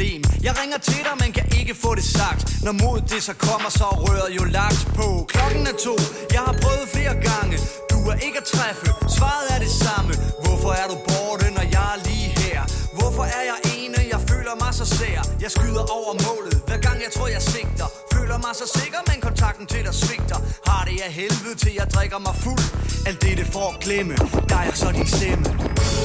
problem. 0.00 0.22
Jeg 0.42 0.54
ringer 0.60 0.78
til 0.78 1.02
dig, 1.08 1.14
men 1.22 1.32
kan 1.32 1.46
ikke 1.60 1.74
få 1.84 1.90
det 1.94 2.04
sagt. 2.18 2.40
Når 2.64 2.74
mod 2.82 3.00
det 3.12 3.22
så 3.28 3.34
kommer, 3.46 3.70
så 3.80 3.86
rører 4.04 4.30
jo 4.38 4.44
laks 4.58 4.82
på. 4.98 5.08
Klokken 5.34 5.62
er 5.72 5.76
to, 5.86 5.96
jeg 6.36 6.42
har 6.48 6.54
prøvet 6.62 6.86
flere 6.96 7.14
gange. 7.28 7.56
Du 7.92 7.98
er 8.12 8.16
ikke 8.26 8.38
at 8.42 8.48
træffe, 8.54 8.86
svaret 9.16 9.46
er 9.54 9.58
det 9.64 9.72
samme. 9.84 10.12
Hvorfor 10.44 10.72
er 10.80 10.86
du 10.92 10.96
borte, 11.08 11.46
når 11.56 11.66
jeg 11.76 11.86
er 11.94 11.98
lige 12.08 12.28
her? 12.42 12.60
Hvorfor 12.98 13.24
er 13.38 13.44
jeg 13.52 13.58
ene, 13.76 13.98
jeg 14.12 14.20
føler 14.30 14.54
mig 14.62 14.72
så 14.80 14.86
sær? 14.98 15.20
Jeg 15.44 15.50
skyder 15.56 15.84
over 15.98 16.12
målet, 16.26 16.56
hver 16.68 16.80
gang 16.86 16.98
jeg 17.06 17.12
tror 17.16 17.28
jeg 17.36 17.42
sigter. 17.54 17.86
Føler 18.14 18.38
mig 18.44 18.54
så 18.62 18.66
sikker, 18.78 19.00
men 19.08 19.16
kontakten 19.28 19.66
til 19.72 19.82
dig 19.86 19.94
svigter. 20.04 20.38
Har 20.68 20.82
det 20.88 20.96
af 21.06 21.12
helvede 21.20 21.56
til 21.62 21.72
jeg 21.80 21.86
drikker 21.94 22.18
mig 22.26 22.34
fuld. 22.44 22.64
Alt 23.08 23.18
det, 23.24 23.32
det 23.40 23.46
for 23.54 23.66
at 23.72 23.76
glemme, 23.84 24.14
dig 24.52 24.64
og 24.72 24.76
så 24.82 24.88
din 24.98 25.08
stemme. 25.16 25.44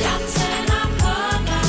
Jeg 0.07 0.17
tænder 0.35 0.83
på 1.01 1.13
dig 1.49 1.64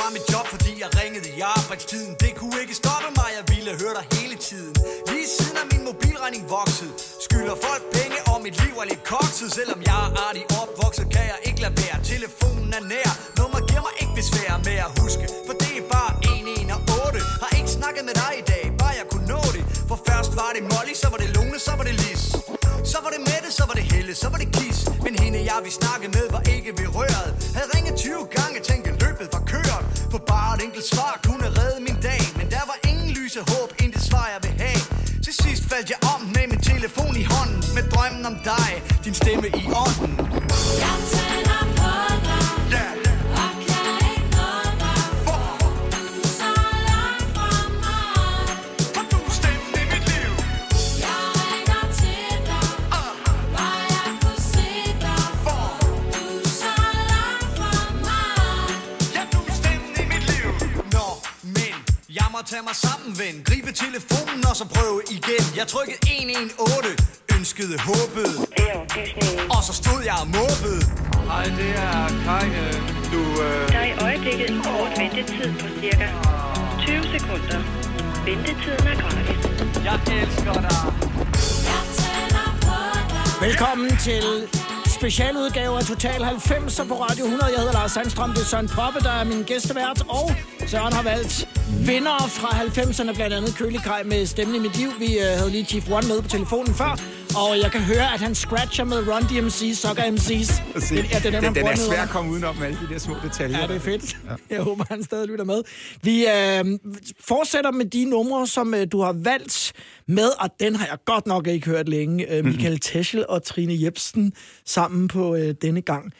fra 0.00 0.08
mit 0.16 0.26
job, 0.32 0.46
fordi 0.54 0.72
jeg 0.84 0.90
ringede 1.00 1.28
i 1.38 1.40
arbejdstiden. 1.56 2.12
Det 2.24 2.32
kunne 2.40 2.56
ikke 2.64 2.76
stoppe 2.82 3.08
mig, 3.18 3.28
jeg 3.38 3.44
ville 3.52 3.72
høre 3.82 3.94
dig 3.98 4.06
hele 4.18 4.36
tiden. 4.48 4.74
Lige 5.10 5.28
siden 5.36 5.56
er 5.62 5.66
min 5.72 5.82
mobilregning 5.90 6.44
vokset. 6.56 6.90
Skylder 7.26 7.56
folk 7.66 7.82
penge, 7.96 8.18
og 8.30 8.36
mit 8.46 8.56
liv 8.62 8.74
er 8.82 8.86
lidt 8.92 9.04
kokset. 9.12 9.48
Selvom 9.58 9.80
jeg 9.90 9.98
er 10.06 10.10
artig 10.26 10.44
opvokset, 10.62 11.06
kan 11.14 11.24
jeg 11.32 11.38
ikke 11.48 11.60
lade 11.64 11.76
være. 11.82 11.96
Telefonen 12.12 12.70
er 12.78 12.84
nær, 12.92 13.10
nummer 13.38 13.60
giver 13.68 13.84
mig 13.86 13.94
ikke 14.02 14.14
besvær 14.20 14.52
med 14.68 14.76
at 14.86 14.90
huske. 15.00 15.24
For 15.46 15.54
det 15.62 15.72
er 15.80 15.84
bare 15.96 16.12
118. 16.24 17.20
Har 17.42 17.50
ikke 17.58 17.72
snakket 17.78 18.02
med 18.08 18.14
dig 18.22 18.32
i 18.42 18.44
dag, 18.52 18.64
bare 18.82 18.94
jeg 19.00 19.06
kunne 19.12 19.28
nå 19.34 19.42
det. 19.56 19.62
For 19.90 19.98
først 20.08 20.30
var 20.40 20.50
det 20.56 20.62
Molly, 20.72 20.94
så 21.02 21.08
var 21.12 21.18
det 21.22 21.28
Lone, 21.36 21.58
så 21.66 21.72
var 21.78 21.84
det 21.88 21.96
Lis. 22.02 22.22
Så 22.92 22.98
var 23.04 23.10
det 23.14 23.20
Mette, 23.28 23.50
så 23.58 23.64
var 23.68 23.74
det 23.78 23.84
Helle, 23.92 24.14
så 24.22 24.28
var 24.32 24.38
det 24.42 24.48
Kis. 24.56 24.78
Men 25.04 25.12
hende 25.22 25.38
jeg 25.50 25.58
vi 25.66 25.70
snakke 25.80 26.06
med 26.16 26.26
var 26.34 26.42
ikke 26.54 26.70
ved 26.78 26.88
røret. 26.96 27.30
Havde 27.56 27.68
ringet 27.76 27.94
20 27.96 28.26
gange, 28.36 28.56
tænkte 28.70 28.89
et 30.60 30.64
enkelt 30.64 30.86
svar 30.86 31.20
kunne 31.24 31.46
redde 31.58 31.80
min 31.80 31.98
dag. 32.02 32.20
Men 32.36 32.50
der 32.50 32.64
var 32.70 32.78
ingen 32.90 33.10
lyse 33.10 33.40
håb, 33.40 33.74
intet 33.82 34.02
svar 34.02 34.26
jeg 34.34 34.40
vil 34.42 34.60
have. 34.64 34.80
Til 35.24 35.34
sidst 35.42 35.62
faldt 35.70 35.90
jeg 35.90 35.98
om 36.14 36.20
med 36.34 36.46
min 36.52 36.60
telefon 36.60 37.16
i 37.16 37.24
hånden. 37.34 37.60
Med 37.74 37.84
drømmen 37.92 38.26
om 38.26 38.36
dig, 38.44 38.70
din 39.04 39.14
stemme 39.14 39.48
i 39.48 39.64
ånden. 39.84 40.12
Jeg 40.84 40.96
tager 41.10 41.19
må 62.40 62.44
tage 62.46 62.62
mig 62.70 62.76
sammen, 62.86 63.10
ven. 63.22 63.34
Gribe 63.48 63.72
telefonen 63.84 64.42
og 64.50 64.56
så 64.60 64.66
prøve 64.74 64.98
igen. 65.16 65.44
Jeg 65.60 65.66
trykkede 65.74 65.98
118, 66.02 67.06
ønskede, 67.36 67.74
er 67.76 68.74
oplysningen. 68.82 69.50
Og 69.54 69.60
så 69.68 69.72
stod 69.80 70.00
jeg 70.10 70.16
og 70.24 70.28
måbede. 70.38 70.82
Hej, 71.30 71.46
det 71.58 71.70
er 71.88 71.98
Kai. 72.24 72.48
Du, 73.12 73.20
øh, 73.46 73.72
Der 73.72 73.80
er 73.84 73.88
i 73.92 73.96
øjeblikket 74.06 74.46
en 74.50 74.58
kort 74.68 74.92
ventetid 75.00 75.50
på 75.60 75.66
cirka 75.80 76.08
20 76.86 77.02
sekunder. 77.14 77.60
Ventetiden 78.28 78.86
er 78.92 78.96
gratis. 79.02 79.40
Jeg 79.88 79.96
elsker 80.20 80.54
dig. 80.66 80.78
Jeg 81.70 81.80
dig. 82.68 82.80
Velkommen 83.46 83.90
til 84.06 84.24
specialudgave 85.00 85.78
af 85.78 85.84
Total 85.84 86.24
90 86.24 86.80
på 86.88 86.94
Radio 86.94 87.24
100. 87.24 87.52
Jeg 87.52 87.58
hedder 87.58 87.72
Lars 87.72 87.92
Sandstrøm, 87.92 88.30
det 88.30 88.40
er 88.40 88.44
Søren 88.44 88.68
Poppe, 88.68 89.00
der 89.00 89.10
er 89.10 89.24
min 89.24 89.42
gæstevært, 89.42 90.02
og 90.08 90.30
Søren 90.66 90.92
har 90.92 91.02
valgt 91.02 91.48
vinder 91.86 92.18
fra 92.28 92.48
90'erne, 92.48 93.14
blandt 93.14 93.34
andet 93.34 93.54
Kølekaj 93.56 94.02
med 94.02 94.26
stemmen 94.26 94.56
i 94.56 94.58
mit 94.58 94.76
liv. 94.76 94.88
Vi 94.98 95.18
øh, 95.18 95.24
havde 95.24 95.50
lige 95.50 95.64
Chief 95.64 95.90
One 95.90 96.08
med 96.08 96.22
på 96.22 96.28
telefonen 96.28 96.74
før, 96.74 96.98
og 97.36 97.58
jeg 97.62 97.70
kan 97.72 97.80
høre, 97.80 98.14
at 98.14 98.20
han 98.20 98.34
scratcher 98.34 98.84
med 98.84 98.98
Run 99.08 99.22
DMC, 99.22 99.78
Sucker 99.82 100.02
MC's. 100.02 100.50
Det, 100.94 101.16
er 101.16 101.20
den, 101.20 101.42
den, 101.42 101.54
den 101.54 101.66
er 101.66 101.76
svær 101.76 102.02
at 102.02 102.08
komme 102.08 102.32
udenom 102.32 102.56
med 102.56 102.66
alle 102.66 102.78
de 102.88 102.92
der 102.92 102.98
små 102.98 103.14
detaljer. 103.22 103.58
Ja, 103.58 103.66
det 103.66 103.76
er 103.76 103.80
fedt. 103.80 104.16
Ja. 104.24 104.34
Jeg 104.56 104.62
håber, 104.62 104.84
han 104.90 105.02
stadig 105.02 105.28
lytter 105.28 105.44
med. 105.44 105.62
Vi 106.02 106.26
øh, 106.26 106.78
fortsætter 107.20 107.70
med 107.70 107.84
de 107.84 108.04
numre, 108.04 108.46
som 108.46 108.74
øh, 108.74 108.86
du 108.92 109.00
har 109.00 109.12
valgt 109.12 109.72
med, 110.10 110.28
og 110.40 110.48
den 110.60 110.76
har 110.76 110.86
jeg 110.86 110.98
godt 111.04 111.26
nok 111.26 111.46
ikke 111.46 111.66
hørt 111.66 111.88
længe. 111.88 112.32
Øh, 112.32 112.44
Michael 112.44 112.78
Teschel 112.80 113.26
og 113.28 113.42
Trine 113.42 113.74
Jebsen 113.84 114.32
sammen 114.66 115.08
på 115.08 115.34
øh, 115.36 115.54
denne 115.62 115.82
gang. 115.82 116.12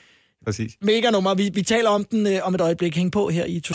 Præcis. 0.45 0.73
Mega 0.83 1.11
nummer. 1.11 1.35
Vi, 1.35 1.51
vi 1.55 1.63
taler 1.63 1.91
om 1.91 2.05
den 2.05 2.27
øh, 2.27 2.39
om 2.43 2.55
et 2.55 2.61
øjeblik. 2.61 2.97
Hæng 2.97 3.13
på 3.13 3.29
her 3.29 3.45
i... 3.45 3.61
To- 3.67 3.75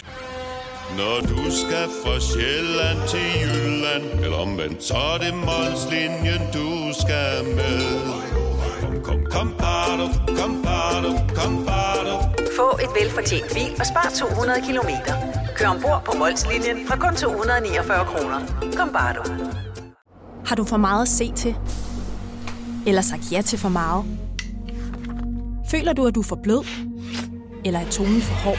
Når 0.98 1.20
du 1.22 1.52
skal 1.52 1.88
fra 2.04 2.20
Sjælland 2.20 3.00
til 3.10 3.26
Jylland 3.42 4.24
Eller 4.24 4.38
omvendt, 4.38 4.84
så 4.84 4.94
er 4.94 5.18
det 5.18 5.34
Molslinjen, 5.34 6.42
du 6.54 6.70
skal 7.02 7.46
med 7.56 7.80
Kom, 8.82 9.02
kom, 9.04 9.26
kom, 9.32 9.50
bado, 9.60 10.08
kom, 10.40 10.64
bado, 10.64 11.12
kom, 11.36 11.66
bado. 11.66 12.16
Få 12.58 12.70
et 12.84 12.90
velfortjent 13.02 13.48
bil 13.54 13.72
og 13.80 13.86
spar 13.86 14.12
200 14.20 14.62
kilometer. 14.68 15.14
Kør 15.58 15.68
ombord 15.68 16.02
på 16.06 16.12
Molslinjen 16.18 16.88
fra 16.88 16.96
kun 17.04 17.16
249 17.16 18.06
kroner. 18.06 18.40
Kom 18.78 18.90
bare 18.94 19.14
du. 19.18 19.24
Har 20.46 20.56
du 20.56 20.64
for 20.64 20.78
meget 20.78 21.02
at 21.02 21.08
se 21.08 21.32
til? 21.32 21.56
Eller 22.88 23.02
sagt 23.02 23.32
ja 23.32 23.42
til 23.42 23.60
for 23.60 23.70
meget? 23.70 24.06
Føler 25.72 25.94
du, 25.94 26.06
at 26.06 26.16
du 26.16 26.20
er 26.20 26.24
for 26.24 26.40
blød? 26.44 26.66
Eller 27.66 27.80
er 27.80 27.90
tonen 27.90 28.22
for 28.22 28.34
hård? 28.36 28.58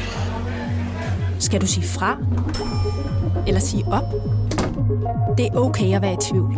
Skal 1.40 1.60
du 1.60 1.66
sige 1.66 1.86
fra? 1.86 2.16
Eller 3.46 3.60
sige 3.60 3.84
op? 3.86 4.02
Det 5.38 5.46
er 5.46 5.56
okay 5.56 5.94
at 5.94 6.02
være 6.02 6.12
i 6.12 6.16
tvivl. 6.30 6.54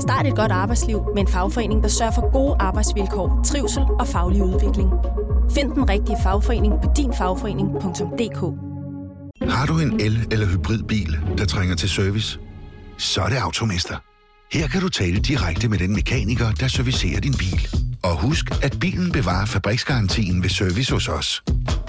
Start 0.00 0.26
et 0.26 0.36
godt 0.36 0.52
arbejdsliv 0.52 1.02
med 1.14 1.22
en 1.22 1.28
fagforening, 1.28 1.82
der 1.82 1.88
sørger 1.88 2.12
for 2.12 2.32
gode 2.32 2.56
arbejdsvilkår, 2.58 3.40
trivsel 3.44 3.82
og 3.82 4.06
faglig 4.06 4.42
udvikling. 4.42 4.90
Find 5.54 5.72
den 5.72 5.88
rigtige 5.88 6.16
fagforening 6.22 6.74
på 6.82 6.92
dinfagforening.dk 6.96 8.40
Har 9.50 9.66
du 9.66 9.78
en 9.78 10.00
el- 10.00 10.28
eller 10.32 10.46
hybridbil, 10.46 11.18
der 11.38 11.44
trænger 11.44 11.76
til 11.76 11.88
service? 11.90 12.38
Så 12.98 13.20
er 13.20 13.28
det 13.28 13.36
Automester. 13.36 14.09
Her 14.52 14.68
kan 14.68 14.80
du 14.80 14.88
tale 14.88 15.20
direkte 15.20 15.68
med 15.68 15.78
den 15.78 15.94
mekaniker, 15.94 16.52
der 16.52 16.68
servicerer 16.68 17.20
din 17.20 17.34
bil. 17.38 17.68
Og 18.02 18.20
husk, 18.20 18.44
at 18.62 18.76
bilen 18.80 19.12
bevarer 19.12 19.46
fabriksgarantien 19.46 20.42
ved 20.42 20.50
service 20.50 20.92
hos 20.92 21.08
os. 21.08 21.42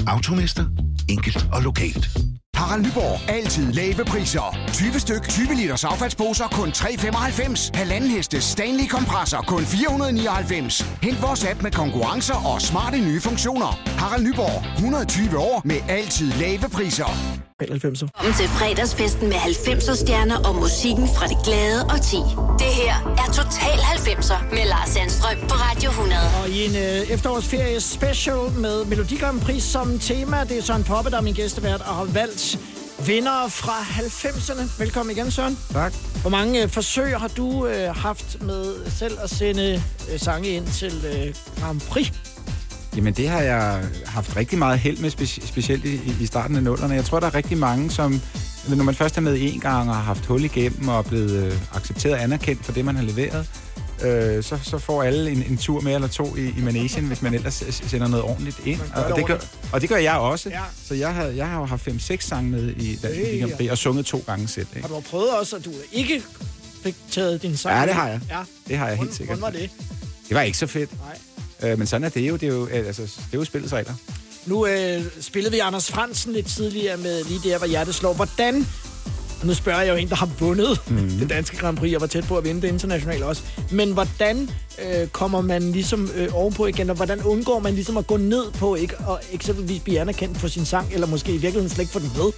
Automester. 0.07 0.66
Enkelt 1.09 1.47
og 1.53 1.62
lokalt. 1.62 2.09
Harald 2.55 2.82
Nyborg. 2.86 3.30
Altid 3.30 3.74
lave 3.74 4.05
priser. 4.05 4.57
20 4.74 4.99
styk, 4.99 5.30
20 5.30 5.55
liters 5.55 5.84
affaldsposer 5.84 6.47
kun 6.47 6.70
3,95. 6.70 7.72
Halvanden 7.74 8.09
heste 8.09 8.41
Stanley 8.41 8.88
kompresser 8.88 9.41
kun 9.41 9.64
499. 9.66 10.82
Hent 11.03 11.22
vores 11.22 11.45
app 11.45 11.64
med 11.64 11.72
konkurrencer 11.72 12.53
og 12.53 12.62
smarte 12.62 12.97
nye 12.97 13.22
funktioner. 13.22 13.80
Harald 13.97 14.24
Nyborg. 14.24 14.76
120 14.76 15.38
år 15.38 15.62
med 15.66 15.78
altid 15.89 16.32
lave 16.32 16.70
priser. 16.74 17.51
90'er. 17.70 18.24
Kom 18.24 18.34
til 18.34 18.47
fredagsfesten 18.47 19.28
med 19.28 19.36
90'er 19.38 19.95
stjerner 19.95 20.38
og 20.47 20.55
musikken 20.55 21.07
fra 21.16 21.28
det 21.28 21.38
glade 21.45 21.82
og 21.93 22.01
ti. 22.12 22.20
Det 22.64 22.72
her 22.82 22.95
er 23.22 23.28
Total 23.34 23.78
90'er 23.95 24.39
med 24.55 24.66
Lars 24.66 24.89
Sandstrøm 24.89 25.38
på 25.49 25.55
Radio 25.55 25.89
100. 25.89 26.22
Og 26.43 26.49
i 26.49 26.66
en 26.66 26.76
øh, 26.76 27.14
efterårsferie 27.16 27.80
special 27.80 28.51
med 28.57 28.86
Melodi 28.86 29.16
Grand 29.16 29.41
Prix 29.41 29.64
som 29.64 29.99
tema. 29.99 30.43
Det 30.43 30.57
er 30.57 30.62
Søren 30.62 30.84
Poppe, 30.84 31.12
der 31.12 31.18
er 31.18 31.22
min 31.22 31.34
gæstevært, 31.34 31.82
og 31.82 31.95
har 31.95 32.03
valgt 32.05 32.59
vinder 33.07 33.47
fra 33.49 33.78
90'erne. 33.82 34.80
Velkommen 34.80 35.18
igen, 35.18 35.32
Søren. 35.32 35.57
Tak. 35.72 35.93
Hvor 36.22 36.30
mange 36.30 36.64
øh, 36.64 36.70
forsøg 36.70 37.20
har 37.20 37.28
du 37.28 37.68
øh, 37.68 37.95
haft 37.95 38.41
med 38.41 38.89
selv 38.89 39.18
at 39.24 39.30
sende 39.30 39.84
øh, 40.14 40.20
sange 40.20 40.49
ind 40.49 40.68
til 40.68 40.93
øh, 41.05 41.36
Grand 41.62 41.82
Prix? 41.82 42.12
Jamen, 42.96 43.14
det 43.14 43.30
har 43.30 43.42
jeg 43.42 43.84
haft 44.06 44.36
rigtig 44.36 44.60
meget 44.60 44.80
held 44.80 44.98
med, 44.98 45.12
speci- 45.12 45.48
specielt 45.48 45.86
i, 45.86 46.00
i 46.22 46.26
starten 46.26 46.56
af 46.56 46.64
nullerne. 46.64 46.94
Jeg 46.94 47.06
tror, 47.06 47.20
der 47.20 47.28
er 47.28 47.36
rigtig 47.36 47.58
mange, 47.58 47.92
som 47.92 48.22
når 48.70 48.84
man 48.84 48.96
først 48.96 49.18
er 49.18 49.22
med 49.22 49.38
en 49.39 49.60
gang 49.60 49.89
og 49.89 49.96
har 49.96 50.04
haft 50.04 50.26
hul 50.26 50.44
igennem 50.44 50.88
og 50.88 50.98
er 50.98 51.02
blevet 51.02 51.32
øh, 51.46 51.54
accepteret 51.76 52.16
og 52.16 52.24
anerkendt 52.24 52.66
for 52.66 52.72
det, 52.72 52.86
man 52.86 52.96
har 52.96 53.04
leveret, 53.04 53.50
øh, 54.04 54.44
så, 54.44 54.58
så 54.64 54.78
får 54.78 55.04
alle 55.04 55.32
en, 55.32 55.44
en 55.50 55.58
tur 55.58 55.82
med 55.82 55.96
eller 55.96 56.08
to 56.08 56.36
i, 56.36 56.42
i 56.58 56.62
managen, 56.62 57.06
hvis 57.06 57.22
man 57.22 57.34
ellers 57.34 57.64
sender 57.88 58.08
noget 58.08 58.26
ordentligt 58.26 58.62
ind. 58.66 58.80
gør 58.96 59.02
Og, 59.02 59.18
det 59.18 59.26
gør, 59.26 59.38
og 59.74 59.82
det 59.82 59.89
gør 59.89 59.98
jeg 59.98 60.14
også. 60.16 60.50
Ja. 60.50 60.60
Så 60.84 60.94
jeg 60.94 61.14
har, 61.16 61.24
jeg 61.24 61.48
har 61.48 61.60
jo 61.60 61.66
haft 61.66 61.88
5-6 61.88 62.18
sange 62.20 62.50
med 62.52 62.70
i 62.70 62.96
Dansk 62.96 63.20
Grand 63.42 63.52
Prix 63.58 63.70
og 63.72 63.78
sunget 63.78 64.06
to 64.06 64.24
gange 64.26 64.48
selv. 64.48 64.68
Ikke? 64.76 64.88
Har 64.88 64.96
du 64.96 65.02
prøvet 65.02 65.30
også, 65.39 65.56
at 65.56 65.66
du 65.66 65.72
ikke 65.92 66.22
fik 66.84 66.96
taget 67.12 67.42
din 67.42 67.58
sang? 67.58 67.80
Ja, 67.80 67.86
det 67.86 67.94
har 67.94 68.08
jeg. 68.08 68.20
Ja. 68.30 68.39
Det 68.68 68.78
har 68.78 68.88
jeg 68.88 68.98
helt 68.98 69.16
sikkert. 69.16 69.38
Hvordan 69.38 69.54
var 69.54 69.60
det? 69.62 69.70
Det 70.30 70.36
var 70.36 70.42
ikke 70.42 70.58
så 70.58 70.68
fedt. 70.68 70.92
Nej. 71.06 71.18
Øh, 71.64 71.78
men 71.78 71.88
sådan 71.88 72.03
er 72.03 72.09
det 72.09 72.30
jo. 72.30 72.34
Det 72.36 72.43
er 72.43 72.53
jo, 72.53 72.68
øh, 72.68 72.88
altså, 72.88 73.01
det 73.01 73.34
er 73.34 73.38
jo 73.38 73.45
spillets 73.45 73.74
regler. 73.74 73.93
Nu 74.45 74.68
øh, 74.68 75.03
spillede 75.20 75.51
vi 75.51 75.59
Anders 75.59 75.91
Fransen 75.91 76.34
lidt 76.34 76.47
tidligere 76.47 76.97
med 76.97 77.24
lige 77.24 77.49
der, 77.49 77.57
hvor 77.57 77.68
hjertet 77.68 77.95
slår. 77.95 78.14
Hvordan, 78.14 78.68
nu 79.43 79.53
spørger 79.53 79.82
jeg 79.82 79.91
jo 79.91 79.95
en, 79.95 80.09
der 80.09 80.16
har 80.16 80.30
vundet 80.39 80.82
mm. 80.89 81.09
det 81.09 81.30
danske 81.30 81.57
Grand 81.57 81.78
Prix, 81.78 81.95
og 81.95 82.01
var 82.01 82.07
tæt 82.07 82.24
på 82.24 82.38
at 82.38 82.43
vinde 82.43 82.62
det 82.62 82.68
internationalt 82.68 83.24
også. 83.24 83.41
Men 83.72 83.91
hvordan 83.91 84.49
øh, 84.86 85.07
kommer 85.07 85.41
man 85.41 85.72
ligesom 85.72 86.09
øh, 86.16 86.28
ovenpå 86.34 86.66
igen, 86.66 86.89
og 86.89 86.95
hvordan 86.95 87.22
undgår 87.24 87.59
man 87.59 87.74
ligesom 87.74 87.97
at 87.97 88.07
gå 88.07 88.18
ned 88.18 88.51
på 88.51 88.76
ikke, 88.76 88.97
og 88.97 89.22
eksempelvis 89.32 89.82
blive 89.82 89.99
anerkendt 89.99 90.38
for 90.38 90.47
sin 90.47 90.66
sang, 90.66 90.93
eller 90.93 91.07
måske 91.07 91.30
i 91.30 91.38
virkeligheden 91.38 91.70
slet 91.70 91.82
ikke 91.84 91.93
få 91.93 91.99
den 91.99 92.12
med? 92.18 92.32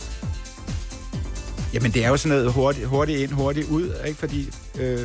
Jamen, 1.74 1.91
det 1.91 2.05
er 2.05 2.09
jo 2.09 2.17
sådan 2.17 2.38
noget 2.38 2.53
hurtigt, 2.53 2.88
hurtigt 2.88 3.19
ind, 3.19 3.32
hurtigt 3.32 3.67
ud, 3.69 3.91
ikke? 4.07 4.19
Fordi 4.19 4.49
øh, 4.80 4.99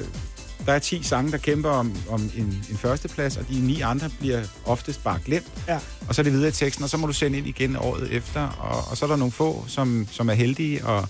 der 0.67 0.73
er 0.73 0.79
10 0.79 1.03
sange, 1.03 1.33
der 1.33 1.39
kæmper 1.39 1.71
om, 1.71 1.97
om 2.09 2.31
en, 2.37 2.65
en 2.71 2.79
førsteplads, 2.79 3.37
og 3.37 3.49
de 3.49 3.61
ni 3.61 3.81
andre 3.81 4.11
bliver 4.19 4.43
oftest 4.65 5.05
bare 5.05 5.19
glemt. 5.25 5.47
Ja. 5.69 5.79
Og 6.09 6.15
så 6.15 6.21
er 6.21 6.25
det 6.25 6.33
videre 6.33 6.49
i 6.49 6.53
teksten, 6.53 6.85
og 6.85 6.91
så 6.91 6.97
må 6.97 7.07
du 7.07 7.13
sende 7.13 7.39
ind 7.39 7.47
igen 7.47 7.77
året 7.77 8.13
efter. 8.13 8.41
Og, 8.49 8.91
og 8.91 8.97
så 8.97 9.05
er 9.05 9.09
der 9.09 9.17
nogle 9.17 9.33
få, 9.33 9.65
som, 9.69 10.09
som 10.11 10.29
er 10.29 10.35
heldige 10.35 10.85
og, 10.87 11.09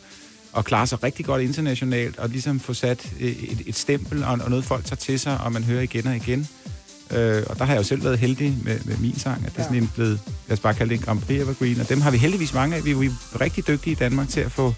og 0.52 0.64
klarer 0.64 0.84
sig 0.84 1.02
rigtig 1.02 1.26
godt 1.26 1.42
internationalt, 1.42 2.18
og 2.18 2.28
ligesom 2.28 2.60
få 2.60 2.74
sat 2.74 3.12
et, 3.20 3.62
et 3.66 3.76
stempel 3.76 4.24
og, 4.24 4.38
og 4.42 4.50
noget, 4.50 4.64
folk 4.64 4.84
tager 4.84 4.96
til 4.96 5.20
sig, 5.20 5.40
og 5.40 5.52
man 5.52 5.64
hører 5.64 5.82
igen 5.82 6.06
og 6.06 6.16
igen. 6.16 6.48
Øh, 7.10 7.42
og 7.46 7.58
der 7.58 7.64
har 7.64 7.72
jeg 7.72 7.78
jo 7.78 7.84
selv 7.84 8.04
været 8.04 8.18
heldig 8.18 8.58
med, 8.64 8.80
med 8.84 8.96
min 8.96 9.18
sang, 9.18 9.46
at 9.46 9.52
det 9.52 9.58
er 9.58 9.62
sådan 9.62 9.82
en 9.82 9.90
blevet, 9.94 10.20
lad 10.48 10.56
os 10.56 10.60
bare 10.60 10.74
kalde 10.74 10.90
det 10.90 11.00
en 11.00 11.04
Grand 11.04 11.20
Prix 11.20 11.40
Evergreen, 11.40 11.80
og 11.80 11.88
dem 11.88 12.00
har 12.00 12.10
vi 12.10 12.18
heldigvis 12.18 12.54
mange 12.54 12.76
af. 12.76 12.84
Vi 12.84 12.90
er 12.90 12.94
jo 12.94 13.10
rigtig 13.40 13.66
dygtige 13.66 13.92
i 13.92 13.94
Danmark 13.94 14.28
til 14.28 14.40
at 14.40 14.52
få 14.52 14.74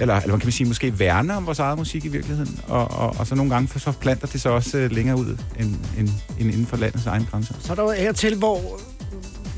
eller, 0.00 0.14
eller 0.14 0.28
man 0.28 0.40
kan 0.40 0.46
man 0.46 0.52
sige, 0.52 0.66
måske 0.66 0.98
værne 0.98 1.36
om 1.36 1.46
vores 1.46 1.58
eget 1.58 1.78
musik 1.78 2.04
i 2.04 2.08
virkeligheden, 2.08 2.60
og, 2.68 2.90
og, 2.90 3.14
og 3.18 3.26
så 3.26 3.34
nogle 3.34 3.52
gange 3.54 3.80
så 3.80 3.92
planter 3.92 4.26
det 4.26 4.40
sig 4.40 4.50
også 4.50 4.78
øh, 4.78 4.90
længere 4.92 5.16
ud 5.16 5.38
end, 5.60 5.74
end, 5.98 6.08
end 6.40 6.50
inden 6.50 6.66
for 6.66 6.76
landets 6.76 7.06
egen 7.06 7.28
grænser. 7.30 7.54
Så 7.60 7.72
er 7.72 7.76
der 7.76 7.82
jo 7.82 7.90
hertil, 7.90 8.36
hvor, 8.36 8.80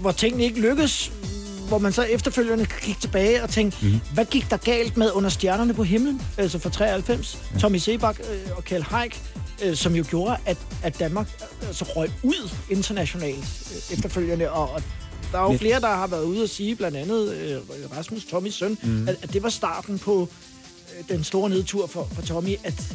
hvor 0.00 0.12
tingene 0.12 0.44
ikke 0.44 0.60
lykkes, 0.60 1.12
hvor 1.68 1.78
man 1.78 1.92
så 1.92 2.02
efterfølgende 2.02 2.66
kan 2.66 2.80
kigge 2.80 3.00
tilbage 3.00 3.42
og 3.42 3.50
tænke, 3.50 3.76
mm. 3.82 4.00
hvad 4.14 4.24
gik 4.24 4.50
der 4.50 4.56
galt 4.56 4.96
med 4.96 5.10
Under 5.12 5.30
Stjernerne 5.30 5.74
på 5.74 5.82
himlen, 5.82 6.22
altså 6.36 6.58
fra 6.58 6.70
93, 6.70 7.38
ja. 7.54 7.58
Tommy 7.58 7.76
Sebak 7.76 8.20
øh, 8.20 8.56
og 8.56 8.64
Kjell 8.64 8.84
Haik, 8.84 9.22
øh, 9.64 9.74
som 9.74 9.94
jo 9.94 10.04
gjorde, 10.10 10.36
at, 10.46 10.58
at 10.82 10.98
Danmark 10.98 11.28
altså, 11.66 11.84
røg 11.84 12.10
ud 12.22 12.50
internationalt 12.70 13.72
øh, 13.74 13.96
efterfølgende, 13.96 14.50
og, 14.50 14.70
og 14.70 14.82
der 15.32 15.38
er 15.38 15.42
jo 15.42 15.48
Men- 15.48 15.58
flere, 15.58 15.80
der 15.80 15.88
har 15.88 16.06
været 16.06 16.24
ude 16.24 16.42
at 16.42 16.50
sige, 16.50 16.76
blandt 16.76 16.96
andet 16.96 17.34
øh, 17.34 17.56
Rasmus, 17.98 18.24
Tommys 18.24 18.54
søn, 18.54 18.78
mm. 18.82 19.08
at, 19.08 19.16
at 19.22 19.32
det 19.32 19.42
var 19.42 19.48
starten 19.48 19.98
på 19.98 20.28
øh, 20.98 21.16
den 21.16 21.24
store 21.24 21.50
nedtur 21.50 21.86
for, 21.86 22.08
for 22.12 22.22
Tommy, 22.22 22.56
at, 22.64 22.92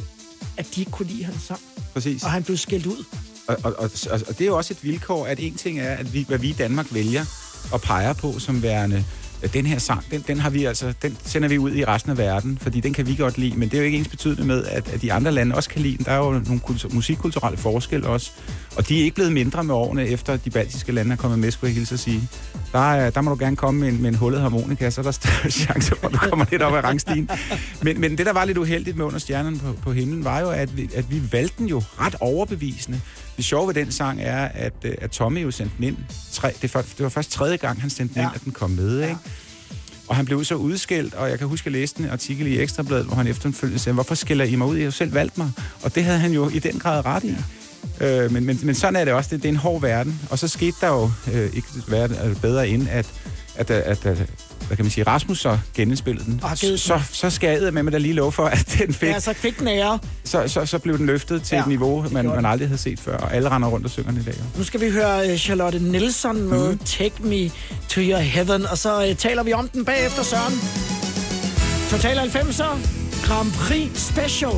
at 0.56 0.66
de 0.74 0.80
ikke 0.80 0.92
kunne 0.92 1.08
lide 1.08 1.24
hans 1.24 1.42
sang, 1.42 1.60
Præcis. 1.92 2.22
og 2.22 2.30
han 2.30 2.42
blev 2.42 2.56
skældt 2.56 2.86
ud. 2.86 3.04
Og, 3.48 3.56
og, 3.62 3.74
og, 3.78 3.90
og, 4.10 4.20
og 4.28 4.38
det 4.38 4.40
er 4.40 4.46
jo 4.46 4.56
også 4.56 4.74
et 4.74 4.84
vilkår, 4.84 5.26
at 5.26 5.40
en 5.40 5.54
ting 5.54 5.80
er, 5.80 5.94
at 5.94 6.14
vi, 6.14 6.24
hvad 6.28 6.38
vi 6.38 6.48
i 6.48 6.52
Danmark 6.52 6.86
vælger 6.94 7.24
og 7.72 7.80
peger 7.80 8.12
på 8.12 8.38
som 8.38 8.62
værende 8.62 9.04
den 9.52 9.66
her 9.66 9.78
sang, 9.78 10.04
den, 10.10 10.24
den, 10.26 10.38
har 10.40 10.50
vi 10.50 10.64
altså, 10.64 10.94
den 11.02 11.16
sender 11.24 11.48
vi 11.48 11.58
ud 11.58 11.74
i 11.74 11.84
resten 11.84 12.10
af 12.10 12.18
verden, 12.18 12.58
fordi 12.62 12.80
den 12.80 12.92
kan 12.92 13.06
vi 13.06 13.14
godt 13.16 13.38
lide, 13.38 13.56
men 13.58 13.68
det 13.68 13.74
er 13.74 13.78
jo 13.78 13.84
ikke 13.84 13.98
ens 13.98 14.08
betydende 14.08 14.44
med, 14.44 14.64
at, 14.64 14.88
at 14.88 15.02
de 15.02 15.12
andre 15.12 15.32
lande 15.32 15.56
også 15.56 15.68
kan 15.68 15.82
lide 15.82 15.96
den. 15.96 16.04
Der 16.04 16.12
er 16.12 16.16
jo 16.16 16.30
nogle 16.32 16.60
kultur, 16.60 16.90
musikkulturelle 16.92 17.58
forskelle 17.58 18.06
også, 18.08 18.30
og 18.76 18.88
de 18.88 19.00
er 19.00 19.04
ikke 19.04 19.14
blevet 19.14 19.32
mindre 19.32 19.64
med 19.64 19.74
årene, 19.74 20.06
efter 20.06 20.36
de 20.36 20.50
baltiske 20.50 20.92
lande 20.92 21.12
er 21.12 21.16
kommet 21.16 21.38
med, 21.38 21.50
skulle 21.50 21.68
jeg 21.68 21.74
hilse 21.74 21.94
at 21.94 22.00
sige. 22.00 22.28
Der, 22.72 22.92
er, 22.92 23.10
der 23.10 23.20
må 23.20 23.30
du 23.30 23.36
gerne 23.38 23.56
komme 23.56 23.80
med 23.80 23.88
en, 23.88 24.02
med 24.02 24.08
en 24.08 24.14
hullet 24.14 24.40
harmonika, 24.40 24.90
så 24.90 25.00
er 25.00 25.02
der 25.02 25.10
større 25.10 25.50
chance 25.64 25.94
for, 26.00 26.06
at 26.06 26.12
du 26.12 26.18
kommer 26.18 26.44
lidt 26.50 26.62
op 26.62 26.74
ad 26.74 26.84
rangstigen. 26.84 27.30
Men, 27.82 28.00
men 28.00 28.18
det, 28.18 28.26
der 28.26 28.32
var 28.32 28.44
lidt 28.44 28.58
uheldigt 28.58 28.96
med 28.96 29.04
under 29.04 29.18
stjernerne 29.18 29.58
på, 29.58 29.72
på 29.82 29.92
himlen, 29.92 30.24
var 30.24 30.40
jo, 30.40 30.50
at 30.50 30.76
vi, 30.76 30.90
at 30.94 31.10
vi 31.10 31.22
valgte 31.32 31.54
den 31.58 31.66
jo 31.66 31.82
ret 32.00 32.14
overbevisende. 32.20 33.00
Det 33.36 33.44
sjove 33.44 33.66
ved 33.66 33.74
den 33.74 33.92
sang 33.92 34.20
er, 34.22 34.44
at, 34.44 34.72
øh, 34.84 34.94
at 34.98 35.10
Tommy 35.10 35.42
jo 35.42 35.50
sendte 35.50 35.76
den 35.76 35.84
ind. 35.84 35.96
Tre, 36.32 36.52
det, 36.62 36.74
var, 36.74 36.82
det 36.82 37.02
var 37.02 37.08
først 37.08 37.30
tredje 37.30 37.56
gang, 37.56 37.80
han 37.80 37.90
sendte 37.90 38.14
den 38.14 38.22
ja. 38.22 38.28
ind, 38.28 38.34
at 38.34 38.44
den 38.44 38.52
kom 38.52 38.70
med, 38.70 39.02
ikke? 39.02 39.16
Og 40.08 40.16
han 40.16 40.24
blev 40.24 40.44
så 40.44 40.54
udskældt, 40.54 41.14
og 41.14 41.30
jeg 41.30 41.38
kan 41.38 41.48
huske, 41.48 41.62
at 41.62 41.72
jeg 41.72 41.80
læste 41.80 42.02
en 42.02 42.08
artikel 42.08 42.46
i 42.46 42.60
Ekstrabladet, 42.60 43.06
hvor 43.06 43.16
han 43.16 43.26
efterfølgende 43.26 43.78
sagde, 43.78 43.94
hvorfor 43.94 44.14
skælder 44.14 44.44
I 44.44 44.56
mig 44.56 44.66
ud? 44.66 44.76
I 44.76 44.82
har 44.82 44.90
selv 44.90 45.14
valgt 45.14 45.38
mig. 45.38 45.50
Og 45.82 45.94
det 45.94 46.04
havde 46.04 46.18
han 46.18 46.32
jo 46.32 46.48
i 46.48 46.58
den 46.58 46.78
grad 46.78 47.04
ret 47.04 47.24
i. 47.24 47.36
Øh, 48.00 48.32
men, 48.32 48.44
men, 48.46 48.60
men 48.62 48.74
sådan 48.74 48.96
er 48.96 49.04
det 49.04 49.14
også. 49.14 49.30
Det, 49.32 49.42
det 49.42 49.48
er 49.48 49.52
en 49.52 49.56
hård 49.56 49.80
verden. 49.80 50.20
Og 50.30 50.38
så 50.38 50.48
skete 50.48 50.76
der 50.80 50.88
jo 50.88 51.10
øh, 51.32 51.50
ikke 51.54 51.68
verden, 51.88 52.16
altså 52.16 52.40
bedre 52.40 52.68
end, 52.68 52.88
at, 52.90 53.06
at, 53.56 53.70
at, 53.70 54.06
at, 54.06 54.06
at 54.06 54.26
hvad 54.66 54.76
kan 54.76 54.84
man 54.84 54.90
sige, 54.90 55.04
Rasmus 55.04 55.40
så 55.40 55.58
genindspillede 55.74 56.24
den. 56.24 56.42
Givet 56.60 56.80
Så, 56.80 57.00
så 57.12 57.30
skal 57.30 57.62
jeg 57.62 57.74
med 57.74 57.82
mig 57.82 57.92
da 57.92 57.98
lige 57.98 58.14
lov 58.14 58.32
for, 58.32 58.44
at 58.46 58.76
den 58.78 58.94
fik, 58.94 59.08
Ja, 59.08 59.20
så 59.20 59.32
fik 59.32 59.58
den 59.58 59.68
ære. 59.68 59.98
så, 60.24 60.48
så, 60.48 60.66
så 60.66 60.78
blev 60.78 60.98
den 60.98 61.06
løftet 61.06 61.42
til 61.42 61.56
Ja, 61.56 61.62
et 61.62 61.68
niveau, 61.68 62.06
man, 62.10 62.26
man 62.26 62.46
aldrig 62.46 62.68
havde 62.68 62.80
set 62.80 63.00
før. 63.00 63.16
Og 63.16 63.34
alle 63.34 63.48
render 63.48 63.68
rundt 63.68 63.86
og 63.86 63.90
synger 63.90 64.10
den 64.10 64.20
i 64.20 64.24
dag. 64.24 64.34
Nu 64.56 64.64
skal 64.64 64.80
vi 64.80 64.90
høre 64.90 65.30
øh, 65.30 65.38
Charlotte 65.38 65.78
Nielsen 65.78 66.48
med 66.48 66.72
mm. 66.72 66.78
Take 66.78 67.14
Me 67.20 67.50
To 67.88 68.00
Your 68.00 68.18
Heaven, 68.18 68.66
og 68.66 68.78
så 68.78 69.08
uh, 69.10 69.16
taler 69.16 69.42
vi 69.42 69.52
om 69.52 69.68
den 69.68 69.84
bagefter, 69.84 70.22
Søren. 70.22 70.54
Total 71.90 72.18
90'er, 72.18 72.78
Grand 73.26 73.52
Prix 73.52 73.90
Special. 73.98 74.52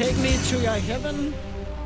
Take 0.00 0.16
Me 0.16 0.28
To 0.28 0.56
Your 0.64 0.72
Heaven. 0.72 1.34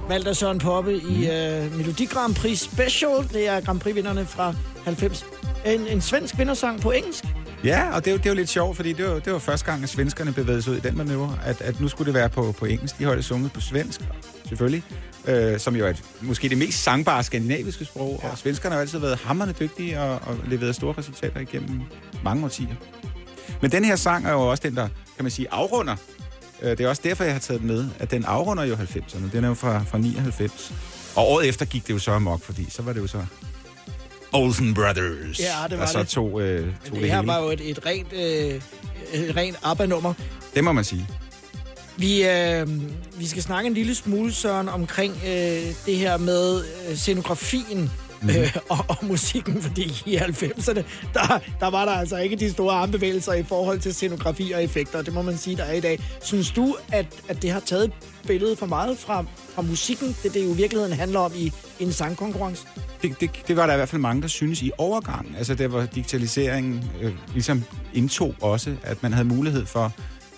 Valgt 0.09 0.29
af 0.29 0.37
Søren 0.37 0.59
Poppe 0.59 0.97
i 0.97 1.29
uh, 1.29 1.77
Melodi 1.77 2.05
Grand 2.05 2.35
Prix 2.35 2.59
Special. 2.59 3.11
Det 3.33 3.49
er 3.49 3.61
Grand 3.61 3.81
Prix-vinderne 3.81 4.27
fra 4.27 4.55
90. 4.85 5.27
En, 5.67 5.87
en 5.87 6.01
svensk 6.01 6.39
vindersang 6.39 6.81
på 6.81 6.91
engelsk. 6.91 7.25
Ja, 7.65 7.95
og 7.95 8.05
det 8.05 8.11
er, 8.11 8.15
jo, 8.15 8.19
det 8.19 8.27
er 8.27 8.31
jo 8.31 8.37
lidt 8.37 8.49
sjovt, 8.49 8.77
fordi 8.77 8.93
det 8.93 9.09
var, 9.09 9.19
det 9.19 9.33
var 9.33 9.39
første 9.39 9.67
gang, 9.67 9.83
at 9.83 9.89
svenskerne 9.89 10.33
bevægede 10.33 10.63
sig 10.63 10.73
ud 10.73 10.77
i 10.77 10.81
den 10.81 10.97
manøvre, 10.97 11.39
at, 11.45 11.61
at 11.61 11.81
nu 11.81 11.89
skulle 11.89 12.07
det 12.07 12.15
være 12.15 12.29
på, 12.29 12.55
på 12.59 12.65
engelsk. 12.65 12.99
De 12.99 13.05
har 13.05 13.15
det 13.15 13.25
sunget 13.25 13.53
på 13.53 13.61
svensk, 13.61 14.01
selvfølgelig, 14.49 14.83
øh, 15.27 15.59
som 15.59 15.77
jo 15.77 15.85
er 15.85 15.91
et, 15.91 16.05
måske 16.21 16.49
det 16.49 16.59
mest 16.59 16.83
sangbare 16.83 17.23
skandinaviske 17.23 17.85
sprog, 17.85 18.21
ja. 18.23 18.31
og 18.31 18.39
svenskerne 18.39 18.75
har 18.75 18.81
altid 18.81 18.99
været 18.99 19.19
hammerende 19.19 19.55
dygtige 19.61 20.01
og, 20.01 20.21
og 20.27 20.37
leveret 20.47 20.75
store 20.75 20.95
resultater 20.99 21.41
igennem 21.41 21.81
mange 22.25 22.45
årtier. 22.45 22.75
Men 23.63 23.73
den 23.73 23.85
her 23.85 23.97
sang 23.97 24.27
er 24.27 24.33
jo 24.33 24.41
også 24.41 24.63
den, 24.67 24.77
der, 24.77 24.89
kan 25.17 25.25
man 25.25 25.31
sige, 25.31 25.47
afrunder. 25.51 25.97
Øh, 26.65 26.71
Det 26.71 26.81
er 26.81 26.89
også 26.89 27.03
derfor, 27.05 27.25
jeg 27.25 27.33
har 27.33 27.41
taget 27.41 27.61
den 27.61 27.69
med, 27.69 27.89
at 27.99 28.11
den 28.11 28.25
afrunder 28.25 28.65
jo 28.65 28.75
90'erne. 28.75 29.33
Den 29.33 29.45
er 29.45 29.49
jo 29.49 29.55
fra, 29.55 29.83
fra 29.83 29.99
99. 29.99 30.73
Og 31.17 31.29
året 31.31 31.49
efter 31.49 31.65
gik 31.67 31.87
det 31.87 31.95
jo 31.95 31.99
så 31.99 32.11
amok, 32.13 32.43
fordi 32.43 32.67
så 32.71 32.83
var 32.83 32.93
det 32.93 33.01
jo 33.01 33.07
så 33.07 33.25
Olsen 34.33 34.75
Brothers, 34.75 35.41
Ja, 35.41 35.45
det 35.71 35.79
var 35.79 35.85
der 35.85 35.93
så 35.93 35.99
det. 35.99 36.09
tog, 36.09 36.41
øh, 36.43 36.59
tog 36.61 36.67
Men 36.67 36.93
det, 36.93 37.03
det 37.03 37.11
her 37.11 37.17
hele. 37.17 37.27
var 37.27 37.39
jo 37.43 37.49
et, 37.51 37.71
et 37.71 37.87
rent, 37.87 38.13
øh, 38.13 38.61
et 39.29 39.37
rent 39.37 39.57
ABBA-nummer. 39.63 40.15
Det 40.55 40.65
må 40.65 40.73
man 40.73 40.85
sige. 40.85 41.09
Vi, 41.97 42.27
øh, 42.29 42.69
vi 43.19 43.27
skal 43.27 43.43
snakke 43.43 43.67
en 43.67 43.75
lille 43.75 43.95
smule, 43.95 44.33
Søren, 44.33 44.69
omkring 44.69 45.13
øh, 45.27 45.31
det 45.87 45.97
her 45.97 46.17
med 46.17 46.65
øh, 46.89 46.97
scenografien 46.97 47.91
Mhm. 48.25 48.37
øh, 48.37 48.57
og, 48.69 48.79
og 48.89 48.97
musikken, 49.03 49.63
fordi 49.63 50.03
i 50.07 50.17
90'erne, 50.17 50.83
der, 51.15 51.39
der 51.61 51.71
var 51.71 51.85
der 51.85 51.93
altså 51.93 52.17
ikke 52.17 52.37
de 52.37 52.51
store 52.51 52.75
armbevægelser 52.75 53.33
i 53.33 53.43
forhold 53.43 53.79
til 53.79 53.95
scenografi 53.95 54.53
og 54.53 54.65
effekter. 54.65 55.03
Det 55.03 55.15
må 55.15 55.23
man 55.23 55.37
sige, 55.37 55.57
der 55.57 55.65
er 55.65 55.73
i 55.73 55.81
dag. 55.81 56.01
Synes 56.23 56.51
du, 56.51 56.77
at, 56.93 57.07
at 57.29 57.43
det 57.43 57.51
har 57.51 57.61
taget 57.61 57.93
billedet 58.27 58.59
for 58.59 58.67
meget 58.67 58.99
fra, 58.99 59.25
fra 59.55 59.63
musikken, 59.63 60.17
det 60.23 60.35
det 60.35 60.45
jo 60.45 60.53
i 60.53 60.57
virkeligheden 60.57 60.93
handler 60.93 61.21
om 61.21 61.33
i 61.37 61.53
en 61.81 61.93
sangkonkurrence? 61.93 62.67
Det, 63.03 63.21
det, 63.21 63.31
det 63.49 63.57
var 63.57 63.67
der 63.67 63.73
i 63.73 63.77
hvert 63.77 63.89
fald 63.89 64.03
mange, 64.03 64.23
der 64.23 64.29
synes 64.29 64.63
i 64.63 64.71
overgangen. 64.79 65.35
Altså, 65.37 65.55
der 65.55 65.69
var 65.69 65.87
digitaliseringen 65.87 66.85
øh, 67.03 67.13
ligesom 67.33 67.65
indtog 67.95 68.35
også, 68.41 68.77
at 68.83 69.03
man 69.03 69.13
havde 69.13 69.29
mulighed 69.29 69.67
for, 69.67 69.93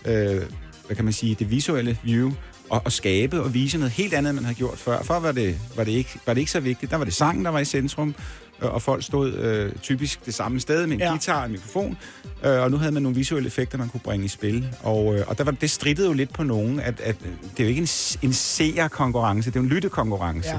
øh, 0.04 0.42
hvad 0.86 0.96
kan 0.96 1.04
man 1.04 1.12
sige, 1.12 1.34
det 1.34 1.50
visuelle 1.50 1.98
view, 2.04 2.32
og, 2.70 2.82
og 2.84 2.92
skabe 2.92 3.42
og 3.42 3.54
vise 3.54 3.78
noget 3.78 3.92
helt 3.92 4.14
andet, 4.14 4.30
end 4.30 4.34
man 4.36 4.44
havde 4.44 4.56
gjort 4.58 4.78
før. 4.78 5.02
Før 5.02 5.18
var 5.20 5.32
det, 5.32 5.58
var 5.76 5.84
det, 5.84 5.92
ikke, 5.92 6.10
var 6.26 6.34
det 6.34 6.40
ikke 6.40 6.52
så 6.52 6.60
vigtigt. 6.60 6.90
Der 6.90 6.96
var 6.96 7.04
det 7.04 7.14
sangen, 7.14 7.44
der 7.44 7.50
var 7.50 7.58
i 7.58 7.64
centrum, 7.64 8.14
øh, 8.62 8.74
og 8.74 8.82
folk 8.82 9.02
stod 9.02 9.32
øh, 9.32 9.72
typisk 9.82 10.26
det 10.26 10.34
samme 10.34 10.60
sted 10.60 10.86
med 10.86 10.94
en 10.96 11.00
Ja. 11.00 11.08
guitar 11.08 11.40
og 11.40 11.46
en 11.46 11.52
mikrofon, 11.52 11.96
øh, 12.44 12.60
og 12.62 12.70
nu 12.70 12.76
havde 12.76 12.92
man 12.92 13.02
nogle 13.02 13.16
visuelle 13.16 13.46
effekter, 13.46 13.78
man 13.78 13.88
kunne 13.88 14.00
bringe 14.00 14.24
i 14.24 14.28
spil. 14.28 14.68
Og, 14.82 15.14
øh, 15.14 15.24
og 15.26 15.38
der 15.38 15.44
var, 15.44 15.52
det 15.52 15.70
strittede 15.70 16.06
jo 16.08 16.12
lidt 16.14 16.32
på 16.32 16.42
nogen, 16.42 16.80
at, 16.80 17.00
at 17.00 17.16
øh, 17.24 17.30
det 17.50 17.60
er 17.60 17.64
jo 17.64 17.68
ikke 17.68 17.80
en, 17.80 17.88
en 18.22 18.32
seerkonkurrence, 18.32 19.50
det 19.50 19.56
er 19.56 19.60
jo 19.60 19.64
en 19.64 19.68
lyttekonkurrence. 19.70 20.50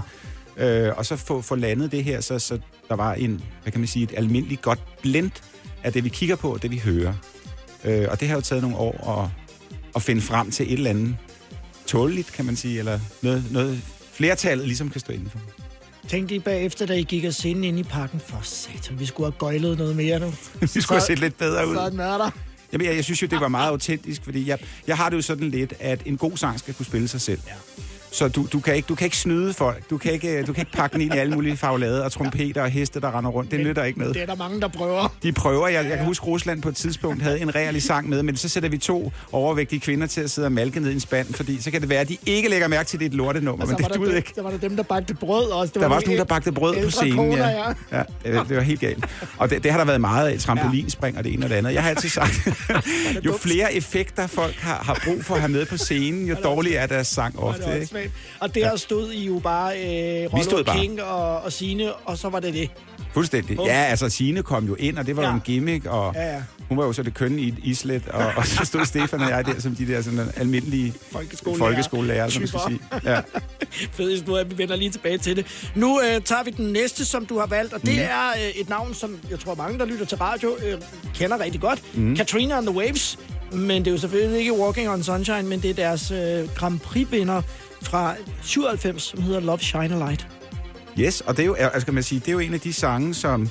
Ja. 0.58 0.88
Øh, 0.90 0.98
og 0.98 1.06
så 1.06 1.16
få, 1.16 1.42
få 1.42 1.56
landet 1.56 1.92
det 1.92 2.04
her, 2.04 2.22
så, 2.22 2.40
så 2.40 2.60
der 2.90 2.96
var 2.96 3.14
en, 3.14 3.42
hvad 3.64 3.72
kan 3.72 3.82
man 3.82 3.88
sige, 3.88 4.04
et 4.04 4.14
almindeligt 4.18 4.62
godt 4.62 4.80
blend 5.02 5.32
af 5.84 5.94
det, 5.94 6.04
vi 6.04 6.10
kigger 6.10 6.36
på, 6.36 6.54
og 6.54 6.62
det, 6.62 6.72
vi 6.72 6.78
hører. 6.78 7.14
Øh, 7.86 8.08
og 8.10 8.20
det 8.20 8.28
har 8.28 8.36
jo 8.36 8.42
taget 8.42 8.62
nogle 8.62 8.78
år 8.78 9.22
at, 9.24 9.30
at 9.96 10.02
finde 10.02 10.22
frem 10.22 10.52
til 10.52 10.66
et 10.66 10.74
eller 10.74 10.90
andet 10.90 11.16
tåleligt, 11.88 12.32
kan 12.34 12.46
man 12.46 12.56
sige, 12.56 12.80
eller 12.80 13.00
noget, 13.22 13.52
noget 13.52 13.82
flertallet 14.14 14.68
ligesom 14.68 14.90
kan 14.90 15.00
stå 15.02 15.14
indenfor. 15.14 15.40
Tænkte 16.08 16.36
I 16.36 16.40
bagefter, 16.40 16.86
da 16.86 16.94
I 16.94 17.04
gik 17.04 17.24
af 17.24 17.34
scenen 17.34 17.64
ind 17.64 17.80
i 17.80 17.84
parken? 17.84 18.22
For 18.28 18.40
satan, 18.44 19.00
vi 19.00 19.06
skulle 19.06 19.28
have 19.28 19.38
gøjlet 19.40 19.78
noget 19.78 19.96
mere 19.96 20.20
nu. 20.20 20.34
Vi 20.74 20.82
skulle 20.82 21.00
have 21.00 21.06
set 21.08 21.20
lidt 21.20 21.38
bedre 21.38 21.68
ud. 21.68 21.76
Sådan 21.76 22.00
er 22.00 22.18
der. 22.18 22.30
Jamen, 22.74 22.88
jeg, 22.88 22.96
jeg 22.96 23.04
synes 23.04 23.22
jo, 23.22 23.28
det 23.28 23.40
var 23.40 23.48
meget 23.48 23.70
autentisk, 23.70 24.24
fordi 24.24 24.48
jeg, 24.50 24.60
jeg 24.88 24.98
har 24.98 25.10
det 25.10 25.18
jo 25.18 25.22
sådan 25.22 25.50
lidt, 25.50 25.74
at 25.80 26.02
en 26.06 26.18
god 26.18 26.38
sang 26.38 26.60
skal 26.60 26.74
kunne 26.74 26.86
spille 26.86 27.08
sig 27.08 27.22
selv. 27.22 27.40
Ja. 27.48 27.54
Så 28.12 28.28
du, 28.28 28.48
du, 28.54 28.60
kan 28.60 28.76
ikke, 28.76 28.86
du 28.86 28.96
kan 28.96 29.06
ikke 29.06 29.18
snyde 29.18 29.54
folk. 29.54 29.90
Du 29.90 29.98
kan 29.98 30.12
ikke, 30.14 30.44
du 30.44 30.54
kan 30.54 30.62
ikke 30.62 30.72
pakke 30.72 30.94
den 30.94 31.02
ind 31.02 31.14
i 31.14 31.18
alle 31.18 31.34
mulige 31.34 31.58
faglade 31.58 32.04
og 32.06 32.12
trompeter 32.12 32.62
og 32.62 32.70
heste, 32.70 33.02
der 33.02 33.18
render 33.18 33.32
rundt. 33.32 33.52
Det 33.52 33.60
nytter 33.60 33.84
ikke 33.84 34.00
noget. 34.00 34.14
Det 34.16 34.22
er 34.22 34.26
der 34.26 34.36
mange, 34.36 34.62
der 34.62 34.68
prøver. 34.68 35.14
De 35.24 35.32
prøver. 35.32 35.68
Jeg, 35.68 35.86
jeg 35.90 35.98
kan 35.98 36.06
huske, 36.06 36.26
Rusland 36.26 36.62
på 36.62 36.70
et 36.70 36.76
tidspunkt 36.76 37.22
havde 37.24 37.40
en 37.40 37.56
realig 37.56 37.84
sang 37.84 38.10
med, 38.10 38.24
men 38.24 38.38
så 38.38 38.50
sætter 38.50 38.70
vi 38.70 38.78
to 38.78 39.12
overvægtige 39.32 39.80
kvinder 39.80 40.08
til 40.08 40.22
at 40.22 40.32
sidde 40.32 40.46
og 40.46 40.52
malke 40.52 40.80
ned 40.80 40.90
i 40.90 40.94
en 40.94 41.00
spand, 41.00 41.34
fordi 41.34 41.62
så 41.62 41.72
kan 41.72 41.82
det 41.82 41.90
være, 41.90 42.00
at 42.00 42.10
de 42.10 42.18
ikke 42.26 42.50
lægger 42.50 42.68
mærke 42.68 42.88
til, 42.88 42.98
at 42.98 43.00
det 43.00 43.06
er 43.06 43.10
et 43.10 43.16
lortenummer, 43.16 43.66
Og 43.66 43.70
men 43.70 43.74
var, 43.74 43.88
det 43.88 43.94
der 43.94 43.98
duede 43.98 44.10
dem, 44.10 44.18
ikke. 44.18 44.32
så 44.36 44.42
var 44.42 44.50
der 44.52 44.58
dem, 44.58 44.76
der 44.76 44.84
bagte 44.84 45.14
brød 45.14 45.52
også. 45.52 45.74
Det 45.74 45.82
Der 45.82 45.88
var 45.88 45.96
også 45.96 46.08
nogen, 46.08 46.20
der 46.20 46.26
bagte 46.26 46.52
brød 46.52 46.84
på 46.84 46.90
scenen. 46.92 47.16
koner, 47.16 47.50
ja. 47.50 47.68
ja 47.92 48.04
det, 48.40 48.50
det 48.50 48.58
var 48.58 48.64
helt 48.64 48.80
galt. 48.80 49.06
Og 49.38 49.50
det, 49.50 49.64
det 49.64 49.72
har 49.72 49.78
der 49.78 49.86
været 49.86 50.02
meget 50.02 50.28
af, 50.30 50.40
trampolinspring 50.40 51.18
og 51.18 51.24
det 51.24 51.34
ene 51.34 51.46
og 51.46 51.50
det 51.50 51.56
andet. 51.56 51.74
Jeg 51.74 51.84
har 51.84 51.90
altid 51.90 52.10
sagt, 52.10 52.48
jo 53.26 53.34
flere 53.42 53.74
effekter 53.74 54.28
folk 54.28 54.56
har, 54.56 54.84
har 54.84 55.02
brug 55.06 55.26
for 55.26 55.36
at 55.36 55.42
have 55.42 55.52
med 55.52 55.66
på 55.66 55.78
scenen, 55.78 56.28
jo 56.28 56.36
dårligere 56.44 56.84
er 56.84 56.88
deres 56.88 57.08
sang 57.08 57.40
ofte. 57.40 57.80
Ikke? 57.82 57.97
Åndssvagt. 57.98 58.38
Og 58.40 58.56
der 58.56 58.76
stod 58.76 59.12
I 59.12 59.26
jo 59.26 59.40
bare 59.40 59.74
øh, 59.78 60.34
Rollo 60.34 60.64
bare. 60.64 60.78
King 60.80 61.02
og, 61.02 61.42
og 61.42 61.54
Signe, 61.54 61.94
og 61.94 62.18
så 62.18 62.30
var 62.30 62.40
det 62.40 62.54
det. 62.54 62.70
Fuldstændig. 63.14 63.58
Ja, 63.66 63.72
altså 63.84 64.10
Signe 64.10 64.44
kom 64.44 64.66
jo 64.66 64.76
ind, 64.76 64.98
og 64.98 65.08
det 65.08 65.16
var 65.18 65.24
ja. 65.24 65.30
jo 65.30 65.36
en 65.36 65.42
gimmick, 65.42 65.86
og 65.86 66.14
Ja, 66.16 66.34
ja. 66.34 66.42
hun 66.70 66.78
var 66.78 66.86
jo 66.86 66.94
så 66.94 67.04
det 67.04 67.14
kønne 67.14 67.42
i 67.42 67.54
islet, 67.64 68.08
og, 68.08 68.26
og 68.38 68.48
så 68.48 68.66
stod 68.66 68.86
Stefan 68.86 69.22
og 69.22 69.30
jeg 69.30 69.46
der 69.46 69.60
som 69.62 69.76
de 69.76 69.88
der 69.88 70.02
sådan 70.02 70.20
almindelige 70.38 70.94
Folkeskolelærer. 71.12 71.70
folkeskolelærer, 71.72 72.30
som 72.30 72.42
man 72.42 72.48
skal 72.48 72.60
sige. 72.68 72.80
Ja. 73.06 73.22
Fed 73.98 74.12
historie, 74.12 74.50
vi 74.50 74.58
vender 74.58 74.76
lige 74.76 74.90
tilbage 74.90 75.18
til 75.18 75.36
det. 75.36 75.72
Nu 75.76 76.02
øh, 76.02 76.22
tager 76.22 76.44
vi 76.44 76.52
den 76.52 76.74
næste, 76.74 77.06
som 77.06 77.26
du 77.26 77.40
har 77.40 77.46
valgt, 77.48 77.74
og 77.74 77.82
det 77.82 77.90
Mhm. 77.94 78.00
er 78.02 78.30
øh, 78.30 78.62
et 78.62 78.70
navn, 78.70 78.94
som 78.94 79.18
jeg 79.32 79.40
tror 79.40 79.56
mange, 79.56 79.80
der 79.80 79.86
lytter 79.86 80.06
til 80.06 80.18
radio, 80.18 80.58
øh, 80.66 80.82
kender 81.16 81.40
rigtig 81.40 81.62
godt. 81.62 81.82
Mhm. 81.96 82.16
Katrina 82.16 82.58
and 82.58 82.66
the 82.68 82.76
Waves. 82.78 83.20
Men 83.52 83.70
det 83.86 83.88
er 83.88 83.92
jo 83.92 83.98
selvfølgelig 83.98 84.40
ikke 84.40 84.54
Walking 84.54 84.90
on 84.90 85.04
Sunshine, 85.04 85.44
men 85.44 85.62
det 85.62 85.70
er 85.70 85.74
deres 85.74 86.12
øh, 86.12 86.50
Grand 86.56 86.80
Prix-vinder 86.80 87.42
fra 87.88 88.16
97, 88.42 89.04
som 89.04 89.22
hedder 89.22 89.40
Love 89.40 89.60
Shine 89.60 89.96
a 89.96 89.98
Light. 89.98 90.28
Yes, 91.00 91.22
og 91.22 91.38
det 91.38 91.44
er 91.44 91.48
jo, 91.48 91.54
altså, 91.54 91.86
kan 91.86 91.94
man 91.94 92.04
sige, 92.04 92.20
det 92.20 92.28
er 92.28 92.34
jo 92.34 92.40
en 92.40 92.54
af 92.54 92.60
de 92.60 92.74
sange, 92.74 93.14
som... 93.14 93.50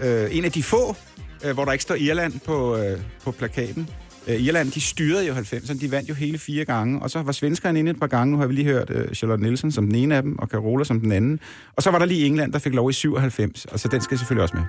Øh, 0.00 0.36
en 0.36 0.44
af 0.44 0.52
de 0.52 0.62
få 0.62 0.96
øh, 1.44 1.54
hvor 1.54 1.64
der 1.64 1.72
ikke 1.72 1.82
står 1.82 1.94
Irland 1.94 2.40
på, 2.40 2.76
øh, 2.76 3.00
på 3.24 3.30
plakaten. 3.30 3.90
Øh, 4.26 4.40
Irland, 4.40 4.70
de 4.72 4.80
styrede 4.80 5.26
jo 5.26 5.34
90'erne, 5.34 5.80
de 5.80 5.90
vandt 5.90 6.08
jo 6.08 6.14
hele 6.14 6.38
fire 6.38 6.64
gange, 6.64 7.02
og 7.02 7.10
så 7.10 7.22
var 7.22 7.32
svenskerne 7.32 7.78
inde 7.78 7.90
et 7.90 8.00
par 8.00 8.06
gange, 8.06 8.32
nu 8.32 8.38
har 8.38 8.46
vi 8.46 8.54
lige 8.54 8.64
hørt 8.64 8.90
øh, 8.90 9.14
Charlotte 9.14 9.44
Nielsen 9.44 9.72
som 9.72 9.86
den 9.86 9.94
ene 9.94 10.16
af 10.16 10.22
dem, 10.22 10.38
og 10.38 10.48
Carola 10.48 10.84
som 10.84 11.00
den 11.00 11.12
anden. 11.12 11.40
Og 11.76 11.82
så 11.82 11.90
var 11.90 11.98
der 11.98 12.06
lige 12.06 12.26
England, 12.26 12.52
der 12.52 12.58
fik 12.58 12.74
lov 12.74 12.90
i 12.90 12.92
97, 12.92 13.64
og 13.64 13.80
så 13.80 13.88
den 13.88 14.00
skal 14.00 14.18
selvfølgelig 14.18 14.42
også 14.42 14.54
med. 14.56 14.64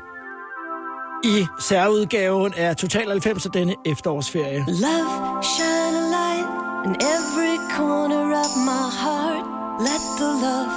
I 1.24 1.46
særudgaven 1.62 2.54
af 2.58 2.76
Total 2.76 3.10
90 3.10 3.46
og 3.46 3.54
denne 3.54 3.76
efterårsferie. 3.86 4.66
Love, 4.68 5.44
shine 5.44 5.98
a 5.98 6.10
light 6.10 6.67
in 6.88 6.96
every 7.02 7.58
corner 7.76 8.34
of 8.34 8.52
my 8.72 8.88
heart. 9.04 9.46
Let 9.88 10.02
the 10.20 10.32
love 10.46 10.74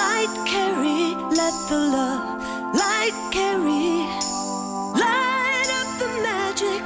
light 0.00 0.32
carry, 0.46 1.02
let 1.40 1.54
the 1.68 1.80
love 1.96 2.28
light 2.82 3.16
carry. 3.32 3.90
Light 5.04 5.70
up 5.80 5.90
the 6.02 6.10
magic 6.28 6.84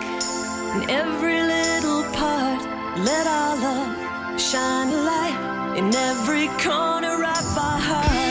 in 0.75 0.83
every 1.03 1.41
little 1.55 2.05
part. 2.19 2.61
Let 3.11 3.27
our 3.27 3.55
love 3.67 4.41
shine 4.41 4.89
a 4.99 5.01
light 5.13 5.41
in 5.79 5.95
every 5.95 6.47
corner 6.67 7.17
of 7.37 7.47
our 7.69 7.81
hearts. 7.91 8.24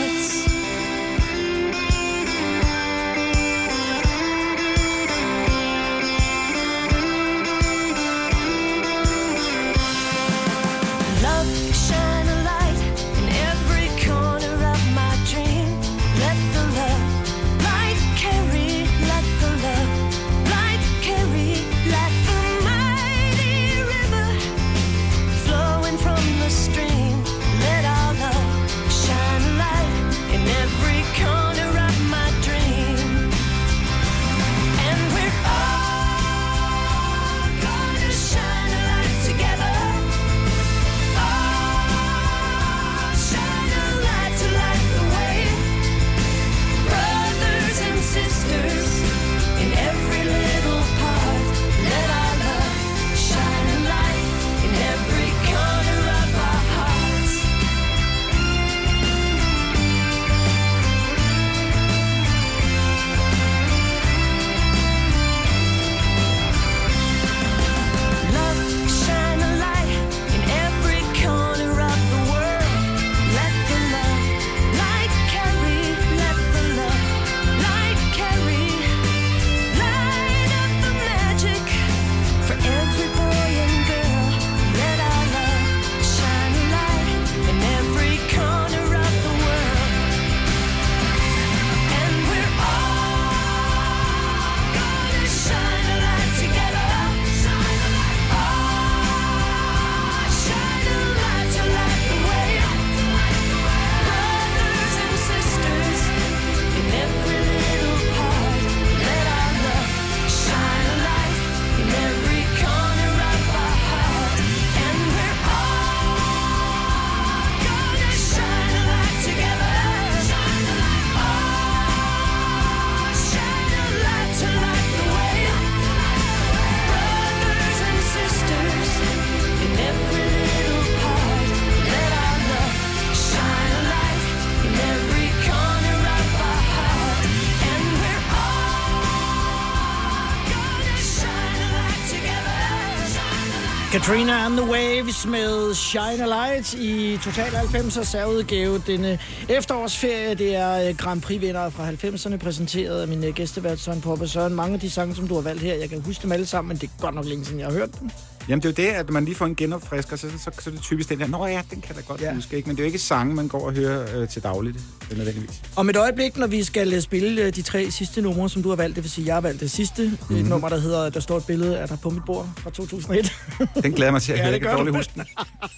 Katrina 144.06 144.32
and 144.32 144.56
the 144.56 144.70
Waves 144.70 145.26
med 145.26 145.74
Shine 145.74 146.22
a 146.22 146.26
Light 146.26 146.74
i 146.74 147.18
Total 147.22 147.52
90'er 147.52 148.04
særudgave. 148.04 148.82
Denne 148.86 149.18
efterårsferie, 149.48 150.34
det 150.34 150.56
er 150.56 150.88
øh, 150.88 150.96
Grand 150.96 151.22
Prix-vinder 151.22 151.70
fra 151.70 151.90
90'erne, 151.90 152.36
præsenteret 152.36 153.02
af 153.02 153.08
min 153.08 153.24
øh, 153.24 153.34
gæstevært 153.34 153.78
Søren 153.78 154.00
Poppe 154.00 154.28
Søren. 154.28 154.54
Mange 154.54 154.74
af 154.74 154.80
de 154.80 154.90
sange, 154.90 155.14
som 155.14 155.28
du 155.28 155.34
har 155.34 155.40
valgt 155.40 155.62
her, 155.62 155.74
jeg 155.74 155.88
kan 155.88 156.02
huske 156.02 156.22
dem 156.22 156.32
alle 156.32 156.46
sammen, 156.46 156.68
men 156.68 156.76
det 156.76 156.86
er 156.86 157.00
godt 157.00 157.14
nok 157.14 157.24
længe 157.24 157.44
siden, 157.44 157.60
jeg 157.60 157.66
har 157.68 157.74
hørt 157.74 158.00
dem. 158.00 158.10
Jamen, 158.48 158.62
det 158.62 158.78
er 158.78 158.84
jo 158.84 158.90
det, 158.90 158.96
at 158.98 159.10
man 159.10 159.24
lige 159.24 159.34
får 159.34 159.46
en 159.46 159.56
genopfrisker, 159.56 160.16
så, 160.16 160.30
så, 160.30 160.50
så 160.58 160.70
er 160.70 160.74
det 160.74 160.82
typisk 160.82 161.08
den 161.08 161.20
der, 161.20 161.26
nå 161.26 161.46
ja, 161.46 161.62
den 161.70 161.80
kan 161.80 161.94
da 161.94 162.00
godt 162.00 162.20
ja. 162.20 162.34
huske, 162.34 162.56
ikke? 162.56 162.68
Men 162.68 162.76
det 162.76 162.82
er 162.82 162.84
jo 162.84 162.86
ikke 162.86 162.98
sange, 162.98 163.34
man 163.34 163.48
går 163.48 163.66
og 163.66 163.72
hører 163.72 164.20
øh, 164.20 164.28
til 164.28 164.42
dagligt, 164.42 164.78
nødvendigvis. 165.10 165.62
Om 165.76 165.90
et 165.90 165.96
øjeblik, 165.96 166.36
når 166.36 166.46
vi 166.46 166.64
skal 166.64 166.94
øh, 166.94 167.00
spille 167.00 167.42
øh, 167.42 167.54
de 167.54 167.62
tre 167.62 167.90
sidste 167.90 168.22
numre, 168.22 168.50
som 168.50 168.62
du 168.62 168.68
har 168.68 168.76
valgt, 168.76 168.96
det 168.96 169.04
vil 169.04 169.10
sige, 169.10 169.26
jeg 169.26 169.34
har 169.34 169.40
valgt 169.40 169.60
det 169.60 169.70
sidste 169.70 170.02
mm-hmm. 170.02 170.36
et 170.36 170.44
nummer, 170.48 170.68
der 170.68 170.78
hedder, 170.78 171.10
der 171.10 171.20
står 171.20 171.36
et 171.36 171.46
billede 171.46 171.78
af 171.78 171.88
dig 171.88 171.98
på 172.02 172.10
mit 172.10 172.22
bord 172.26 172.48
fra 172.56 172.70
2001. 172.70 173.32
Den 173.82 173.92
glæder 173.92 174.12
mig 174.12 174.22
til 174.22 174.32
at 174.32 174.38
Ja, 174.38 174.42
høre, 174.44 174.52
jeg 174.52 174.60
kan 174.60 174.70
dårligt 174.70 174.96
huske 174.96 175.12
den. 175.14 175.24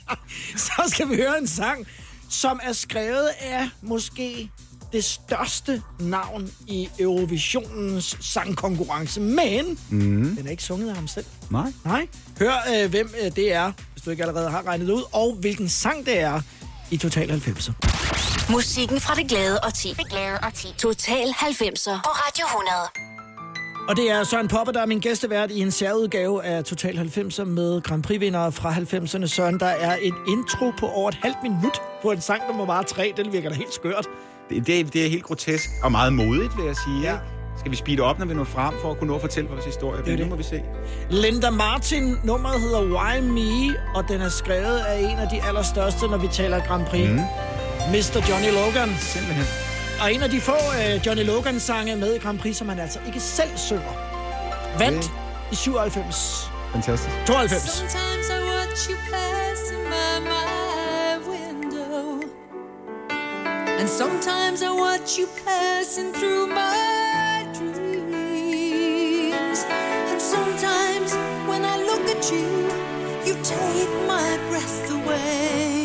Så 0.67 0.83
skal 0.87 1.09
vi 1.09 1.17
høre 1.17 1.39
en 1.41 1.47
sang, 1.47 1.87
som 2.29 2.61
er 2.63 2.73
skrevet 2.73 3.29
af 3.41 3.69
måske 3.83 4.51
det 4.93 5.05
største 5.05 5.83
navn 6.01 6.51
i 6.67 6.89
Eurovisionens 6.99 8.17
sangkonkurrence, 8.21 9.21
men 9.21 9.79
Mm. 9.91 10.37
den 10.37 10.47
er 10.47 10.51
ikke 10.51 10.63
sunget 10.63 10.89
af 10.89 10.95
ham 10.97 11.09
selv. 11.09 11.25
Nej. 11.51 11.73
Nej. 11.85 12.07
Hør, 12.39 12.53
øh, 12.85 12.91
hvem 12.91 13.15
øh, 13.25 13.37
det 13.37 13.53
er, 13.53 13.73
hvis 13.93 14.03
du 14.05 14.11
ikke 14.11 14.23
allerede 14.23 14.51
har 14.51 14.67
regnet 14.67 14.87
det 14.87 14.95
ud, 14.95 15.03
og 15.13 15.37
hvilken 15.41 15.69
sang 15.69 16.07
det 16.07 16.19
er 16.21 16.41
i 16.91 16.97
Total 16.97 17.31
90'er. 17.31 17.73
Musikken 18.53 19.01
fra 19.01 19.15
det 19.15 19.29
glade 19.29 19.61
og 19.61 19.75
10. 19.75 19.89
Det 19.99 20.11
glade 20.11 20.39
og 20.43 20.55
10. 20.55 20.67
Total 20.79 21.29
90'er 21.29 22.01
på 22.05 22.11
Radio 22.11 22.45
100. 22.47 22.77
Og 23.89 23.97
det 23.97 24.11
er 24.11 24.25
Søren 24.25 24.49
Poppe, 24.49 24.73
der 24.73 24.83
er 24.83 24.87
min 24.87 25.01
gæstevært 25.01 25.51
i 25.51 25.59
en 25.61 25.71
særudgave 25.71 26.45
af 26.45 26.65
Total 26.65 26.99
90'er 26.99 27.45
med 27.45 27.81
Grand 27.83 28.03
Prix-vindere 28.03 28.53
fra 28.53 28.73
90'erne. 28.73 29.27
Søren, 29.27 29.61
der 29.61 29.67
er 29.67 29.97
en 29.97 30.15
intro 30.29 30.71
på 30.79 30.87
over 30.89 31.09
et 31.09 31.19
halvt 31.23 31.37
minut 31.43 31.81
på 32.03 32.11
en 32.11 32.21
sang, 32.21 32.43
der 32.49 32.53
må 32.57 32.65
vare 32.65 32.85
tre. 32.85 33.13
Den 33.17 33.33
virker 33.33 33.49
da 33.49 33.55
helt 33.55 33.75
skørt. 33.75 34.07
Det, 34.51 34.67
det, 34.67 34.93
det 34.93 35.07
er 35.07 35.11
helt 35.11 35.25
grotesk 35.25 35.71
og 35.83 35.93
meget 35.93 36.13
modigt, 36.13 36.57
vil 36.57 36.67
jeg 36.67 36.77
sige. 36.77 37.01
Ja. 37.03 37.17
Skal 37.59 37.71
vi 37.71 37.77
speede 37.77 38.01
op, 38.03 38.19
når 38.19 38.27
vi 38.27 38.35
når 38.35 38.45
frem, 38.45 38.75
for 38.83 38.91
at 38.91 38.99
kunne 38.99 39.09
nå 39.09 39.15
at 39.15 39.21
fortælle 39.21 39.51
vores 39.51 39.65
historie? 39.65 40.03
Det, 40.05 40.13
er 40.13 40.17
det 40.17 40.29
må 40.29 40.37
vi 40.37 40.43
se. 40.43 40.63
Linda 41.11 41.51
Martin, 41.51 42.17
nummeret 42.25 42.61
hedder 42.61 42.83
Why 42.83 43.21
Me, 43.21 43.77
og 43.95 44.05
den 44.09 44.21
er 44.21 44.29
skrevet 44.29 44.79
af 44.79 44.99
en 45.01 45.19
af 45.19 45.29
de 45.29 45.43
allerstørste, 45.43 46.07
når 46.07 46.17
vi 46.19 46.29
taler 46.29 46.61
Grand 46.65 46.87
Prix. 46.87 47.09
Mm. 47.11 47.17
Mr. 47.91 48.19
Johnny 48.31 48.51
Logan. 48.53 48.97
Simpelthen. 49.01 49.47
Og 50.03 50.13
en 50.15 50.23
af 50.23 50.31
de 50.31 50.41
få 50.41 50.53
uh, 50.53 51.07
Johnny 51.07 51.25
Logan-sange 51.27 51.97
med 51.97 52.15
i 52.15 52.19
Grand 52.19 52.39
Prix, 52.39 52.57
som 52.57 52.69
han 52.69 52.79
altså 52.79 52.99
ikke 53.07 53.21
selv 53.21 53.51
synger. 53.57 53.93
Vandt 54.79 54.97
Okay. 54.99 55.53
i 55.53 55.55
97. 55.55 56.51
Fantastisk. 56.73 57.15
92. 57.27 57.63
Sometimes 57.63 58.27
I 58.31 58.39
watch 58.51 58.91
you 58.91 58.97
passing 59.11 59.85
by 59.93 60.29
my 60.29 60.66
And 63.79 63.89
sometimes 63.89 64.63
I 64.63 64.71
watch 64.71 65.19
you 65.19 65.29
passing 65.45 66.13
through 66.13 66.47
my 66.47 67.47
dreams. 67.53 67.77
And 70.11 70.21
sometimes 70.21 71.15
when 71.47 71.63
I 71.65 71.77
look 71.77 72.07
at 72.09 72.31
you, 72.33 72.49
you 73.27 73.35
take 73.43 73.91
my 74.07 74.39
breath 74.49 74.91
away. 74.91 75.76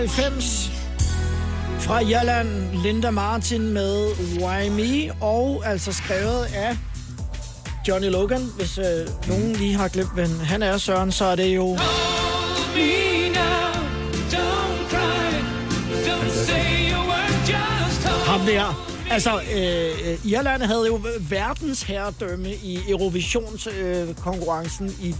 90 0.00 0.70
fra 1.80 1.98
Jylland, 1.98 2.82
Linda 2.82 3.10
Martin 3.10 3.72
med 3.72 4.06
Why 4.42 4.68
Me, 4.68 5.12
og 5.20 5.62
altså 5.66 5.92
skrevet 5.92 6.46
af 6.54 6.76
Johnny 7.88 8.10
Logan. 8.10 8.42
Hvis 8.56 8.78
øh, 8.78 9.08
nogen 9.28 9.52
lige 9.52 9.74
har 9.74 9.88
glemt, 9.88 10.14
hvem 10.14 10.38
han 10.40 10.62
er, 10.62 10.78
Søren, 10.78 11.12
så 11.12 11.24
er 11.24 11.36
det 11.36 11.56
jo... 11.56 11.76
Ham 18.26 18.40
der. 18.46 18.86
Altså, 19.10 19.40
øh, 19.54 20.12
øh 20.12 20.26
Irland 20.26 20.62
havde 20.62 20.86
jo 20.86 21.00
verdensherredømme 21.20 22.54
i 22.54 22.78
Eurovision-konkurrencen 22.88 24.86
øh, 24.86 25.04
i, 25.04 25.14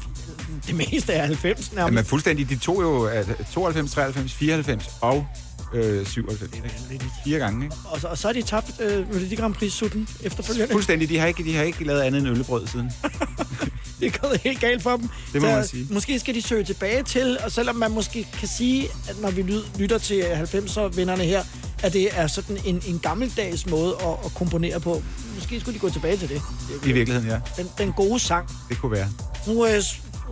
det 0.71 0.93
meste 0.93 1.13
af 1.15 1.29
90'erne. 1.29 1.45
nærmest. 1.45 1.77
Jamen 1.77 2.05
fuldstændig. 2.05 2.49
De 2.49 2.57
tog 2.57 2.83
jo 2.83 3.09
øh, 3.09 3.25
92, 3.53 3.91
93, 3.93 4.33
94 4.33 4.91
og 5.01 5.27
øh, 5.75 6.07
97. 6.07 6.51
Fire 7.25 7.39
gange, 7.39 7.65
ikke? 7.65 7.77
Og 7.85 8.01
så, 8.01 8.07
og 8.09 8.19
så 8.19 8.29
har 8.29 8.33
de 8.33 8.43
tabt 8.43 8.81
øh, 8.81 9.15
Melodi 9.15 9.35
Grand 9.35 9.55
Prix 9.55 9.73
sutten 9.73 10.09
efterfølgende. 10.23 10.73
Fuldstændig. 10.73 11.09
De 11.09 11.19
har 11.19 11.27
ikke, 11.27 11.45
de 11.45 11.57
har 11.57 11.63
ikke 11.63 11.85
lavet 11.85 12.01
andet 12.01 12.19
end 12.21 12.29
øllebrød 12.29 12.67
siden. 12.67 12.91
Det 14.01 14.07
er 14.15 14.19
gået 14.29 14.41
helt 14.41 14.61
galt 14.61 14.83
for 14.83 14.97
dem. 14.97 15.09
Det 15.33 15.43
må 15.43 15.49
Så 15.49 15.55
man 15.55 15.67
sige. 15.67 15.87
Måske 15.91 16.19
skal 16.19 16.35
de 16.35 16.43
søge 16.43 16.65
tilbage 16.65 17.03
til, 17.03 17.39
og 17.45 17.53
selvom 17.53 17.77
man 17.77 17.91
måske 17.91 18.27
kan 18.39 18.49
sige, 18.49 18.89
at 19.09 19.21
når 19.21 19.31
vi 19.31 19.43
lytter 19.79 19.99
til 19.99 20.23
90'er-vinderne 20.23 21.23
her, 21.23 21.43
at 21.83 21.93
det 21.93 22.09
er 22.19 22.27
sådan 22.27 22.59
en, 22.65 22.83
en 22.87 22.99
gammeldags 22.99 23.67
måde 23.67 23.95
at, 24.01 24.09
at 24.25 24.35
komponere 24.35 24.81
på. 24.81 25.03
Måske 25.35 25.61
skulle 25.61 25.75
de 25.75 25.79
gå 25.81 25.91
tilbage 25.91 26.17
til 26.17 26.29
det. 26.29 26.43
I 26.87 26.93
virkeligheden, 26.93 27.29
ja. 27.31 27.41
Den, 27.57 27.69
den 27.79 27.93
gode 27.93 28.19
sang. 28.21 28.49
Det 28.69 28.79
kunne 28.79 28.93
være. 28.93 29.09
Nu 29.47 29.67
øh, 29.67 29.83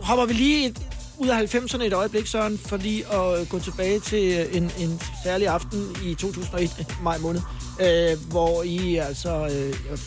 hopper 0.02 0.26
vi 0.26 0.32
lige 0.32 0.66
et, 0.66 0.78
ud 1.18 1.28
af 1.28 1.54
90'erne 1.54 1.82
et 1.82 1.92
øjeblik, 1.92 2.26
Søren, 2.26 2.58
for 2.58 2.76
lige 2.76 3.12
at 3.12 3.40
øh, 3.40 3.46
gå 3.48 3.58
tilbage 3.58 4.00
til 4.00 4.38
øh, 4.38 4.56
en, 4.56 4.70
en 4.78 5.00
særlig 5.24 5.48
aften 5.48 5.96
i 6.04 6.14
2001, 6.14 6.96
maj 7.02 7.18
måned, 7.18 7.40
øh, 7.80 8.30
hvor 8.30 8.62
I 8.62 8.96
altså 8.96 9.46
øh, 9.46 9.98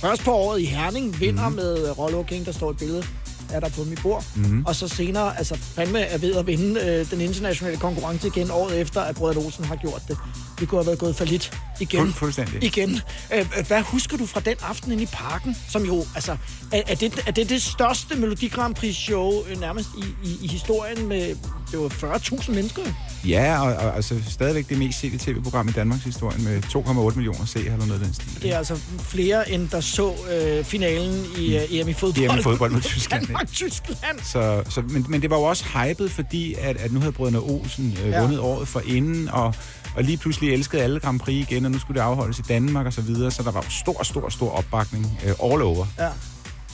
først 0.00 0.24
på 0.24 0.32
året 0.32 0.60
i 0.60 0.64
Herning 0.64 1.20
vinder 1.20 1.48
mm. 1.48 1.54
med 1.54 1.88
øh, 1.88 1.98
Rollo 1.98 2.22
King, 2.22 2.46
der 2.46 2.52
står 2.52 2.70
et 2.70 2.76
billede 2.76 3.04
er 3.52 3.60
der 3.60 3.68
på 3.68 3.84
mit 3.84 4.00
bord. 4.02 4.24
Mhm. 4.36 4.66
Og 4.66 4.74
så 4.74 4.88
senere, 4.88 5.38
altså 5.38 5.54
fandme 5.56 6.00
er 6.00 6.18
ved 6.18 6.36
at 6.36 6.46
vinde 6.46 6.80
øh, 6.80 7.10
den 7.10 7.20
internationale 7.20 7.76
konkurrence 7.76 8.26
igen 8.26 8.50
året 8.50 8.80
efter, 8.80 9.00
at 9.00 9.14
Brødre 9.14 9.40
Olsen 9.40 9.64
har 9.64 9.76
gjort 9.76 10.02
det. 10.08 10.18
Vi 10.60 10.66
kunne 10.66 10.78
have 10.78 10.86
været 10.86 10.98
gået 10.98 11.16
for 11.16 11.24
lidt 11.24 11.52
igen. 11.80 12.00
Fuld, 12.00 12.12
fuldstændig. 12.12 12.64
Igen. 12.64 13.00
Øh, 13.34 13.38
øh, 13.38 13.66
hvad 13.66 13.82
husker 13.82 14.16
du 14.16 14.26
fra 14.26 14.40
den 14.40 14.56
aften 14.62 14.92
inde 14.92 15.02
i 15.02 15.08
parken? 15.12 15.56
Som 15.68 15.84
jo, 15.84 16.04
altså, 16.14 16.36
er, 16.72 16.82
er, 16.86 16.94
det, 16.94 17.22
er 17.26 17.30
det 17.30 17.48
det 17.48 17.62
største 17.62 18.16
Melodi 18.16 18.48
Grand 18.48 18.74
Prix 18.74 18.96
show 18.96 19.32
øh, 19.48 19.60
nærmest 19.60 19.88
i, 19.98 20.28
i, 20.28 20.38
i 20.42 20.46
historien 20.46 21.08
med, 21.08 21.36
det 21.70 21.78
var 21.78 21.88
40.000 21.88 22.52
mennesker? 22.52 22.82
Ja, 23.24 23.62
og, 23.62 23.74
og 23.74 23.96
altså 23.96 24.14
stadigvæk 24.28 24.68
det 24.68 24.78
mest 24.78 25.00
sete 25.00 25.18
tv-program 25.18 25.68
i 25.68 25.72
Danmarks 25.72 26.04
historie 26.04 26.38
med 26.38 26.62
2,8 26.62 27.16
millioner 27.16 27.44
seere 27.44 27.72
eller 27.72 27.86
noget 27.86 28.02
den 28.02 28.14
stil. 28.14 28.42
Det 28.42 28.52
er 28.52 28.58
altså 28.58 28.78
flere, 29.00 29.50
end 29.50 29.68
der 29.68 29.80
så 29.80 30.12
øh, 30.32 30.64
finalen 30.64 31.24
i 31.38 31.56
øh, 31.56 31.62
EM 31.70 31.88
i 31.88 31.92
fodbold. 31.92 32.30
EM 32.30 32.38
i 32.38 32.42
fodbold 32.42 32.72
mod 32.72 32.80
Tyskland, 32.80 33.22
ikke? 33.22 33.32
Danmark-Tyskland. 33.32 34.18
Så, 34.22 34.62
så, 34.68 34.80
men, 34.80 35.06
men 35.08 35.22
det 35.22 35.30
var 35.30 35.36
jo 35.36 35.42
også 35.42 35.64
hypet, 35.64 36.10
fordi 36.10 36.54
at, 36.54 36.76
at 36.76 36.92
nu 36.92 37.00
havde 37.00 37.12
brødrene 37.12 37.38
Olsen 37.38 37.98
øh, 38.04 38.10
ja. 38.10 38.20
vundet 38.20 38.38
året 38.38 38.68
for 38.68 38.82
inden, 38.86 39.28
og, 39.28 39.54
og 39.96 40.04
lige 40.04 40.16
pludselig 40.16 40.52
elskede 40.52 40.82
alle 40.82 41.00
Grand 41.00 41.20
Prix 41.20 41.48
igen, 41.50 41.64
og 41.64 41.70
nu 41.70 41.78
skulle 41.78 42.00
det 42.00 42.06
afholdes 42.06 42.38
i 42.38 42.42
Danmark 42.42 42.86
og 42.86 42.92
så 42.92 43.00
videre, 43.00 43.30
så 43.30 43.42
der 43.42 43.50
var 43.50 43.66
stor, 43.70 44.02
stor, 44.02 44.28
stor 44.28 44.50
opbakning 44.50 45.18
øh, 45.26 45.52
all 45.52 45.62
over. 45.62 45.86
Ja. 45.98 46.08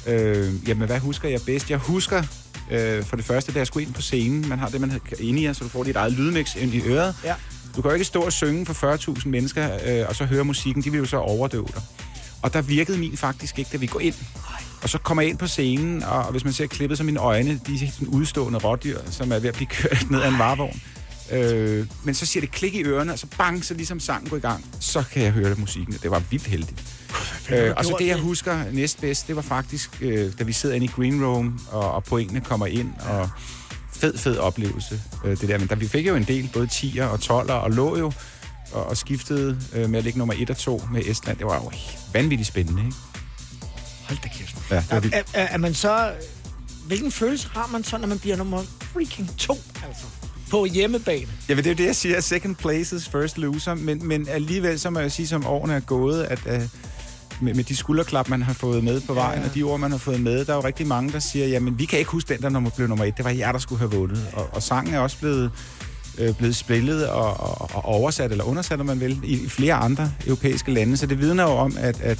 Øh, 0.06 0.68
jamen, 0.68 0.86
hvad 0.86 0.98
husker 0.98 1.28
jeg 1.28 1.40
bedst? 1.46 1.70
Jeg 1.70 1.78
husker 1.78 2.22
øh, 2.70 3.04
for 3.04 3.16
det 3.16 3.24
første, 3.24 3.52
da 3.52 3.58
jeg 3.58 3.66
skulle 3.66 3.86
ind 3.86 3.94
på 3.94 4.00
scenen. 4.00 4.48
Man 4.48 4.58
har 4.58 4.68
det, 4.68 4.80
man 4.80 4.90
har 4.90 5.00
inde 5.20 5.42
i, 5.42 5.54
så 5.54 5.64
du 5.64 5.70
får 5.70 5.84
dit 5.84 5.96
eget 5.96 6.12
lydmix 6.12 6.56
ind 6.56 6.74
i 6.74 6.80
øret. 6.80 7.14
Ja. 7.24 7.34
Du 7.76 7.82
kan 7.82 7.90
jo 7.90 7.94
ikke 7.94 8.04
stå 8.04 8.22
og 8.22 8.32
synge 8.32 8.66
for 8.66 8.96
40.000 9.18 9.28
mennesker, 9.28 9.78
øh, 9.86 10.08
og 10.08 10.16
så 10.16 10.24
høre 10.24 10.44
musikken. 10.44 10.82
De 10.82 10.90
vil 10.90 10.98
jo 10.98 11.06
så 11.06 11.16
overdøve 11.16 11.68
dig. 11.74 11.82
Og 12.42 12.52
der 12.52 12.62
virkede 12.62 12.98
min 12.98 13.16
faktisk 13.16 13.58
ikke, 13.58 13.70
da 13.72 13.76
vi 13.76 13.86
går 13.86 14.00
ind. 14.00 14.14
Og 14.82 14.88
så 14.88 14.98
kommer 14.98 15.22
jeg 15.22 15.30
ind 15.30 15.38
på 15.38 15.46
scenen, 15.46 16.02
og 16.02 16.24
hvis 16.24 16.44
man 16.44 16.52
ser 16.52 16.66
klippet, 16.66 16.98
så 16.98 17.04
mine 17.04 17.20
øjne, 17.20 17.60
de 17.66 17.74
er 17.74 17.90
sådan 17.92 18.08
udstående 18.08 18.58
rådyr, 18.58 18.98
som 19.10 19.32
er 19.32 19.38
ved 19.38 19.48
at 19.48 19.54
blive 19.54 19.66
kørt 19.66 20.10
ned 20.10 20.22
ad 20.22 20.28
en 20.28 20.38
varevogn. 20.38 20.82
Øh, 21.30 21.86
men 22.04 22.14
så 22.14 22.26
siger 22.26 22.40
det 22.40 22.50
klik 22.50 22.74
i 22.74 22.82
ørerne, 22.82 23.12
og 23.12 23.18
så 23.18 23.26
bang, 23.38 23.64
så 23.64 23.74
ligesom 23.74 24.00
sangen 24.00 24.30
går 24.30 24.36
i 24.36 24.40
gang. 24.40 24.64
Så 24.80 25.04
kan 25.12 25.22
jeg 25.22 25.32
høre 25.32 25.54
musikken, 25.54 25.94
og 25.94 26.02
det 26.02 26.10
var 26.10 26.22
vildt 26.30 26.46
heldigt. 26.46 26.84
Øh, 27.50 27.72
og 27.76 27.84
så 27.84 27.96
det, 27.98 28.06
jeg 28.06 28.18
husker 28.18 28.64
næstbedst, 28.72 29.28
det 29.28 29.36
var 29.36 29.42
faktisk, 29.42 29.98
øh, 30.00 30.32
da 30.38 30.44
vi 30.44 30.52
sidder 30.52 30.74
inde 30.74 30.84
i 30.86 30.90
Green 30.96 31.24
Room, 31.24 31.60
og, 31.70 31.92
og 31.92 32.04
pointene 32.04 32.40
kommer 32.40 32.66
ind, 32.66 32.90
og 33.00 33.30
fed, 33.92 34.18
fed 34.18 34.38
oplevelse, 34.38 35.02
øh, 35.24 35.40
det 35.40 35.48
der. 35.48 35.58
Men 35.58 35.68
der, 35.68 35.74
vi 35.74 35.88
fik 35.88 36.06
jo 36.06 36.14
en 36.14 36.24
del, 36.24 36.50
både 36.52 36.68
10'er 36.72 37.02
og 37.02 37.18
12'er, 37.22 37.52
og 37.52 37.70
lå 37.70 37.98
jo 37.98 38.12
og, 38.72 38.86
og 38.86 38.96
skiftede 38.96 39.60
øh, 39.72 39.90
med 39.90 39.98
at 39.98 40.04
ligge 40.04 40.18
nummer 40.18 40.34
1 40.38 40.50
og 40.50 40.56
2 40.56 40.82
med 40.92 41.02
Estland. 41.06 41.38
Det 41.38 41.46
var 41.46 41.54
jo 41.54 41.70
vanvittigt 42.12 42.48
spændende, 42.48 42.84
ikke? 42.84 42.96
Hold 44.08 44.18
da 44.22 44.28
kæft. 44.28 44.56
Ja, 44.70 44.76
det 44.76 44.90
var 44.90 45.00
vildt. 45.00 45.14
er, 45.14 45.22
er, 45.32 45.46
er 45.46 45.58
man 45.58 45.74
så... 45.74 46.12
Hvilken 46.86 47.12
følelse 47.12 47.48
har 47.48 47.66
man 47.66 47.84
så, 47.84 47.98
når 47.98 48.08
man 48.08 48.18
bliver 48.18 48.36
nummer 48.36 48.62
freaking 48.92 49.38
to, 49.38 49.58
altså? 49.86 50.04
På 50.50 50.64
hjemmebane. 50.64 51.26
Ja, 51.48 51.54
det 51.54 51.66
er 51.66 51.70
jo 51.70 51.76
det, 51.76 51.86
jeg 51.86 51.96
siger, 51.96 52.20
second 52.20 52.54
place 52.54 52.96
is 52.96 53.08
first 53.08 53.38
loser, 53.38 53.74
men, 53.74 54.08
men 54.08 54.28
alligevel 54.28 54.80
så 54.80 54.90
må 54.90 55.00
jeg 55.00 55.12
sige, 55.12 55.26
som 55.26 55.46
årene 55.46 55.74
er 55.74 55.80
gået, 55.80 56.22
at 56.22 56.40
uh, 56.46 56.62
med, 57.40 57.54
med 57.54 57.64
de 57.64 57.76
skulderklap, 57.76 58.28
man 58.28 58.42
har 58.42 58.52
fået 58.52 58.84
med 58.84 59.00
på 59.00 59.14
vejen, 59.14 59.40
ja. 59.40 59.48
og 59.48 59.54
de 59.54 59.62
ord, 59.62 59.80
man 59.80 59.90
har 59.90 59.98
fået 59.98 60.20
med, 60.20 60.44
der 60.44 60.52
er 60.52 60.56
jo 60.56 60.64
rigtig 60.64 60.86
mange, 60.86 61.12
der 61.12 61.18
siger, 61.18 61.46
jamen, 61.46 61.78
vi 61.78 61.84
kan 61.84 61.98
ikke 61.98 62.10
huske 62.10 62.34
den, 62.34 62.42
der 62.42 62.48
nummer, 62.48 62.70
blev 62.70 62.88
nummer 62.88 63.04
et. 63.04 63.16
Det 63.16 63.24
var 63.24 63.30
jer, 63.30 63.52
der 63.52 63.58
skulle 63.58 63.78
have 63.78 63.90
vundet. 63.90 64.26
Og, 64.32 64.48
og 64.52 64.62
sangen 64.62 64.94
er 64.94 64.98
også 64.98 65.18
blevet, 65.18 65.50
øh, 66.18 66.36
blevet 66.36 66.56
spillet 66.56 67.08
og, 67.08 67.40
og, 67.40 67.70
og 67.74 67.84
oversat, 67.84 68.30
eller 68.30 68.44
undersat, 68.44 68.80
om 68.80 68.86
man 68.86 69.00
vil, 69.00 69.20
i, 69.24 69.44
i 69.44 69.48
flere 69.48 69.74
andre 69.74 70.12
europæiske 70.26 70.72
lande. 70.72 70.96
Så 70.96 71.06
det 71.06 71.18
vidner 71.18 71.42
jo 71.42 71.50
om, 71.50 71.76
at, 71.78 72.00
at, 72.00 72.18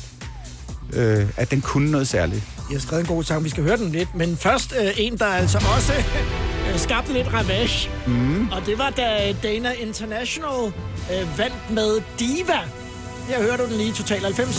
øh, 0.93 1.27
at 1.37 1.51
den 1.51 1.61
kunne 1.61 1.91
noget 1.91 2.09
særligt. 2.09 2.43
Jeg 2.71 2.75
har 2.75 2.81
skrevet 2.81 3.01
en 3.01 3.07
god 3.07 3.25
sang, 3.25 3.45
vi 3.45 3.49
skal 3.49 3.63
høre 3.63 3.77
den 3.77 3.93
lidt. 3.93 4.15
Men 4.15 4.37
først 4.37 4.75
øh, 4.81 4.93
en, 4.97 5.19
der 5.19 5.27
altså 5.27 5.59
også 5.77 5.93
øh, 6.73 6.79
skabte 6.79 7.13
lidt 7.13 7.33
ravage. 7.33 7.91
Mm. 8.07 8.49
Og 8.49 8.67
det 8.67 8.79
var 8.79 8.91
da 8.91 9.35
Dana 9.43 9.73
International 9.73 10.73
øh, 11.13 11.39
vandt 11.39 11.71
med 11.71 12.01
Diva. 12.19 12.61
Her 13.29 13.43
hører 13.43 13.57
du 13.57 13.67
den 13.67 13.77
lige 13.77 13.89
i 13.89 13.93
Total 13.93 14.21
90 14.21 14.57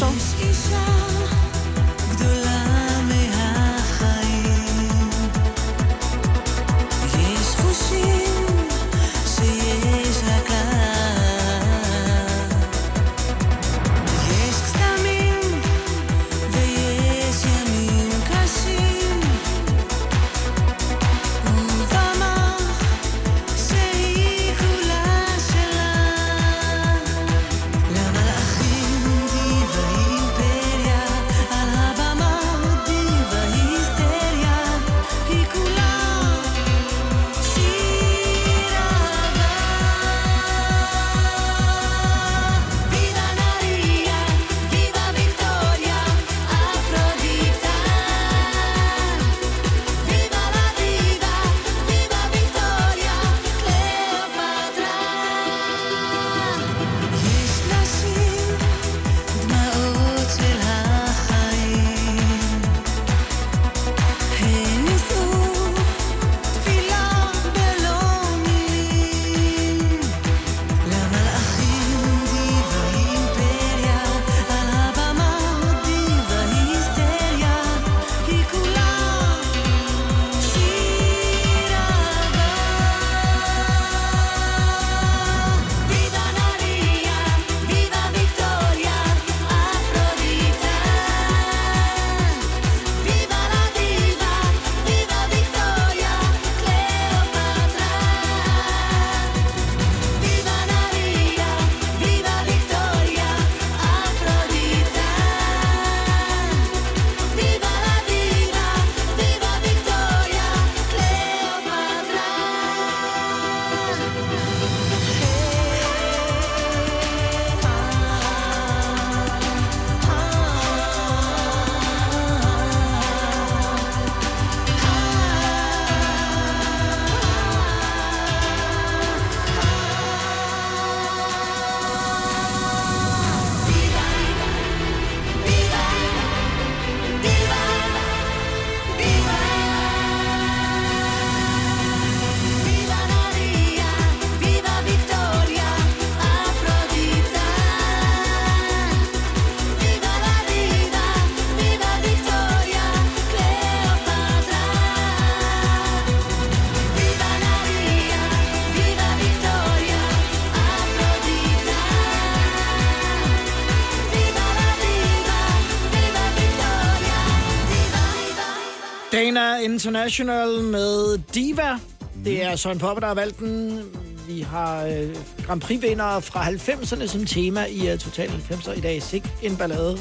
International 169.82 170.62
med 170.64 171.18
Diva. 171.34 171.78
Det 172.26 172.44
er 172.44 172.56
Søren 172.56 172.80
Popper, 172.80 173.00
der 173.00 173.08
har 173.08 173.14
valgt 173.14 173.40
den. 173.40 173.82
Vi 174.28 174.42
har 174.42 174.84
øh, 174.86 175.16
Grand 175.46 175.62
Prix-vindere 175.62 176.22
fra 176.22 176.46
90'erne 176.50 177.08
som 177.08 177.26
tema 177.26 177.66
i 177.66 177.94
uh, 177.94 178.00
Total 178.00 178.30
90'er 178.30 178.78
i 178.78 178.80
dag. 178.82 179.04
Sik 179.04 179.24
en 179.42 179.56
ballade. 179.58 179.98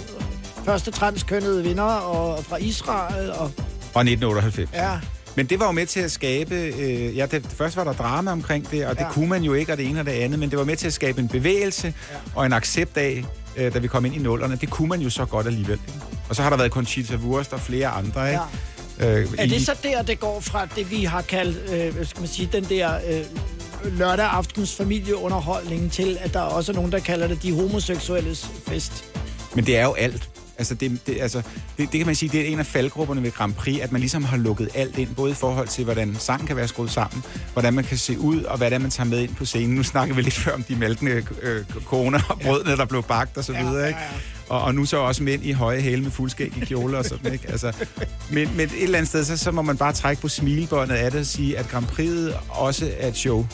Første 0.64 0.90
transkønnede 0.90 1.62
vinder 1.62 1.82
og 1.82 2.44
fra 2.44 2.56
Israel. 2.56 3.30
Og, 3.30 3.38
Og 3.94 4.00
1998. 4.04 4.70
ja, 4.74 4.90
Men 5.34 5.46
det 5.46 5.60
var 5.60 5.66
jo 5.66 5.72
med 5.72 5.86
til 5.86 6.00
at 6.00 6.12
skabe... 6.12 6.54
Øh, 6.54 7.16
ja, 7.16 7.26
det, 7.26 7.46
først 7.46 7.76
var 7.76 7.84
der 7.84 7.92
drama 7.92 8.32
omkring 8.32 8.70
det, 8.70 8.86
og 8.86 8.94
det 8.98 9.02
Ja. 9.04 9.10
kunne 9.12 9.28
man 9.28 9.42
jo 9.42 9.54
ikke, 9.54 9.72
og 9.72 9.78
det 9.78 9.86
ene 9.86 10.00
og 10.00 10.06
det 10.06 10.12
andet, 10.12 10.38
men 10.38 10.50
det 10.50 10.58
var 10.58 10.64
med 10.64 10.76
til 10.76 10.86
at 10.86 10.92
skabe 10.92 11.20
en 11.20 11.28
bevægelse 11.28 11.86
ja. 12.12 12.16
og 12.34 12.46
en 12.46 12.52
accept 12.52 12.96
af, 12.96 13.24
øh, 13.56 13.74
da 13.74 13.78
vi 13.78 13.88
kom 13.88 14.04
ind 14.04 14.14
i 14.14 14.18
nullerne. 14.18 14.56
Det 14.60 14.70
kunne 14.70 14.88
man 14.88 15.00
jo 15.00 15.10
så 15.10 15.24
godt 15.24 15.46
alligevel. 15.46 15.78
Ikke? 15.86 16.00
Og 16.28 16.36
så 16.36 16.42
har 16.42 16.50
der 16.50 16.56
været 16.56 16.70
Conchita 16.72 17.16
Wurst 17.16 17.52
og 17.52 17.60
flere 17.60 17.88
andre, 17.88 18.28
ikke? 18.30 18.40
Øh, 19.00 19.06
er 19.38 19.44
i- 19.44 19.48
det 19.48 19.66
så 19.66 19.74
der, 19.82 20.02
det 20.02 20.20
går 20.20 20.40
fra 20.40 20.66
det, 20.76 20.90
vi 20.90 21.04
har 21.04 21.22
kaldt, 21.22 21.70
øh, 21.72 22.06
skal 22.06 22.20
man 22.20 22.28
sige, 22.28 22.48
den 22.52 22.64
der 22.64 22.94
øh, 23.10 23.98
lørdag 23.98 24.26
aftens 24.26 24.74
familieunderholdning 24.74 25.92
til, 25.92 26.18
at 26.20 26.34
der 26.34 26.40
også 26.40 26.72
er 26.72 26.76
nogen, 26.76 26.92
der 26.92 26.98
kalder 26.98 27.26
det 27.28 27.42
de 27.42 27.52
homoseksuelles 27.54 28.46
fest? 28.68 29.04
Men 29.54 29.66
det 29.66 29.76
er 29.78 29.84
jo 29.84 29.92
alt. 29.92 30.28
Altså, 30.58 30.74
det, 30.74 31.06
det, 31.06 31.20
altså 31.20 31.42
det, 31.78 31.92
det 31.92 31.98
kan 31.98 32.06
man 32.06 32.14
sige, 32.14 32.28
det 32.32 32.40
er 32.40 32.44
en 32.44 32.58
af 32.58 32.66
faldgrupperne 32.66 33.22
ved 33.22 33.32
Grand 33.32 33.54
Prix, 33.54 33.80
at 33.80 33.92
man 33.92 34.00
ligesom 34.00 34.24
har 34.24 34.36
lukket 34.36 34.68
alt 34.74 34.98
ind, 34.98 35.14
både 35.14 35.30
i 35.30 35.34
forhold 35.34 35.68
til, 35.68 35.84
hvordan 35.84 36.16
sangen 36.18 36.46
kan 36.46 36.56
være 36.56 36.68
skruet 36.68 36.90
sammen, 36.90 37.24
hvordan 37.52 37.74
man 37.74 37.84
kan 37.84 37.98
se 37.98 38.18
ud, 38.18 38.42
og 38.42 38.58
hvad 38.58 38.70
det 38.70 38.74
er, 38.74 38.78
man 38.78 38.90
tager 38.90 39.08
med 39.08 39.20
ind 39.20 39.34
på 39.34 39.44
scenen. 39.44 39.74
Nu 39.74 39.82
snakker 39.82 40.14
vi 40.14 40.22
lidt 40.22 40.34
før 40.34 40.52
om 40.52 40.62
de 40.62 40.76
mælkende 40.76 41.22
øh, 41.42 41.64
koner 41.86 42.20
og 42.28 42.40
brødene, 42.40 42.76
der 42.76 42.84
blev 42.84 43.02
bagt 43.02 43.36
og 43.36 43.44
så 43.44 43.52
videre, 43.52 43.88
ikke? 43.88 44.00
Og, 44.48 44.62
og 44.62 44.74
nu 44.74 44.84
så 44.84 44.96
også 44.96 45.22
mænd 45.22 45.44
i 45.44 45.52
høje 45.52 45.80
hæle 45.80 46.02
med 46.02 46.10
fuldskæg 46.10 46.52
i 46.62 46.64
kjoler 46.64 46.98
og 46.98 47.04
sådan, 47.04 47.32
ikke? 47.32 47.48
Altså, 47.48 47.72
men, 48.30 48.50
men 48.56 48.66
et 48.66 48.82
eller 48.82 48.98
andet 48.98 49.08
sted, 49.08 49.24
så, 49.24 49.36
så 49.36 49.50
må 49.50 49.62
man 49.62 49.76
bare 49.76 49.92
trække 49.92 50.22
på 50.22 50.28
smilebåndet 50.28 50.94
af 50.94 51.10
det 51.10 51.20
og 51.20 51.26
sige, 51.26 51.58
at 51.58 51.68
Grand 51.68 51.86
Prix 51.86 52.10
også 52.48 52.90
er 52.98 53.08
et 53.08 53.16
show. 53.16 53.46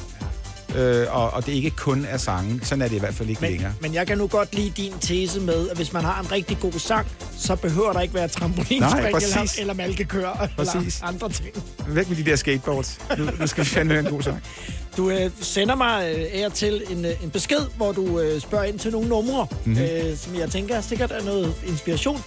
Øh, 0.77 1.07
og, 1.17 1.31
og 1.31 1.47
det 1.47 1.53
ikke 1.53 1.71
kun 1.71 2.05
er 2.11 2.17
sange. 2.17 2.61
Sådan 2.65 2.83
er 2.83 2.89
det 2.89 2.97
i 2.97 2.99
hvert 2.99 3.15
fald 3.15 3.29
ikke 3.29 3.41
Men, 3.41 3.51
længere. 3.51 3.73
men 3.81 3.95
jeg 3.95 4.07
kan 4.07 4.19
nu 4.19 4.27
godt 4.27 4.55
lide 4.55 4.71
din 4.77 4.93
tese 5.01 5.41
med, 5.41 5.69
at 5.69 5.77
hvis 5.77 5.93
man 5.93 6.05
har 6.05 6.21
en 6.21 6.33
rigtig 6.33 6.59
god 6.61 6.73
sang, 6.73 7.07
så 7.39 7.57
behøver 7.57 7.93
der 7.93 8.01
ikke 8.01 8.15
være 8.15 8.29
trampolinspring 8.29 9.07
eller, 9.07 9.55
eller 9.59 9.75
malkekør 9.75 10.49
Præcis. 10.57 10.75
eller 10.97 11.07
andre 11.09 11.29
ting. 11.29 11.49
Væk 11.89 12.09
med 12.09 12.17
de 12.17 12.25
der 12.25 12.37
skateboards. 12.37 12.99
Nu, 13.19 13.29
nu 13.41 13.47
skal 13.47 13.65
vi 13.65 13.69
fandme 13.69 13.99
en 13.99 14.05
god 14.05 14.23
sang. 14.23 14.43
Du 14.97 15.11
øh, 15.11 15.31
sender 15.41 15.75
mig 15.75 16.15
øh, 16.45 16.53
til 16.53 16.83
en, 16.91 17.05
øh, 17.05 17.25
en 17.25 17.31
besked, 17.31 17.61
hvor 17.77 17.93
du 17.93 18.21
øh, 18.21 18.41
spørger 18.41 18.65
ind 18.65 18.79
til 18.79 18.93
nogle 18.93 19.09
numre, 19.09 19.47
Mhm. 19.51 19.59
mm-hmm. 19.75 19.85
øh, 20.11 20.17
som 20.17 20.35
jeg 20.35 20.51
tænker 20.51 20.81
sikkert 20.81 21.11
er 21.13 21.25
noget 21.25 21.55
inspiration. 21.67 22.25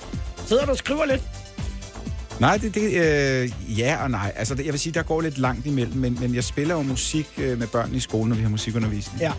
Sidder 0.47 0.65
du 0.65 0.71
og 0.71 0.77
skriver 0.77 1.05
lidt? 1.05 1.21
Nej, 2.39 2.57
det, 2.57 2.75
det 2.75 2.83
øh, 2.83 3.79
ja 3.79 4.03
og 4.03 4.11
nej. 4.11 4.33
Altså, 4.35 4.55
det, 4.55 4.65
jeg 4.65 4.73
vil 4.73 4.79
sige, 4.79 4.93
der 4.93 5.03
går 5.03 5.21
lidt 5.21 5.37
langt 5.37 5.65
imellem, 5.65 5.97
men, 5.97 6.17
men 6.21 6.35
jeg 6.35 6.43
spiller 6.43 6.75
jo 6.75 6.81
musik 6.81 7.27
øh, 7.37 7.59
med 7.59 7.67
børn 7.67 7.95
i 7.95 7.99
skolen, 7.99 8.29
når 8.29 8.35
vi 8.35 8.41
har 8.41 8.49
musikundervisning. 8.49 9.21
Ja. 9.21 9.31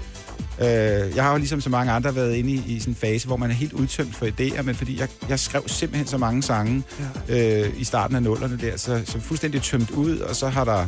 Øh, 0.60 1.16
jeg 1.16 1.24
har 1.24 1.32
jo 1.32 1.38
ligesom 1.38 1.60
så 1.60 1.70
mange 1.70 1.92
andre 1.92 2.14
været 2.14 2.34
inde 2.34 2.52
i, 2.52 2.62
i 2.66 2.78
sådan 2.78 2.90
en 2.92 2.96
fase, 2.96 3.26
hvor 3.26 3.36
man 3.36 3.50
er 3.50 3.54
helt 3.54 3.72
udtømt 3.72 4.16
for 4.16 4.26
idéer, 4.26 4.62
men 4.62 4.74
fordi 4.74 5.00
jeg, 5.00 5.08
jeg 5.28 5.40
skrev 5.40 5.62
simpelthen 5.66 6.06
så 6.06 6.18
mange 6.18 6.42
sange 6.42 6.82
ja. 7.28 7.64
øh, 7.64 7.80
i 7.80 7.84
starten 7.84 8.16
af 8.16 8.22
nullerne 8.22 8.58
der, 8.60 8.76
så, 8.76 9.02
så 9.04 9.20
fuldstændig 9.20 9.62
tømt 9.62 9.90
ud, 9.90 10.18
og 10.18 10.36
så 10.36 10.48
har 10.48 10.64
der 10.64 10.86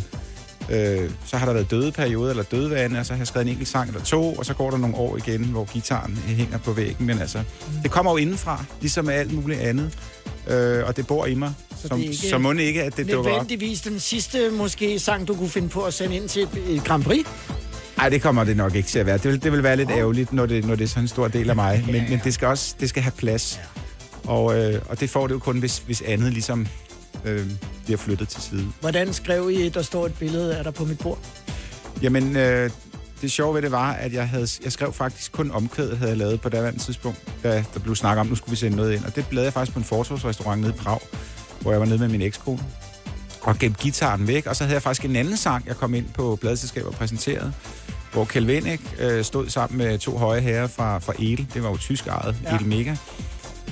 øh, 0.71 1.11
så 1.25 1.37
har 1.37 1.47
der 1.47 1.53
været 1.53 1.71
døde 1.71 1.93
perioder 1.93 2.31
eller 2.31 2.43
dødvande, 2.43 3.01
og 3.01 3.07
så 3.07 3.13
har 3.13 3.19
jeg 3.19 3.27
skrevet 3.27 3.47
en 3.47 3.51
enkelt 3.51 3.69
sang 3.69 3.89
eller 3.89 4.03
to, 4.05 4.35
og 4.35 4.47
så 4.47 4.55
går 4.55 4.71
der 4.71 4.79
nogle 4.79 4.97
år 4.97 5.17
igen, 5.17 5.45
hvor 5.45 5.65
gitaren 5.65 6.17
hænger 6.17 6.59
på 6.59 6.73
væggen. 6.73 7.07
Men 7.07 7.19
altså, 7.19 7.43
det 7.83 7.91
kommer 7.91 8.13
jo 8.13 8.17
indenfra, 8.17 8.65
ligesom 8.81 9.09
alt 9.09 9.33
muligt 9.33 9.61
andet. 9.61 9.99
Øh, 10.49 10.87
og 10.87 10.97
det 10.97 11.07
bor 11.07 11.27
i 11.27 11.35
mig. 11.35 11.53
Så 11.83 11.89
Som, 11.89 11.99
det 11.99 12.07
er 12.07 12.11
ikke 12.11 12.29
så 12.29 12.39
må 12.39 12.53
det 12.53 12.61
ikke, 12.61 12.83
at 12.83 12.97
det 12.97 13.07
dukker 13.13 13.31
op. 13.31 13.37
Nødvendigvis 13.37 13.81
den 13.81 14.01
sidste 14.01 14.51
måske 14.51 14.99
sang, 14.99 15.29
du 15.29 15.35
kunne 15.35 15.49
finde 15.49 15.69
på 15.69 15.83
at 15.85 15.95
sende 15.95 16.17
ind 16.17 16.29
til 16.29 16.49
Grand 16.85 17.05
Prix. 17.05 17.27
Nej, 17.97 18.09
det 18.09 18.23
kommer 18.23 18.45
det 18.45 18.57
nok 18.57 18.75
ikke 18.75 18.89
til 18.89 18.99
at 18.99 19.07
være. 19.07 19.19
Det 19.19 19.25
vil, 19.33 19.43
det 19.43 19.53
vil 19.53 19.63
være 19.63 19.77
lidt 19.77 19.91
ærgerligt, 19.91 20.33
når 20.33 20.47
det, 20.47 20.65
når 20.65 20.75
det 20.75 20.85
er 20.85 20.89
sådan 20.89 21.05
en 21.05 21.09
stor 21.09 21.29
del 21.29 21.51
af 21.51 21.57
mig. 21.57 21.85
Men, 21.87 22.05
men 22.11 22.21
det 22.25 22.35
skal 22.35 22.49
også 22.49 22.75
det 22.81 22.89
skal 22.89 23.03
have 23.03 23.13
plads. 23.17 23.61
Og, 24.25 24.59
øh, 24.59 24.83
og 24.89 25.01
det 25.01 25.11
får 25.11 25.27
det 25.27 25.35
jo 25.35 25.39
kun, 25.39 25.59
hvis, 25.59 25.79
hvis 25.79 26.03
andet 26.07 26.33
ligesom 26.33 26.67
øh, 27.25 27.47
bliver 27.85 27.99
flyttet 27.99 28.29
til 28.29 28.43
side. 28.43 28.67
Hvordan 28.81 29.13
skrev 29.13 29.51
I, 29.51 29.69
der 29.69 29.83
står 29.83 30.07
et 30.07 30.15
billede 30.15 30.57
af 30.57 30.65
dig 30.65 30.75
på 30.75 30.85
mit 30.85 30.99
bord? 30.99 31.19
Jamen, 32.03 32.37
øh, 32.37 32.71
det 33.23 33.33
sjove 33.33 33.55
ved 33.55 33.63
det 33.63 33.71
var, 33.71 33.93
at 33.93 34.13
jeg, 34.13 34.29
havde, 34.29 34.49
jeg 34.65 34.73
skrev 34.73 34.93
faktisk 34.93 35.33
kun 35.33 35.51
omkvædet, 35.51 35.99
havde 35.99 36.11
jeg 36.11 36.19
lavet 36.19 36.41
på 36.41 36.49
daværende 36.49 36.81
tidspunkt, 36.81 37.19
da 37.43 37.65
der 37.75 37.81
blev 37.81 37.97
snakket 37.97 38.21
om, 38.21 38.27
nu 38.27 38.35
skulle 38.35 38.51
vi 38.51 38.57
sende 38.57 38.77
noget 38.77 38.95
ind. 38.95 39.05
Og 39.05 39.17
det 39.17 39.25
lavede 39.31 39.45
jeg 39.45 39.53
faktisk 39.53 39.73
på 39.73 39.79
en 39.79 39.85
fortorvsrestaurant 39.85 40.61
nede 40.61 40.73
i 40.73 40.77
Prag, 40.77 41.01
hvor 41.61 41.71
jeg 41.71 41.81
var 41.81 41.87
nede 41.87 41.99
med 41.99 42.09
min 42.09 42.23
ekskone. 42.23 42.65
Og 43.41 43.59
gemte 43.59 43.83
gitaren 43.83 44.27
væk, 44.29 44.47
og 44.47 44.57
så 44.57 44.65
havde 44.65 44.75
jeg 44.75 44.83
faktisk 44.83 45.05
en 45.05 45.17
anden 45.17 45.37
sang, 45.37 45.67
jeg 45.67 45.77
kom 45.77 45.95
ind 45.95 46.07
på 46.15 46.39
pladselskabet 46.41 46.89
og 46.89 46.95
præsenterede, 46.95 47.53
hvor 48.13 48.25
Kjeld 48.25 48.47
Wennick, 48.47 48.83
øh, 49.01 49.25
stod 49.25 49.49
sammen 49.49 49.79
med 49.79 49.99
to 49.99 50.17
høje 50.17 50.41
herrer 50.41 50.67
fra, 50.67 50.99
fra 50.99 51.13
Edel. 51.19 51.47
Det 51.55 51.63
var 51.63 51.71
jo 51.71 51.77
tysk 51.77 52.07
ejet, 52.07 52.37
ja. 52.45 52.51
Ja. 52.51 52.57
Edel 52.57 52.67
Mega. 52.67 52.95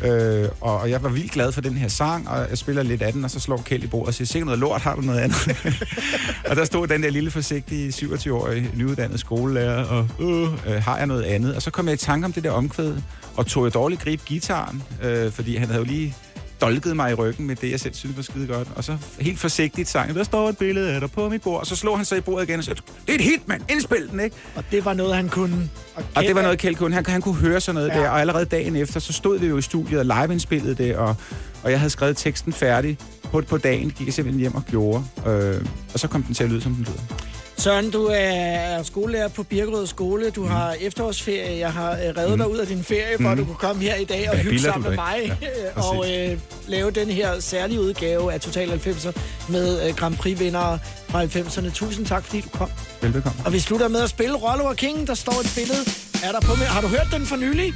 Øh, 0.04 0.48
og, 0.60 0.78
og 0.78 0.90
jeg 0.90 1.02
var 1.02 1.08
vildt 1.08 1.32
glad 1.32 1.52
for 1.52 1.60
den 1.60 1.76
her 1.76 1.88
sang, 1.88 2.28
og 2.28 2.46
jeg 2.50 2.58
spiller 2.58 2.82
lidt 2.82 3.02
af 3.02 3.12
den, 3.12 3.24
og 3.24 3.30
så 3.30 3.40
slår 3.40 3.56
Kjeld 3.56 3.84
i 3.84 3.86
bordet 3.86 4.08
og 4.08 4.14
siger, 4.14 4.26
sikkert 4.26 4.46
noget 4.46 4.58
lort, 4.58 4.80
har 4.80 4.94
du 4.94 5.00
noget 5.00 5.20
andet? 5.20 5.56
og 6.50 6.56
der 6.56 6.64
stod 6.64 6.86
den 6.86 7.02
der 7.02 7.10
lille 7.10 7.30
forsigtige 7.30 7.88
27-årige 7.88 8.70
nyuddannede 8.74 9.18
skolelærer, 9.18 9.84
og 9.84 10.08
øh, 10.20 10.42
øh, 10.42 10.82
har 10.82 10.96
jeg 10.96 11.06
noget 11.06 11.22
andet? 11.22 11.56
Og 11.56 11.62
så 11.62 11.70
kom 11.70 11.86
jeg 11.86 11.94
i 11.94 11.96
tanke 11.96 12.24
om 12.24 12.32
det 12.32 12.44
der 12.44 12.50
omkvæd, 12.50 12.94
og 13.36 13.46
tog 13.46 13.64
jeg 13.64 13.74
dårligt 13.74 14.00
grib 14.00 14.24
gitaren, 14.24 14.82
øh, 15.02 15.32
fordi 15.32 15.56
han 15.56 15.68
havde 15.68 15.78
jo 15.78 15.84
lige 15.84 16.14
dolket 16.60 16.96
mig 16.96 17.10
i 17.10 17.14
ryggen 17.14 17.46
med 17.46 17.56
det, 17.56 17.70
jeg 17.70 17.80
selv 17.80 17.94
synes 17.94 18.16
var 18.16 18.22
skide 18.22 18.46
godt. 18.46 18.68
Og 18.76 18.84
så 18.84 18.96
helt 19.20 19.38
forsigtigt 19.38 19.88
sang, 19.88 20.14
der 20.14 20.24
står 20.24 20.48
et 20.48 20.58
billede 20.58 20.92
af 20.92 21.00
dig 21.00 21.10
på 21.10 21.28
mit 21.28 21.42
bord. 21.42 21.60
Og 21.60 21.66
så 21.66 21.76
slog 21.76 21.98
han 21.98 22.04
sig 22.04 22.18
i 22.18 22.20
bordet 22.20 22.48
igen 22.48 22.58
og 22.58 22.64
sagde, 22.64 22.80
det 23.06 23.10
er 23.10 23.14
et 23.14 23.24
hit, 23.24 23.48
mand, 23.48 23.62
indspil 23.70 24.08
den, 24.10 24.20
ikke? 24.20 24.36
Og 24.54 24.64
det 24.70 24.84
var 24.84 24.94
noget, 24.94 25.16
han 25.16 25.28
kunne. 25.28 25.70
Og 26.14 26.22
det 26.22 26.34
var 26.34 26.42
noget, 26.42 26.58
Kjeld 26.58 26.74
kunne. 26.76 26.94
Han, 26.94 27.06
han 27.06 27.20
kunne 27.22 27.34
høre 27.34 27.60
sådan 27.60 27.74
noget. 27.74 27.88
Ja. 27.88 28.00
der, 28.00 28.08
og 28.08 28.20
allerede 28.20 28.44
dagen 28.44 28.76
efter, 28.76 29.00
så 29.00 29.12
stod 29.12 29.38
vi 29.38 29.46
jo 29.46 29.58
i 29.58 29.62
studiet 29.62 29.98
og 29.98 30.04
liveindspillede 30.04 30.74
det, 30.74 30.96
og, 30.96 31.16
og 31.62 31.70
jeg 31.70 31.80
havde 31.80 31.90
skrevet 31.90 32.16
teksten 32.16 32.52
færdig 32.52 32.98
på, 33.22 33.40
på 33.40 33.58
dagen, 33.58 33.90
gik 33.90 34.06
jeg 34.06 34.14
simpelthen 34.14 34.40
hjem 34.40 34.54
og 34.54 34.64
gjorde. 34.70 35.04
Øh, 35.26 35.64
og 35.94 36.00
så 36.00 36.08
kom 36.08 36.22
den 36.22 36.34
til 36.34 36.44
at 36.44 36.50
lyde, 36.50 36.60
som 36.60 36.74
den 36.74 36.84
lyder. 36.84 37.26
Søren, 37.58 37.90
du 37.90 38.08
er 38.12 38.82
skolelærer 38.82 39.28
på 39.28 39.42
Birkerød 39.42 39.86
Skole. 39.86 40.30
Du 40.30 40.42
mm. 40.42 40.48
har 40.50 40.72
efterårsferie. 40.80 41.58
Jeg 41.58 41.72
har 41.72 41.90
øh, 41.92 41.98
reddet 41.98 42.30
mm. 42.30 42.36
dig 42.38 42.50
ud 42.50 42.56
af 42.58 42.66
din 42.66 42.84
ferie, 42.84 43.16
for 43.20 43.28
at 43.30 43.38
Mm. 43.38 43.44
du 43.44 43.44
kunne 43.44 43.56
komme 43.68 43.82
her 43.82 43.94
i 43.96 44.04
dag 44.04 44.30
og 44.30 44.36
Ja, 44.36 44.42
hygge 44.42 44.60
sammen 44.60 44.88
med 44.88 44.96
mig. 44.96 45.38
Ja, 45.42 45.80
og 45.88 46.04
øh, 46.12 46.38
lave 46.66 46.90
den 46.90 47.10
her 47.10 47.40
særlige 47.40 47.80
udgave 47.80 48.32
af 48.32 48.40
Total 48.40 48.68
90'er 48.86 49.12
med 49.48 49.88
øh, 49.88 49.94
Grand 49.94 50.16
Prix-vindere 50.16 50.78
fra 51.08 51.24
90'erne. 51.24 51.70
Tusind 51.72 52.06
tak, 52.06 52.24
fordi 52.24 52.40
du 52.40 52.48
kom. 52.48 52.70
Velbekomme. 53.02 53.38
Og 53.44 53.52
vi 53.52 53.58
slutter 53.60 53.88
med 53.88 54.00
at 54.00 54.10
spille 54.10 54.34
Rollo 54.36 54.64
og 54.64 54.76
King. 54.76 55.06
Der 55.06 55.14
står 55.14 55.32
et 55.40 55.52
billede. 55.56 55.80
Er 56.24 56.32
der 56.32 56.40
på 56.40 56.54
med? 56.54 56.66
Har 56.66 56.80
du 56.80 56.86
hørt 56.88 57.06
den 57.12 57.26
for 57.26 57.36
nylig? 57.36 57.74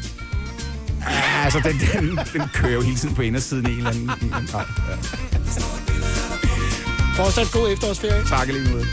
Ja, 1.10 1.44
altså, 1.44 1.60
den, 1.64 1.80
den, 2.02 2.18
den 2.32 2.42
kører 2.54 2.72
jo 2.72 2.80
hele 2.80 2.96
tiden 2.96 3.14
på 3.14 3.22
indersiden 3.22 3.66
i 3.66 3.72
en 3.72 3.76
eller 3.78 3.90
anden, 3.90 4.02
en 4.04 4.10
eller 4.22 4.36
anden 4.36 4.50
grad. 4.52 4.64
Ja. 4.88 4.96
Fortsat 7.22 7.46
god 7.52 7.72
efterårsferie. 7.72 8.24
Tak 8.28 8.48
lige 8.48 8.70
måde. 8.72 8.86